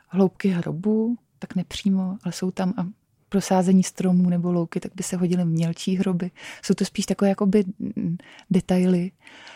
hloubky 0.09 0.48
hrobu, 0.48 1.16
tak 1.38 1.55
nepřímo, 1.55 2.18
ale 2.24 2.33
jsou 2.33 2.51
tam 2.51 2.74
a 2.77 2.87
prosázení 3.29 3.83
stromů 3.83 4.31
nebo 4.31 4.53
louky, 4.53 4.81
tak 4.81 4.93
by 4.95 5.03
se 5.03 5.17
hodily 5.17 5.45
mělčí 5.45 5.97
hroby. 5.97 6.31
Jsou 6.62 6.75
to 6.75 6.85
spíš 6.85 7.07
takové 7.07 7.29
jakoby 7.29 7.64
mm, 7.79 8.17
detaily 8.51 9.11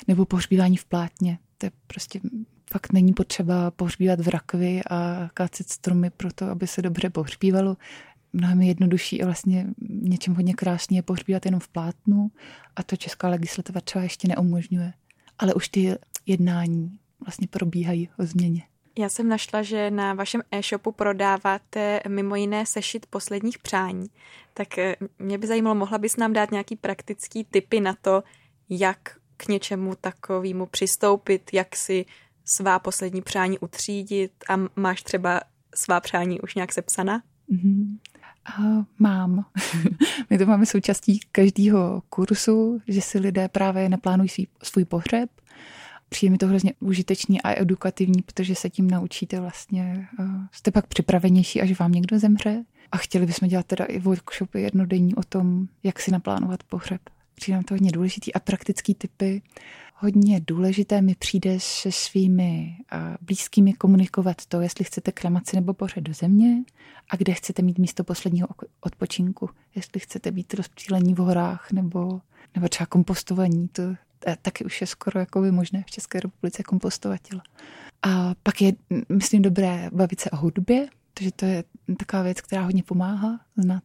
nebo 0.08 0.24
pohřbívání 0.24 0.76
v 0.76 0.84
plátně. 0.84 1.38
To 1.58 1.66
je 1.66 1.70
prostě 1.86 2.20
fakt 2.72 2.92
není 2.92 3.12
potřeba 3.12 3.70
pohřbívat 3.70 4.20
v 4.20 4.28
rakvi 4.28 4.80
a 4.90 5.28
kácet 5.34 5.68
stromy 5.68 6.10
pro 6.10 6.32
to, 6.32 6.46
aby 6.46 6.66
se 6.66 6.82
dobře 6.82 7.10
pohřbívalo. 7.10 7.76
Mnohem 8.32 8.62
jednodušší 8.62 9.22
a 9.22 9.26
vlastně 9.26 9.66
něčem 9.88 10.34
hodně 10.34 10.54
krásný 10.54 10.96
je 10.96 11.02
pohřbívat 11.02 11.46
jenom 11.46 11.60
v 11.60 11.68
plátnu 11.68 12.30
a 12.76 12.82
to 12.82 12.96
česká 12.96 13.28
legislativa 13.28 13.80
třeba 13.80 14.02
ještě 14.02 14.28
neumožňuje. 14.28 14.92
Ale 15.38 15.54
už 15.54 15.68
ty 15.68 15.94
jednání 16.26 16.98
vlastně 17.20 17.48
probíhají 17.48 18.08
o 18.18 18.26
změně. 18.26 18.62
Já 18.98 19.08
jsem 19.08 19.28
našla, 19.28 19.62
že 19.62 19.90
na 19.90 20.14
vašem 20.14 20.42
e-shopu 20.50 20.92
prodáváte 20.92 22.00
mimo 22.08 22.36
jiné 22.36 22.66
sešit 22.66 23.06
posledních 23.06 23.58
přání. 23.58 24.06
Tak 24.54 24.78
eh, 24.78 24.96
mě 25.18 25.38
by 25.38 25.46
zajímalo, 25.46 25.74
mohla 25.74 25.98
bys 25.98 26.16
nám 26.16 26.32
dát 26.32 26.50
nějaký 26.50 26.76
praktický 26.76 27.44
tipy 27.44 27.80
na 27.80 27.94
to, 28.00 28.22
jak 28.68 28.98
k 29.36 29.48
něčemu 29.48 29.94
takovému 30.00 30.66
přistoupit, 30.66 31.50
jak 31.52 31.76
si 31.76 32.06
svá 32.44 32.78
poslední 32.78 33.22
přání 33.22 33.58
utřídit 33.58 34.32
a 34.48 34.58
máš 34.76 35.02
třeba 35.02 35.40
svá 35.74 36.00
přání 36.00 36.40
už 36.40 36.54
nějak 36.54 36.72
sepsaná? 36.72 37.22
Mm-hmm. 37.52 37.98
Uh, 38.58 38.84
mám. 38.98 39.44
My 40.30 40.38
to 40.38 40.46
máme 40.46 40.66
součástí 40.66 41.20
každého 41.32 42.02
kursu, 42.08 42.80
že 42.88 43.00
si 43.00 43.18
lidé 43.18 43.48
právě 43.48 43.88
naplánují 43.88 44.28
svůj 44.62 44.84
pohřeb 44.84 45.30
přijde 46.12 46.30
mi 46.30 46.38
to 46.38 46.46
hrozně 46.46 46.72
užitečný 46.80 47.42
a 47.42 47.60
edukativní, 47.60 48.22
protože 48.22 48.54
se 48.54 48.70
tím 48.70 48.90
naučíte 48.90 49.40
vlastně, 49.40 50.08
uh, 50.18 50.26
jste 50.52 50.70
pak 50.70 50.86
připravenější, 50.86 51.60
až 51.60 51.78
vám 51.78 51.92
někdo 51.92 52.18
zemře. 52.18 52.64
A 52.92 52.96
chtěli 52.96 53.26
bychom 53.26 53.48
dělat 53.48 53.66
teda 53.66 53.84
i 53.84 53.98
workshopy 53.98 54.60
jednodenní 54.60 55.14
o 55.14 55.22
tom, 55.22 55.68
jak 55.82 56.00
si 56.00 56.10
naplánovat 56.10 56.62
pohřeb. 56.62 57.00
Přijde 57.34 57.56
nám 57.56 57.64
to 57.64 57.74
hodně 57.74 57.92
důležitý 57.92 58.34
a 58.34 58.40
praktický 58.40 58.94
typy. 58.94 59.42
hodně 59.94 60.40
důležité 60.46 61.02
mi 61.02 61.14
přijde 61.14 61.60
se 61.60 61.92
svými 61.92 62.76
blízkými 63.20 63.72
komunikovat 63.72 64.46
to, 64.46 64.60
jestli 64.60 64.84
chcete 64.84 65.12
kremaci 65.12 65.56
nebo 65.56 65.74
pořad 65.74 66.04
do 66.04 66.14
země 66.14 66.64
a 67.10 67.16
kde 67.16 67.32
chcete 67.34 67.62
mít 67.62 67.78
místo 67.78 68.04
posledního 68.04 68.48
odpočinku. 68.80 69.50
Jestli 69.74 70.00
chcete 70.00 70.30
být 70.30 70.54
rozptýlení 70.54 71.14
v 71.14 71.18
horách 71.18 71.72
nebo, 71.72 72.20
nebo 72.54 72.68
třeba 72.68 72.86
kompostovaní. 72.86 73.68
To 73.68 73.82
taky 74.42 74.64
už 74.64 74.80
je 74.80 74.86
skoro 74.86 75.20
jako 75.20 75.40
by 75.40 75.52
možné 75.52 75.82
v 75.86 75.90
České 75.90 76.20
republice 76.20 76.62
kompostovat 76.62 77.20
těla. 77.22 77.42
A 78.02 78.34
pak 78.42 78.62
je, 78.62 78.72
myslím, 79.08 79.42
dobré 79.42 79.90
bavit 79.92 80.20
se 80.20 80.30
o 80.30 80.36
hudbě, 80.36 80.88
protože 81.14 81.30
to 81.32 81.44
je 81.44 81.64
taková 81.98 82.22
věc, 82.22 82.40
která 82.40 82.62
hodně 82.62 82.82
pomáhá 82.82 83.40
znát 83.56 83.82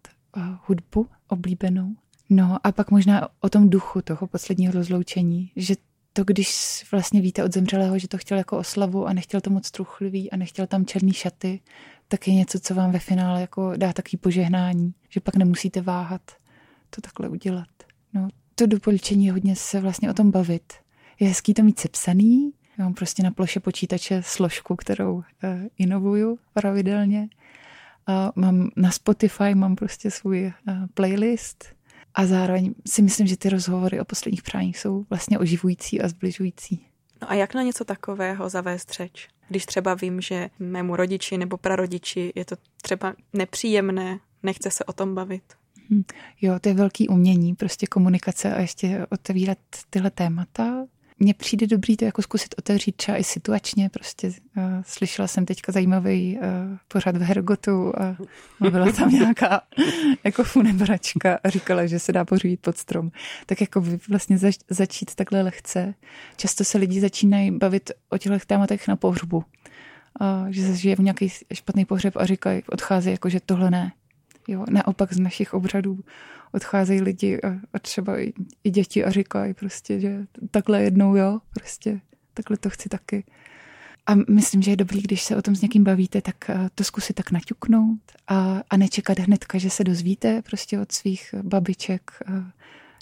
hudbu 0.66 1.08
oblíbenou. 1.28 1.96
No 2.30 2.58
a 2.64 2.72
pak 2.72 2.92
možná 2.92 3.28
o 3.40 3.50
tom 3.50 3.70
duchu 3.70 4.02
toho 4.02 4.28
posledního 4.28 4.74
rozloučení, 4.74 5.52
že 5.56 5.76
to, 6.14 6.24
když 6.24 6.86
vlastně 6.92 7.22
víte 7.22 7.44
od 7.44 7.54
zemřelého, 7.54 8.00
že 8.00 8.08
to 8.08 8.18
chtěl 8.18 8.38
jako 8.38 8.58
oslavu 8.58 9.08
a 9.08 9.14
nechtěl 9.14 9.42
to 9.42 9.50
moc 9.50 9.72
truchlivý 9.72 10.32
a 10.32 10.38
nechtěl 10.38 10.68
tam 10.68 10.86
černý 10.86 11.14
šaty, 11.14 11.60
tak 12.08 12.28
je 12.28 12.34
něco, 12.34 12.60
co 12.60 12.76
vám 12.76 12.92
ve 12.92 13.00
finále 13.00 13.42
jako 13.42 13.74
dá 13.78 13.94
takový 13.94 14.18
požehnání, 14.18 14.94
že 15.10 15.20
pak 15.20 15.36
nemusíte 15.36 15.82
váhat 15.82 16.22
to 16.90 17.02
takhle 17.02 17.30
udělat. 17.30 17.68
No, 18.14 18.28
to 18.60 18.66
doporučení 18.66 19.30
hodně 19.30 19.56
se 19.56 19.80
vlastně 19.80 20.10
o 20.10 20.14
tom 20.14 20.32
bavit. 20.32 20.74
Je 21.20 21.28
hezký 21.28 21.54
to 21.54 21.64
mít 21.64 21.80
sepsaný, 21.80 22.52
já 22.78 22.84
mám 22.84 22.94
prostě 22.94 23.24
na 23.24 23.32
ploše 23.32 23.60
počítače 23.60 24.22
složku, 24.26 24.76
kterou 24.76 25.16
uh, 25.16 25.24
inovuju 25.78 26.40
pravidelně. 26.54 27.30
Uh, 28.10 28.44
mám 28.44 28.70
na 28.76 28.92
Spotify 28.92 29.56
mám 29.56 29.76
prostě 29.76 30.12
svůj 30.12 30.46
uh, 30.46 30.74
playlist, 30.94 31.78
a 32.18 32.26
zároveň 32.26 32.74
si 32.88 33.02
myslím, 33.02 33.28
že 33.28 33.38
ty 33.38 33.50
rozhovory 33.50 34.00
o 34.00 34.06
posledních 34.06 34.44
práních 34.44 34.80
jsou 34.80 35.06
vlastně 35.10 35.40
oživující 35.40 36.02
a 36.02 36.08
zbližující. 36.08 36.86
No 37.22 37.32
a 37.32 37.34
jak 37.34 37.54
na 37.54 37.62
něco 37.62 37.86
takového 37.86 38.50
zavést 38.50 38.92
řeč? 38.92 39.28
Když 39.50 39.66
třeba 39.66 39.94
vím, 39.94 40.22
že 40.22 40.50
mému 40.60 40.96
rodiči 40.96 41.38
nebo 41.38 41.58
prarodiči 41.58 42.34
je 42.36 42.46
to 42.46 42.56
třeba 42.82 43.14
nepříjemné, 43.34 44.20
nechce 44.44 44.72
se 44.72 44.84
o 44.84 44.94
tom 44.94 45.16
bavit. 45.16 45.44
Hm. 45.90 46.04
Jo, 46.42 46.60
to 46.60 46.70
je 46.70 46.76
velký 46.76 47.08
umění, 47.08 47.56
prostě 47.56 47.88
komunikace 47.88 48.56
a 48.56 48.62
ještě 48.62 49.06
otevírat 49.10 49.58
tyhle 49.90 50.12
témata 50.12 50.88
mně 51.20 51.34
přijde 51.34 51.68
dobrý 51.68 51.98
to 51.98 52.06
jako 52.06 52.22
zkusit 52.22 52.56
otevřít 52.58 52.96
třeba 52.96 53.18
i 53.18 53.24
situačně. 53.24 53.90
Prostě 53.90 54.28
uh, 54.28 54.64
slyšela 54.86 55.28
jsem 55.28 55.46
teďka 55.46 55.72
zajímavý 55.72 56.38
uh, 56.38 56.44
pořad 56.88 57.18
v 57.18 57.22
Hergotu 57.22 57.94
a 58.02 58.18
byla 58.70 58.92
tam 58.92 59.10
nějaká 59.10 59.62
jako 60.24 60.44
funebračka 60.44 61.40
a 61.44 61.50
říkala, 61.50 61.86
že 61.86 62.00
se 62.00 62.12
dá 62.12 62.26
pořídit 62.26 62.62
pod 62.62 62.78
strom. 62.78 63.12
Tak 63.46 63.62
jako 63.62 63.84
vlastně 64.10 64.38
zač- 64.38 64.60
začít 64.70 65.16
takhle 65.16 65.42
lehce. 65.42 65.94
Často 66.38 66.64
se 66.64 66.78
lidi 66.78 67.02
začínají 67.02 67.52
bavit 67.52 67.92
o 68.10 68.18
těchto 68.18 68.40
tématech 68.48 68.88
na 68.88 68.96
pohřbu. 68.96 69.38
Uh, 69.38 70.48
že 70.50 70.62
se 70.62 70.76
žije 70.76 70.96
v 70.96 71.00
nějaký 71.00 71.30
špatný 71.54 71.86
pohřeb 71.86 72.18
a 72.18 72.26
říkají, 72.26 72.64
odchází 72.70 73.12
jako, 73.12 73.30
že 73.30 73.40
tohle 73.46 73.72
ne. 73.72 73.92
Jo, 74.48 74.66
naopak 74.70 75.14
z 75.14 75.20
našich 75.20 75.54
obřadů 75.54 76.00
odcházejí 76.52 77.02
lidi 77.02 77.42
a, 77.42 77.48
a 77.74 77.80
třeba 77.80 78.20
i, 78.20 78.34
i 78.64 78.70
děti 78.70 79.06
a 79.06 79.12
říkají 79.12 79.54
prostě, 79.54 80.00
že 80.00 80.26
takhle 80.52 80.84
jednou 80.84 81.16
jo, 81.16 81.40
prostě 81.54 82.02
takhle 82.34 82.58
to 82.58 82.70
chci 82.70 82.90
taky. 82.90 83.24
A 84.08 84.16
myslím, 84.16 84.62
že 84.62 84.72
je 84.72 84.76
dobrý, 84.76 85.02
když 85.02 85.24
se 85.24 85.36
o 85.36 85.42
tom 85.42 85.56
s 85.56 85.62
někým 85.62 85.84
bavíte, 85.84 86.22
tak 86.22 86.50
eh, 86.50 86.70
to 86.76 86.84
zkusit 86.84 87.14
tak 87.14 87.32
naťuknout 87.32 88.00
a, 88.28 88.62
a 88.70 88.78
nečekat 88.78 89.20
hnedka, 89.20 89.58
že 89.58 89.70
se 89.70 89.84
dozvíte 89.84 90.42
prostě 90.42 90.80
od 90.80 90.92
svých 90.92 91.36
babiček 91.44 92.12
eh, 92.28 92.44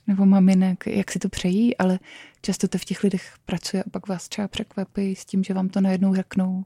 nebo 0.08 0.26
maminek, 0.26 0.88
jak 0.88 1.12
si 1.12 1.20
to 1.20 1.30
přejí, 1.30 1.78
ale 1.78 2.00
často 2.42 2.68
to 2.68 2.78
v 2.78 2.86
těch 2.86 3.04
lidech 3.04 3.34
pracuje 3.46 3.84
a 3.84 3.90
pak 3.90 4.08
vás 4.08 4.30
třeba 4.30 4.48
překvapí 4.48 5.16
s 5.16 5.26
tím, 5.26 5.44
že 5.44 5.54
vám 5.54 5.70
to 5.70 5.82
najednou 5.82 6.16
řeknou. 6.16 6.66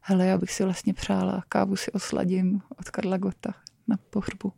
Hele, 0.00 0.26
já 0.26 0.38
bych 0.38 0.52
si 0.52 0.64
vlastně 0.64 0.94
přála, 0.94 1.44
kávu 1.48 1.76
si 1.76 1.92
osladím 1.92 2.60
od 2.78 2.90
Karla 2.90 3.16
Gota 3.16 3.54
na 3.88 3.96
pohřbu 4.10 4.52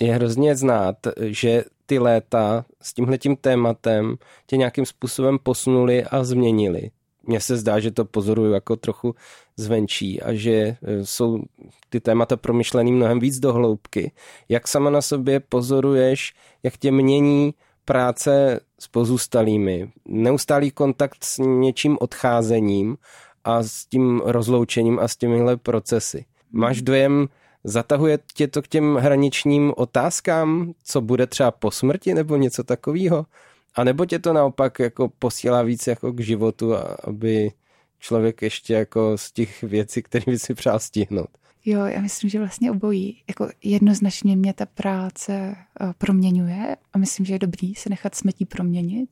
je 0.00 0.14
hrozně 0.14 0.56
znát, 0.56 0.96
že 1.20 1.64
ty 1.86 1.98
léta 1.98 2.64
s 2.82 2.94
tímhletím 2.94 3.36
tématem 3.36 4.16
tě 4.46 4.56
nějakým 4.56 4.86
způsobem 4.86 5.38
posunuli 5.42 6.04
a 6.04 6.24
změnili. 6.24 6.90
Mně 7.26 7.40
se 7.40 7.56
zdá, 7.56 7.80
že 7.80 7.90
to 7.90 8.04
pozoruju 8.04 8.52
jako 8.52 8.76
trochu 8.76 9.14
zvenčí 9.56 10.22
a 10.22 10.34
že 10.34 10.52
e, 10.52 10.76
jsou 11.02 11.42
ty 11.88 12.00
témata 12.00 12.36
promyšlený 12.36 12.92
mnohem 12.92 13.20
víc 13.20 13.38
do 13.38 13.52
hloubky. 13.52 14.12
Jak 14.48 14.68
sama 14.68 14.90
na 14.90 15.02
sobě 15.02 15.40
pozoruješ, 15.40 16.34
jak 16.62 16.76
tě 16.76 16.90
mění 16.90 17.54
práce 17.84 18.60
s 18.78 18.88
pozůstalými, 18.88 19.92
neustálý 20.08 20.70
kontakt 20.70 21.24
s 21.24 21.38
něčím 21.38 21.96
odcházením 22.00 22.96
a 23.44 23.62
s 23.62 23.86
tím 23.86 24.22
rozloučením 24.24 24.98
a 24.98 25.08
s 25.08 25.16
těmihle 25.16 25.56
procesy. 25.56 26.24
Máš 26.52 26.82
dojem, 26.82 27.28
Zatahuje 27.64 28.18
tě 28.34 28.48
to 28.48 28.62
k 28.62 28.68
těm 28.68 28.96
hraničním 28.96 29.72
otázkám, 29.76 30.72
co 30.84 31.00
bude 31.00 31.26
třeba 31.26 31.50
po 31.50 31.70
smrti 31.70 32.14
nebo 32.14 32.36
něco 32.36 32.64
takového? 32.64 33.26
A 33.74 33.84
nebo 33.84 34.06
tě 34.06 34.18
to 34.18 34.32
naopak 34.32 34.78
jako 34.78 35.08
posílá 35.18 35.62
víc 35.62 35.86
jako 35.86 36.12
k 36.12 36.20
životu, 36.20 36.74
aby 37.04 37.52
člověk 37.98 38.42
ještě 38.42 38.74
jako 38.74 39.18
z 39.18 39.32
těch 39.32 39.62
věcí, 39.62 40.02
které 40.02 40.24
by 40.26 40.38
si 40.38 40.54
přál 40.54 40.78
stihnout? 40.78 41.28
Jo, 41.64 41.84
já 41.84 42.00
myslím, 42.00 42.30
že 42.30 42.38
vlastně 42.38 42.70
obojí. 42.70 43.22
Jako 43.28 43.48
jednoznačně 43.62 44.36
mě 44.36 44.52
ta 44.52 44.66
práce 44.66 45.32
eh, 45.32 45.94
proměňuje 45.98 46.76
a 46.92 46.98
myslím, 46.98 47.26
že 47.26 47.34
je 47.34 47.38
dobrý 47.38 47.74
se 47.74 47.90
nechat 47.90 48.14
smetí 48.14 48.44
proměnit. 48.44 49.10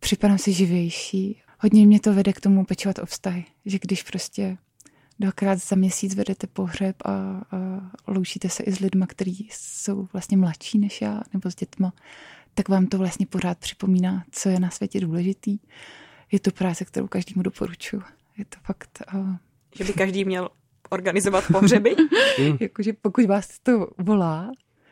Připadám 0.00 0.38
si 0.38 0.52
živější. 0.52 1.42
Hodně 1.58 1.86
mě 1.86 2.00
to 2.00 2.14
vede 2.14 2.32
k 2.32 2.40
tomu 2.40 2.64
pečovat 2.64 2.98
o 2.98 3.06
vztahy, 3.06 3.44
že 3.66 3.78
když 3.82 4.02
prostě 4.02 4.56
dvakrát 5.22 5.58
za 5.58 5.76
měsíc 5.76 6.14
vedete 6.14 6.46
pohřeb 6.46 6.96
a, 7.04 7.10
a 7.10 7.42
loučíte 8.06 8.48
se 8.48 8.62
i 8.62 8.72
s 8.72 8.80
lidmi, 8.80 9.04
kteří 9.08 9.48
jsou 9.52 10.08
vlastně 10.12 10.36
mladší 10.36 10.78
než 10.78 11.00
já, 11.00 11.20
nebo 11.32 11.50
s 11.50 11.54
dětma, 11.54 11.92
tak 12.54 12.68
vám 12.68 12.86
to 12.86 12.98
vlastně 12.98 13.26
pořád 13.26 13.58
připomíná, 13.58 14.24
co 14.30 14.48
je 14.48 14.60
na 14.60 14.70
světě 14.70 15.00
důležitý. 15.00 15.58
Je 16.32 16.40
to 16.40 16.50
práce, 16.50 16.84
kterou 16.84 17.06
každému 17.06 17.42
doporučuji. 17.42 18.02
Je 18.38 18.44
to 18.44 18.56
fakt... 18.64 19.02
Uh... 19.14 19.36
Že 19.76 19.84
by 19.84 19.92
každý 19.92 20.24
měl 20.24 20.48
organizovat 20.90 21.44
pohřeby? 21.52 21.96
Jakože 22.60 22.92
pokud 22.92 23.24
vás 23.24 23.58
to 23.58 23.88
volá, 23.98 24.50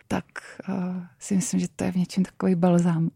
tak 0.09 0.24
uh, 0.68 1.05
si 1.18 1.35
myslím, 1.37 1.61
že 1.61 1.66
to 1.76 1.85
je 1.85 1.93
v 1.93 1.97
něčem 1.97 2.24
takový 2.24 2.55
balzám. 2.55 3.11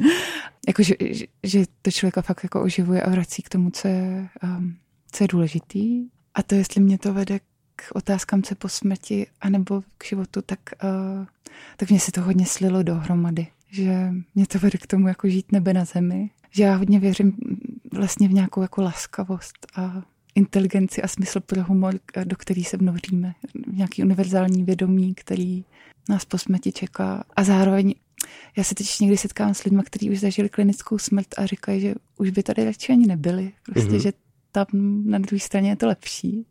Jakože 0.68 0.94
že, 1.00 1.26
že 1.42 1.64
to 1.82 1.90
člověka 1.90 2.22
fakt 2.22 2.42
jako 2.42 2.62
oživuje 2.62 3.02
a 3.02 3.10
vrací 3.10 3.42
k 3.42 3.48
tomu, 3.48 3.70
co 3.70 3.88
je, 3.88 4.28
um, 4.42 4.76
co 5.12 5.24
je 5.24 5.28
důležitý 5.28 6.08
a 6.34 6.42
to, 6.42 6.54
jestli 6.54 6.80
mě 6.80 6.98
to 6.98 7.14
vede 7.14 7.38
k 7.76 7.82
otázkám, 7.94 8.42
co 8.42 8.54
po 8.54 8.68
smrti, 8.68 9.26
anebo 9.40 9.82
k 9.98 10.04
životu, 10.04 10.42
tak, 10.42 10.60
uh, 10.84 11.26
tak 11.76 11.90
mě 11.90 12.00
se 12.00 12.12
to 12.12 12.22
hodně 12.22 12.46
slilo 12.46 12.82
dohromady. 12.82 13.46
Že 13.70 14.10
mě 14.34 14.46
to 14.46 14.58
vede 14.58 14.78
k 14.78 14.86
tomu, 14.86 15.08
jako 15.08 15.28
žít 15.28 15.52
nebe 15.52 15.74
na 15.74 15.84
zemi. 15.84 16.30
Že 16.50 16.62
já 16.62 16.76
hodně 16.76 17.00
věřím 17.00 17.36
vlastně 17.92 18.28
v 18.28 18.32
nějakou 18.32 18.62
jako 18.62 18.82
laskavost 18.82 19.66
a 19.76 20.02
inteligenci 20.34 21.02
a 21.02 21.08
smysl 21.08 21.40
pro 21.40 21.64
humor, 21.64 21.94
do 22.24 22.36
který 22.36 22.64
se 22.64 22.76
vnoříme. 22.76 23.34
Nějaký 23.72 24.02
univerzální 24.02 24.64
vědomí, 24.64 25.14
který 25.14 25.64
nás 26.08 26.24
po 26.24 26.38
smrti 26.38 26.72
čeká. 26.72 27.24
A 27.36 27.44
zároveň 27.44 27.94
já 28.56 28.64
se 28.64 28.74
teď 28.74 29.00
někdy 29.00 29.16
setkám 29.16 29.54
s 29.54 29.64
lidmi, 29.64 29.82
kteří 29.84 30.10
už 30.10 30.20
zažili 30.20 30.48
klinickou 30.48 30.98
smrt 30.98 31.26
a 31.36 31.46
říkají, 31.46 31.80
že 31.80 31.94
už 32.18 32.30
by 32.30 32.42
tady 32.42 32.64
radši 32.64 32.92
ani 32.92 33.06
nebyli. 33.06 33.52
Prostě, 33.62 33.90
mm-hmm. 33.90 34.02
že 34.02 34.12
tam 34.52 34.66
na 35.04 35.18
druhé 35.18 35.40
straně 35.40 35.70
je 35.70 35.76
to 35.76 35.86
lepší. 35.86 36.46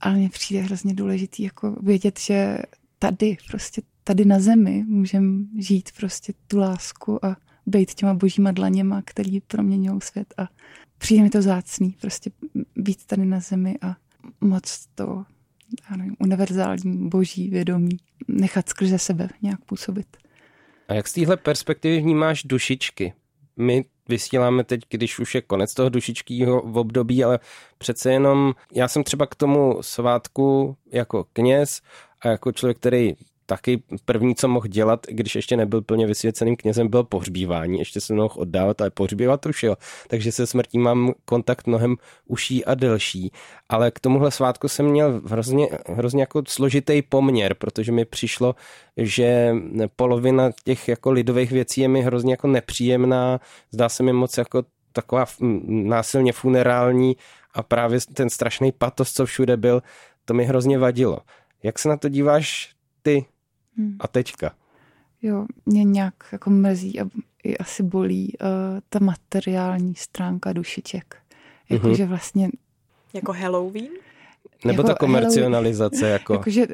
Ale 0.00 0.14
mně 0.14 0.28
přijde 0.28 0.62
hrozně 0.62 0.94
důležitý 0.94 1.42
jako 1.42 1.76
vědět, 1.82 2.20
že 2.20 2.58
tady, 2.98 3.36
prostě 3.48 3.82
tady 4.04 4.24
na 4.24 4.40
zemi 4.40 4.84
můžeme 4.88 5.44
žít 5.58 5.90
prostě 5.96 6.32
tu 6.46 6.58
lásku 6.58 7.24
a 7.24 7.36
být 7.66 7.94
těma 7.94 8.14
božíma 8.14 8.52
dlaněma, 8.52 9.02
který 9.04 9.40
proměňují 9.40 10.00
svět 10.00 10.34
a 10.36 10.48
přijde 10.98 11.22
mi 11.22 11.30
to 11.30 11.42
zácný, 11.42 11.96
prostě 12.00 12.30
být 12.76 13.06
tady 13.06 13.24
na 13.24 13.40
zemi 13.40 13.76
a 13.82 13.96
moc 14.40 14.86
to 14.94 15.24
já 15.90 15.96
nevím, 15.96 16.16
univerzální 16.18 17.08
boží 17.08 17.50
vědomí 17.50 17.96
nechat 18.28 18.68
skrze 18.68 18.98
sebe 18.98 19.28
nějak 19.42 19.64
působit. 19.64 20.16
A 20.88 20.94
jak 20.94 21.08
z 21.08 21.12
téhle 21.12 21.36
perspektivy 21.36 22.00
vnímáš 22.00 22.42
dušičky? 22.42 23.12
My 23.56 23.84
vysíláme 24.08 24.64
teď, 24.64 24.80
když 24.88 25.18
už 25.18 25.34
je 25.34 25.42
konec 25.42 25.74
toho 25.74 25.88
dušičkého 25.88 26.62
období, 26.62 27.24
ale 27.24 27.38
přece 27.78 28.12
jenom 28.12 28.54
já 28.72 28.88
jsem 28.88 29.04
třeba 29.04 29.26
k 29.26 29.34
tomu 29.34 29.78
svátku 29.80 30.76
jako 30.92 31.26
kněz 31.32 31.80
a 32.20 32.28
jako 32.28 32.52
člověk, 32.52 32.76
který 32.76 33.14
taky 33.46 33.82
první, 34.04 34.34
co 34.34 34.48
mohl 34.48 34.66
dělat, 34.66 35.06
když 35.08 35.36
ještě 35.36 35.56
nebyl 35.56 35.82
plně 35.82 36.06
vysvěceným 36.06 36.56
knězem, 36.56 36.88
byl 36.88 37.04
pohřbívání. 37.04 37.78
Ještě 37.78 38.00
se 38.00 38.14
mohl 38.14 38.34
oddávat, 38.36 38.80
ale 38.80 38.90
pohřbívat 38.90 39.46
už 39.46 39.62
jo. 39.62 39.76
Takže 40.08 40.32
se 40.32 40.46
smrtí 40.46 40.78
mám 40.78 41.12
kontakt 41.24 41.66
mnohem 41.66 41.96
uší 42.26 42.64
a 42.64 42.74
delší. 42.74 43.32
Ale 43.68 43.90
k 43.90 44.00
tomuhle 44.00 44.30
svátku 44.30 44.68
jsem 44.68 44.86
měl 44.86 45.20
hrozně, 45.26 45.68
hrozně 45.86 46.22
jako 46.22 46.42
složitý 46.48 47.02
poměr, 47.02 47.54
protože 47.54 47.92
mi 47.92 48.04
přišlo, 48.04 48.54
že 48.96 49.54
polovina 49.96 50.50
těch 50.64 50.88
jako 50.88 51.10
lidových 51.10 51.52
věcí 51.52 51.80
je 51.80 51.88
mi 51.88 52.02
hrozně 52.02 52.32
jako 52.32 52.46
nepříjemná. 52.46 53.40
Zdá 53.70 53.88
se 53.88 54.02
mi 54.02 54.12
moc 54.12 54.38
jako 54.38 54.62
taková 54.92 55.24
násilně 55.66 56.32
funerální 56.32 57.16
a 57.54 57.62
právě 57.62 57.98
ten 58.14 58.30
strašný 58.30 58.72
patos, 58.72 59.12
co 59.12 59.26
všude 59.26 59.56
byl, 59.56 59.82
to 60.24 60.34
mi 60.34 60.44
hrozně 60.44 60.78
vadilo. 60.78 61.18
Jak 61.62 61.78
se 61.78 61.88
na 61.88 61.96
to 61.96 62.08
díváš 62.08 62.74
ty 63.02 63.24
hmm. 63.76 63.96
a 64.00 64.08
teďka? 64.08 64.54
Jo, 65.22 65.46
mě 65.66 65.84
nějak 65.84 66.14
jako 66.32 66.50
mrzí 66.50 67.00
a 67.00 67.04
i 67.44 67.58
asi 67.58 67.82
bolí 67.82 68.32
uh, 68.40 68.48
ta 68.88 68.98
materiální 68.98 69.94
stránka 69.94 70.52
dušiček. 70.52 71.16
Jakože 71.68 72.04
mm-hmm. 72.04 72.08
vlastně... 72.08 72.50
Jako 73.12 73.32
Halloween? 73.32 73.92
Nebo 74.64 74.82
jako 74.82 74.82
ta 74.82 74.94
komercionalizace? 74.94 75.96
Halloween, 75.96 76.12
jako... 76.12 76.32
Jakože 76.32 76.66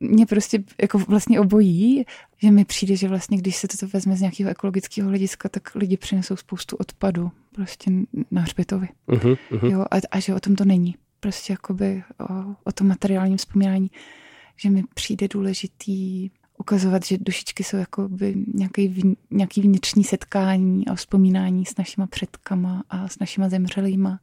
mě 0.00 0.26
prostě 0.26 0.64
jako 0.80 0.98
vlastně 0.98 1.40
obojí, 1.40 2.04
že 2.38 2.50
mi 2.50 2.64
přijde, 2.64 2.96
že 2.96 3.08
vlastně, 3.08 3.38
když 3.38 3.56
se 3.56 3.68
to 3.68 3.86
vezme 3.86 4.16
z 4.16 4.20
nějakého 4.20 4.50
ekologického 4.50 5.08
hlediska, 5.08 5.48
tak 5.48 5.74
lidi 5.74 5.96
přinesou 5.96 6.36
spoustu 6.36 6.76
odpadu 6.76 7.30
prostě 7.52 7.90
na 8.30 8.42
hřbitovi. 8.42 8.88
Uh-huh, 9.08 9.36
uh-huh. 9.50 9.70
Jo, 9.72 9.84
a, 9.90 9.96
a 10.10 10.20
že 10.20 10.34
o 10.34 10.40
tom 10.40 10.56
to 10.56 10.64
není. 10.64 10.94
Prostě 11.20 11.52
jakoby 11.52 12.02
o, 12.20 12.54
o 12.64 12.72
tom 12.72 12.88
materiálním 12.88 13.36
vzpomínání, 13.36 13.90
že 14.56 14.70
mi 14.70 14.82
přijde 14.94 15.28
důležitý 15.28 16.30
ukazovat, 16.64 17.04
že 17.04 17.18
dušičky 17.20 17.64
jsou 17.64 17.76
jako 17.76 18.08
by 18.08 18.34
nějaký, 18.54 19.16
nějaký 19.30 19.60
vnitřní 19.60 20.04
setkání 20.04 20.88
a 20.88 20.94
vzpomínání 20.94 21.66
s 21.66 21.76
našima 21.76 22.06
předkama 22.06 22.84
a 22.90 23.08
s 23.08 23.18
našima 23.18 23.48
zemřelýma. 23.48 24.20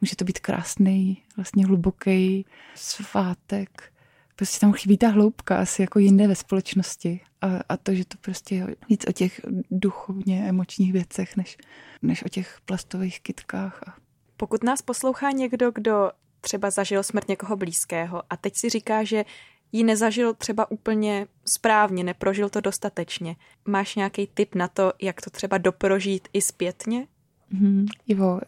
Může 0.00 0.16
to 0.16 0.24
být 0.24 0.38
krásný, 0.38 1.22
vlastně 1.36 1.66
hluboký 1.66 2.46
svátek. 2.74 3.92
Prostě 4.36 4.60
tam 4.60 4.72
chybí 4.72 4.98
ta 4.98 5.08
hloubka 5.08 5.58
asi 5.58 5.82
jako 5.82 5.98
jinde 5.98 6.28
ve 6.28 6.34
společnosti. 6.34 7.20
A, 7.40 7.46
a 7.68 7.76
to, 7.76 7.94
že 7.94 8.04
to 8.04 8.18
prostě 8.20 8.54
je 8.54 8.76
víc 8.88 9.04
o 9.08 9.12
těch 9.12 9.40
duchovně 9.70 10.48
emočních 10.48 10.92
věcech, 10.92 11.36
než, 11.36 11.56
než 12.02 12.24
o 12.24 12.28
těch 12.28 12.58
plastových 12.64 13.20
kytkách. 13.20 13.82
A... 13.86 13.94
Pokud 14.36 14.64
nás 14.64 14.82
poslouchá 14.82 15.30
někdo, 15.30 15.70
kdo 15.70 16.10
třeba 16.40 16.70
zažil 16.70 17.02
smrt 17.02 17.28
někoho 17.28 17.56
blízkého 17.56 18.22
a 18.30 18.36
teď 18.36 18.56
si 18.56 18.68
říká, 18.68 19.04
že 19.04 19.24
ji 19.72 19.84
nezažil 19.84 20.34
třeba 20.34 20.70
úplně 20.70 21.26
správně, 21.44 22.04
neprožil 22.04 22.48
to 22.48 22.60
dostatečně. 22.60 23.36
Máš 23.68 23.96
nějaký 23.96 24.28
tip 24.34 24.54
na 24.54 24.68
to, 24.68 24.92
jak 25.02 25.20
to 25.20 25.30
třeba 25.30 25.58
doprožít 25.58 26.28
i 26.32 26.42
zpětně? 26.42 27.06
Mm, 27.50 27.86
Ivo, 28.06 28.32
uh, 28.34 28.40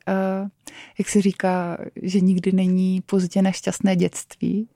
jak 0.99 1.09
se 1.09 1.23
říká, 1.23 1.79
že 2.03 2.21
nikdy 2.21 2.53
není 2.53 3.01
pozdě 3.01 3.43
na 3.43 3.53
šťastné 3.53 3.97
dětství, 3.97 4.69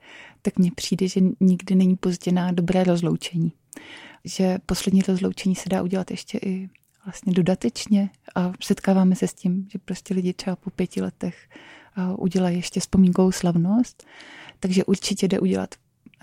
tak 0.43 0.59
mně 0.59 0.71
přijde, 0.75 1.09
že 1.09 1.21
nikdy 1.41 1.75
není 1.75 1.97
pozdě 1.97 2.33
na 2.33 2.53
dobré 2.53 2.85
rozloučení. 2.85 3.53
Že 4.25 4.59
poslední 4.67 5.03
rozloučení 5.09 5.55
se 5.55 5.69
dá 5.69 5.83
udělat 5.83 6.11
ještě 6.11 6.39
i 6.39 6.69
vlastně 7.05 7.33
dodatečně 7.33 8.11
a 8.35 8.53
setkáváme 8.65 9.17
se 9.17 9.29
s 9.29 9.35
tím, 9.35 9.69
že 9.73 9.79
prostě 9.79 10.15
lidi 10.15 10.33
třeba 10.33 10.57
po 10.57 10.71
pěti 10.71 11.03
letech 11.03 11.49
udělají 12.19 12.57
ještě 12.57 12.81
vzpomínkovou 12.81 13.33
slavnost, 13.33 14.07
takže 14.61 14.85
určitě 14.85 15.29
jde 15.29 15.41
udělat 15.41 15.75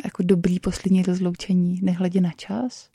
jako 0.04 0.24
dobrý 0.24 0.60
poslední 0.60 1.04
rozloučení, 1.04 1.80
nehledě 1.84 2.22
na 2.22 2.32
čas. 2.32 2.90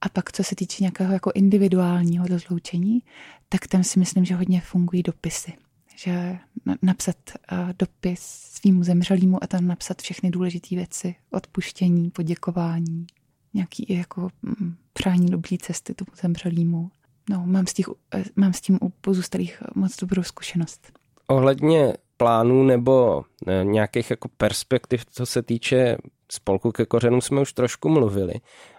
A 0.00 0.08
pak, 0.08 0.32
co 0.32 0.44
se 0.44 0.54
týče 0.54 0.82
nějakého 0.82 1.12
jako 1.12 1.32
individuálního 1.34 2.26
rozloučení, 2.26 3.02
tak 3.48 3.66
tam 3.66 3.84
si 3.84 3.98
myslím, 3.98 4.24
že 4.24 4.34
hodně 4.34 4.60
fungují 4.60 5.02
dopisy. 5.02 5.52
Že 5.96 6.38
napsat 6.82 7.16
dopis 7.78 8.20
svýmu 8.62 8.84
zemřelýmu 8.84 9.44
a 9.44 9.46
tam 9.46 9.66
napsat 9.66 10.02
všechny 10.02 10.30
důležité 10.30 10.76
věci, 10.76 11.14
odpuštění, 11.30 12.10
poděkování, 12.10 13.06
nějaký 13.54 13.86
jako 13.88 14.30
mm, 14.42 14.76
přání 14.92 15.26
dobrý 15.26 15.58
cesty 15.58 15.94
tomu 15.94 16.10
zemřelýmu. 16.22 16.90
No, 17.30 17.42
mám 17.46 17.66
s, 17.66 17.72
těch, 17.72 17.86
e, 18.14 18.24
mám 18.36 18.52
s 18.52 18.60
tím 18.60 18.78
u 18.82 18.88
pozůstalých 18.88 19.62
moc 19.74 19.96
dobrou 19.96 20.22
zkušenost. 20.22 20.92
Ohledně 21.26 21.94
plánů 22.22 22.62
nebo 22.62 23.24
e, 23.46 23.64
nějakých 23.64 24.10
jako 24.10 24.28
perspektiv, 24.36 25.04
co 25.10 25.26
se 25.26 25.42
týče 25.42 25.96
spolku 26.32 26.72
ke 26.72 26.86
kořenům 26.86 27.20
jsme 27.20 27.40
už 27.40 27.52
trošku 27.52 27.88
mluvili. 27.88 28.34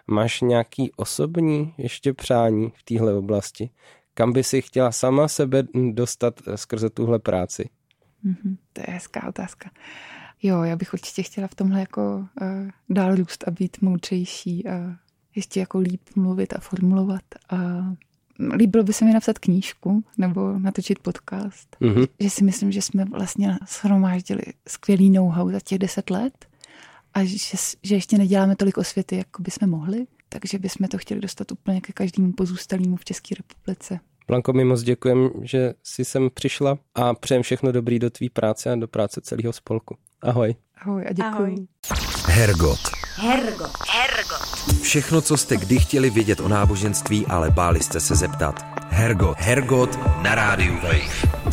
Máš 0.08 0.42
nějaký 0.42 0.92
osobní 0.96 1.74
ještě 1.78 2.14
přání 2.14 2.72
v 2.76 2.84
téhle 2.84 3.14
oblasti? 3.14 3.70
Kam 4.14 4.34
by 4.34 4.44
si 4.44 4.62
chtěla 4.62 4.92
sama 4.92 5.28
sebe 5.28 5.64
dostat 5.92 6.42
skrze 6.56 6.90
tuhle 6.90 7.20
práci? 7.20 7.70
Mm-hmm, 8.26 8.58
to 8.74 8.82
je 8.88 8.94
hezká 8.94 9.28
otázka. 9.28 9.70
Jo, 10.44 10.64
já 10.64 10.76
bych 10.76 10.94
určitě 10.94 11.24
chtěla 11.24 11.48
v 11.48 11.56
tomhle 11.56 11.80
jako 11.80 12.16
uh, 12.42 12.48
dál 12.90 13.16
růst 13.16 13.44
a 13.48 13.52
být 13.52 13.82
moudřejší 13.82 14.68
a 14.68 14.96
ještě 15.36 15.60
jako 15.60 15.80
líp 15.80 16.02
mluvit 16.16 16.54
a 16.54 16.60
formulovat 16.60 17.24
a 17.50 17.56
líbilo 18.56 18.84
by 18.84 18.94
se 18.94 19.06
mi 19.06 19.14
napsat 19.14 19.40
knížku 19.40 20.04
nebo 20.18 20.60
natočit 20.60 21.00
podcast. 21.00 21.78
Mm-hmm. 21.82 22.08
Že 22.20 22.30
si 22.30 22.44
myslím, 22.44 22.72
že 22.72 22.82
jsme 22.82 23.06
vlastně 23.06 23.58
shromáždili 23.68 24.44
skvělý 24.68 25.10
know-how 25.10 25.52
za 25.52 25.60
těch 25.60 25.80
deset 25.80 26.10
let 26.10 26.46
a 27.14 27.24
že, 27.24 27.38
že 27.84 27.96
ještě 27.96 28.18
neděláme 28.18 28.56
tolik 28.56 28.78
osvěty, 28.78 29.18
jako 29.18 29.42
bychom 29.42 29.70
mohli, 29.70 30.06
takže 30.30 30.60
bychom 30.60 30.88
to 30.88 30.98
chtěli 30.98 31.22
dostat 31.22 31.52
úplně 31.52 31.82
ke 31.82 31.94
každému 31.94 32.32
pozůstalému 32.32 32.96
v 32.96 33.06
České 33.06 33.36
republice. 33.36 34.00
Blanko, 34.28 34.54
mi 34.54 34.64
moc 34.64 34.82
děkujem, 34.84 35.30
že 35.42 35.74
jsi 35.84 36.06
sem 36.06 36.30
přišla 36.34 36.78
a 36.96 37.14
přejem 37.14 37.44
všechno 37.44 37.72
dobrý 37.72 38.00
do 38.00 38.10
tvý 38.10 38.30
práce 38.30 38.72
a 38.72 38.76
do 38.76 38.88
práce 38.88 39.22
celého 39.22 39.54
spolku. 39.54 39.98
Ahoj. 40.22 40.56
Ahoj 40.82 41.06
a 41.10 41.14
děkuji. 41.14 41.34
Ahoj. 41.34 41.68
Hergot. 42.28 43.03
Hergot. 43.16 43.72
Hergot. 43.90 44.82
Všechno, 44.82 45.22
co 45.22 45.38
jste 45.38 45.58
kdy 45.58 45.80
chtěli 45.80 46.10
vědět 46.10 46.40
o 46.40 46.48
náboženství, 46.48 47.26
ale 47.26 47.52
báli 47.52 47.84
jste 47.84 48.00
se 48.00 48.16
zeptat. 48.16 48.56
Hergot. 48.90 49.38
Hergot 49.40 50.00
na 50.22 50.36
rádiu 50.36 50.74
Wave. 50.74 51.44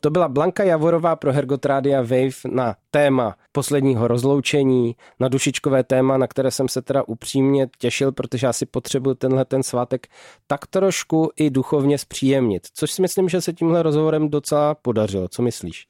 To 0.00 0.10
byla 0.10 0.28
Blanka 0.28 0.64
Javorová 0.64 1.16
pro 1.16 1.32
Hergot 1.32 1.66
Rádia 1.66 2.00
Wave 2.00 2.36
na 2.50 2.74
téma 2.90 3.36
posledního 3.52 4.08
rozloučení, 4.08 4.96
na 5.20 5.28
dušičkové 5.28 5.84
téma, 5.84 6.18
na 6.18 6.26
které 6.26 6.50
jsem 6.50 6.68
se 6.68 6.82
teda 6.82 7.02
upřímně 7.02 7.68
těšil, 7.78 8.12
protože 8.12 8.46
já 8.46 8.52
si 8.52 8.66
potřebuji 8.66 9.14
tenhle 9.14 9.44
ten 9.44 9.62
svátek 9.62 10.06
tak 10.46 10.66
trošku 10.66 11.30
i 11.36 11.50
duchovně 11.50 11.98
zpříjemnit, 11.98 12.66
což 12.74 12.90
si 12.90 13.02
myslím, 13.02 13.28
že 13.28 13.40
se 13.40 13.52
tímhle 13.52 13.82
rozhovorem 13.82 14.28
docela 14.28 14.74
podařilo. 14.74 15.28
Co 15.28 15.42
myslíš? 15.42 15.86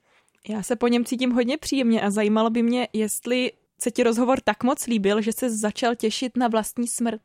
Já 0.48 0.62
se 0.62 0.76
po 0.76 0.88
něm 0.88 1.04
cítím 1.04 1.30
hodně 1.30 1.58
příjemně 1.58 2.02
a 2.02 2.10
zajímalo 2.10 2.50
by 2.50 2.62
mě, 2.62 2.88
jestli 2.92 3.52
se 3.80 3.90
ti 3.90 4.02
rozhovor 4.02 4.40
tak 4.44 4.64
moc 4.64 4.86
líbil, 4.86 5.20
že 5.20 5.32
se 5.32 5.50
začal 5.50 5.94
těšit 5.94 6.36
na 6.36 6.48
vlastní 6.48 6.86
smrt. 6.86 7.20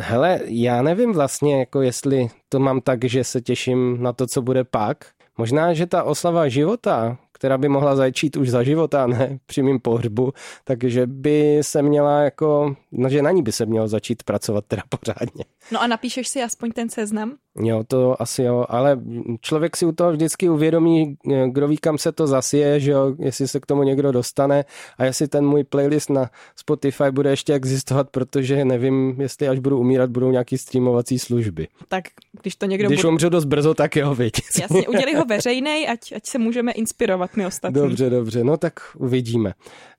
Hele, 0.00 0.40
já 0.44 0.82
nevím 0.82 1.12
vlastně, 1.12 1.58
jako 1.58 1.82
jestli 1.82 2.28
to 2.48 2.58
mám 2.58 2.80
tak, 2.80 3.04
že 3.04 3.24
se 3.24 3.40
těším 3.40 4.02
na 4.02 4.12
to, 4.12 4.26
co 4.26 4.42
bude 4.42 4.64
pak, 4.64 5.14
Možná, 5.38 5.74
že 5.74 5.86
ta 5.86 6.02
oslava 6.02 6.48
života, 6.48 7.18
která 7.32 7.58
by 7.58 7.68
mohla 7.68 7.96
začít 7.96 8.36
už 8.36 8.50
za 8.50 8.62
života, 8.62 9.06
ne 9.06 9.38
při 9.46 9.62
mým 9.62 9.80
pohřbu, 9.80 10.32
takže 10.64 11.06
by 11.06 11.58
se 11.62 11.82
měla 11.82 12.20
jako, 12.20 12.76
no, 12.92 13.08
že 13.08 13.22
na 13.22 13.30
ní 13.30 13.42
by 13.42 13.52
se 13.52 13.66
mělo 13.66 13.88
začít 13.88 14.22
pracovat 14.22 14.64
teda 14.68 14.82
pořádně. 14.88 15.44
No 15.72 15.82
a 15.82 15.86
napíšeš 15.86 16.28
si 16.28 16.42
aspoň 16.42 16.72
ten 16.72 16.88
seznam? 16.88 17.36
Jo, 17.58 17.84
to 17.86 18.22
asi 18.22 18.42
jo, 18.42 18.64
ale 18.68 19.00
člověk 19.40 19.76
si 19.76 19.86
u 19.86 19.92
toho 19.92 20.12
vždycky 20.12 20.48
uvědomí, 20.48 21.16
kdo 21.48 21.68
ví, 21.68 21.76
kam 21.76 21.98
se 21.98 22.12
to 22.12 22.26
zasije, 22.26 22.80
že 22.80 22.90
jo, 22.90 23.14
jestli 23.18 23.48
se 23.48 23.60
k 23.60 23.66
tomu 23.66 23.82
někdo 23.82 24.12
dostane 24.12 24.64
a 24.98 25.04
jestli 25.04 25.28
ten 25.28 25.46
můj 25.46 25.64
playlist 25.64 26.10
na 26.10 26.30
Spotify 26.56 27.10
bude 27.10 27.30
ještě 27.30 27.54
existovat, 27.54 28.10
protože 28.10 28.64
nevím, 28.64 29.20
jestli 29.20 29.48
až 29.48 29.58
budu 29.58 29.78
umírat, 29.78 30.10
budou 30.10 30.30
nějaký 30.30 30.58
streamovací 30.58 31.18
služby. 31.18 31.68
Tak 31.88 32.04
když 32.42 32.56
to 32.56 32.66
někdo 32.66 32.88
Když 32.88 33.00
bude... 33.00 33.08
umřu 33.08 33.28
dost 33.28 33.44
brzo, 33.44 33.74
tak 33.74 33.96
jo, 33.96 34.14
viď. 34.14 34.34
Jasně, 34.60 34.88
udělej 34.88 35.14
ho 35.14 35.24
veřejnej, 35.24 35.88
ať, 35.88 36.12
ať 36.16 36.26
se 36.26 36.38
můžeme 36.38 36.72
inspirovat 36.72 37.36
my 37.36 37.46
ostatní. 37.46 37.82
Dobře, 37.82 38.10
dobře, 38.10 38.44
no 38.44 38.56
tak 38.56 38.80
uvidíme. 38.98 39.52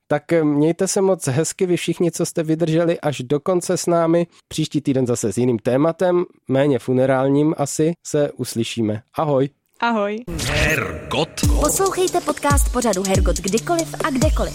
Tak 0.08 0.32
eh, 0.32 0.44
mějte 0.44 0.88
se 0.88 1.00
moc 1.00 1.26
hezky 1.26 1.66
vy 1.66 1.76
všichni, 1.76 2.10
co 2.10 2.26
jste 2.26 2.42
vydrželi 2.42 3.00
až 3.00 3.20
do 3.20 3.40
konce 3.40 3.76
s 3.76 3.86
námi. 3.86 4.26
Příští 4.48 4.80
týden 4.80 5.06
zase 5.06 5.32
s 5.32 5.38
jiným 5.38 5.58
tématem, 5.58 6.24
méně 6.48 6.78
funerálním 6.78 7.54
asi, 7.58 7.92
se 8.06 8.32
uslyšíme. 8.32 9.02
Ahoj. 9.14 9.48
Ahoj. 9.80 10.24
Hergot. 10.46 11.28
Poslouchejte 11.60 12.20
podcast 12.20 12.72
pořadu 12.72 13.02
Hergot 13.02 13.36
kdykoliv 13.36 13.94
a 14.04 14.10
kdekoliv. 14.10 14.54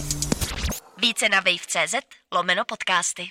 Více 1.02 1.28
na 1.28 1.40
wave.cz 1.40 1.94
lomeno 2.32 2.62
podcasty. 2.68 3.22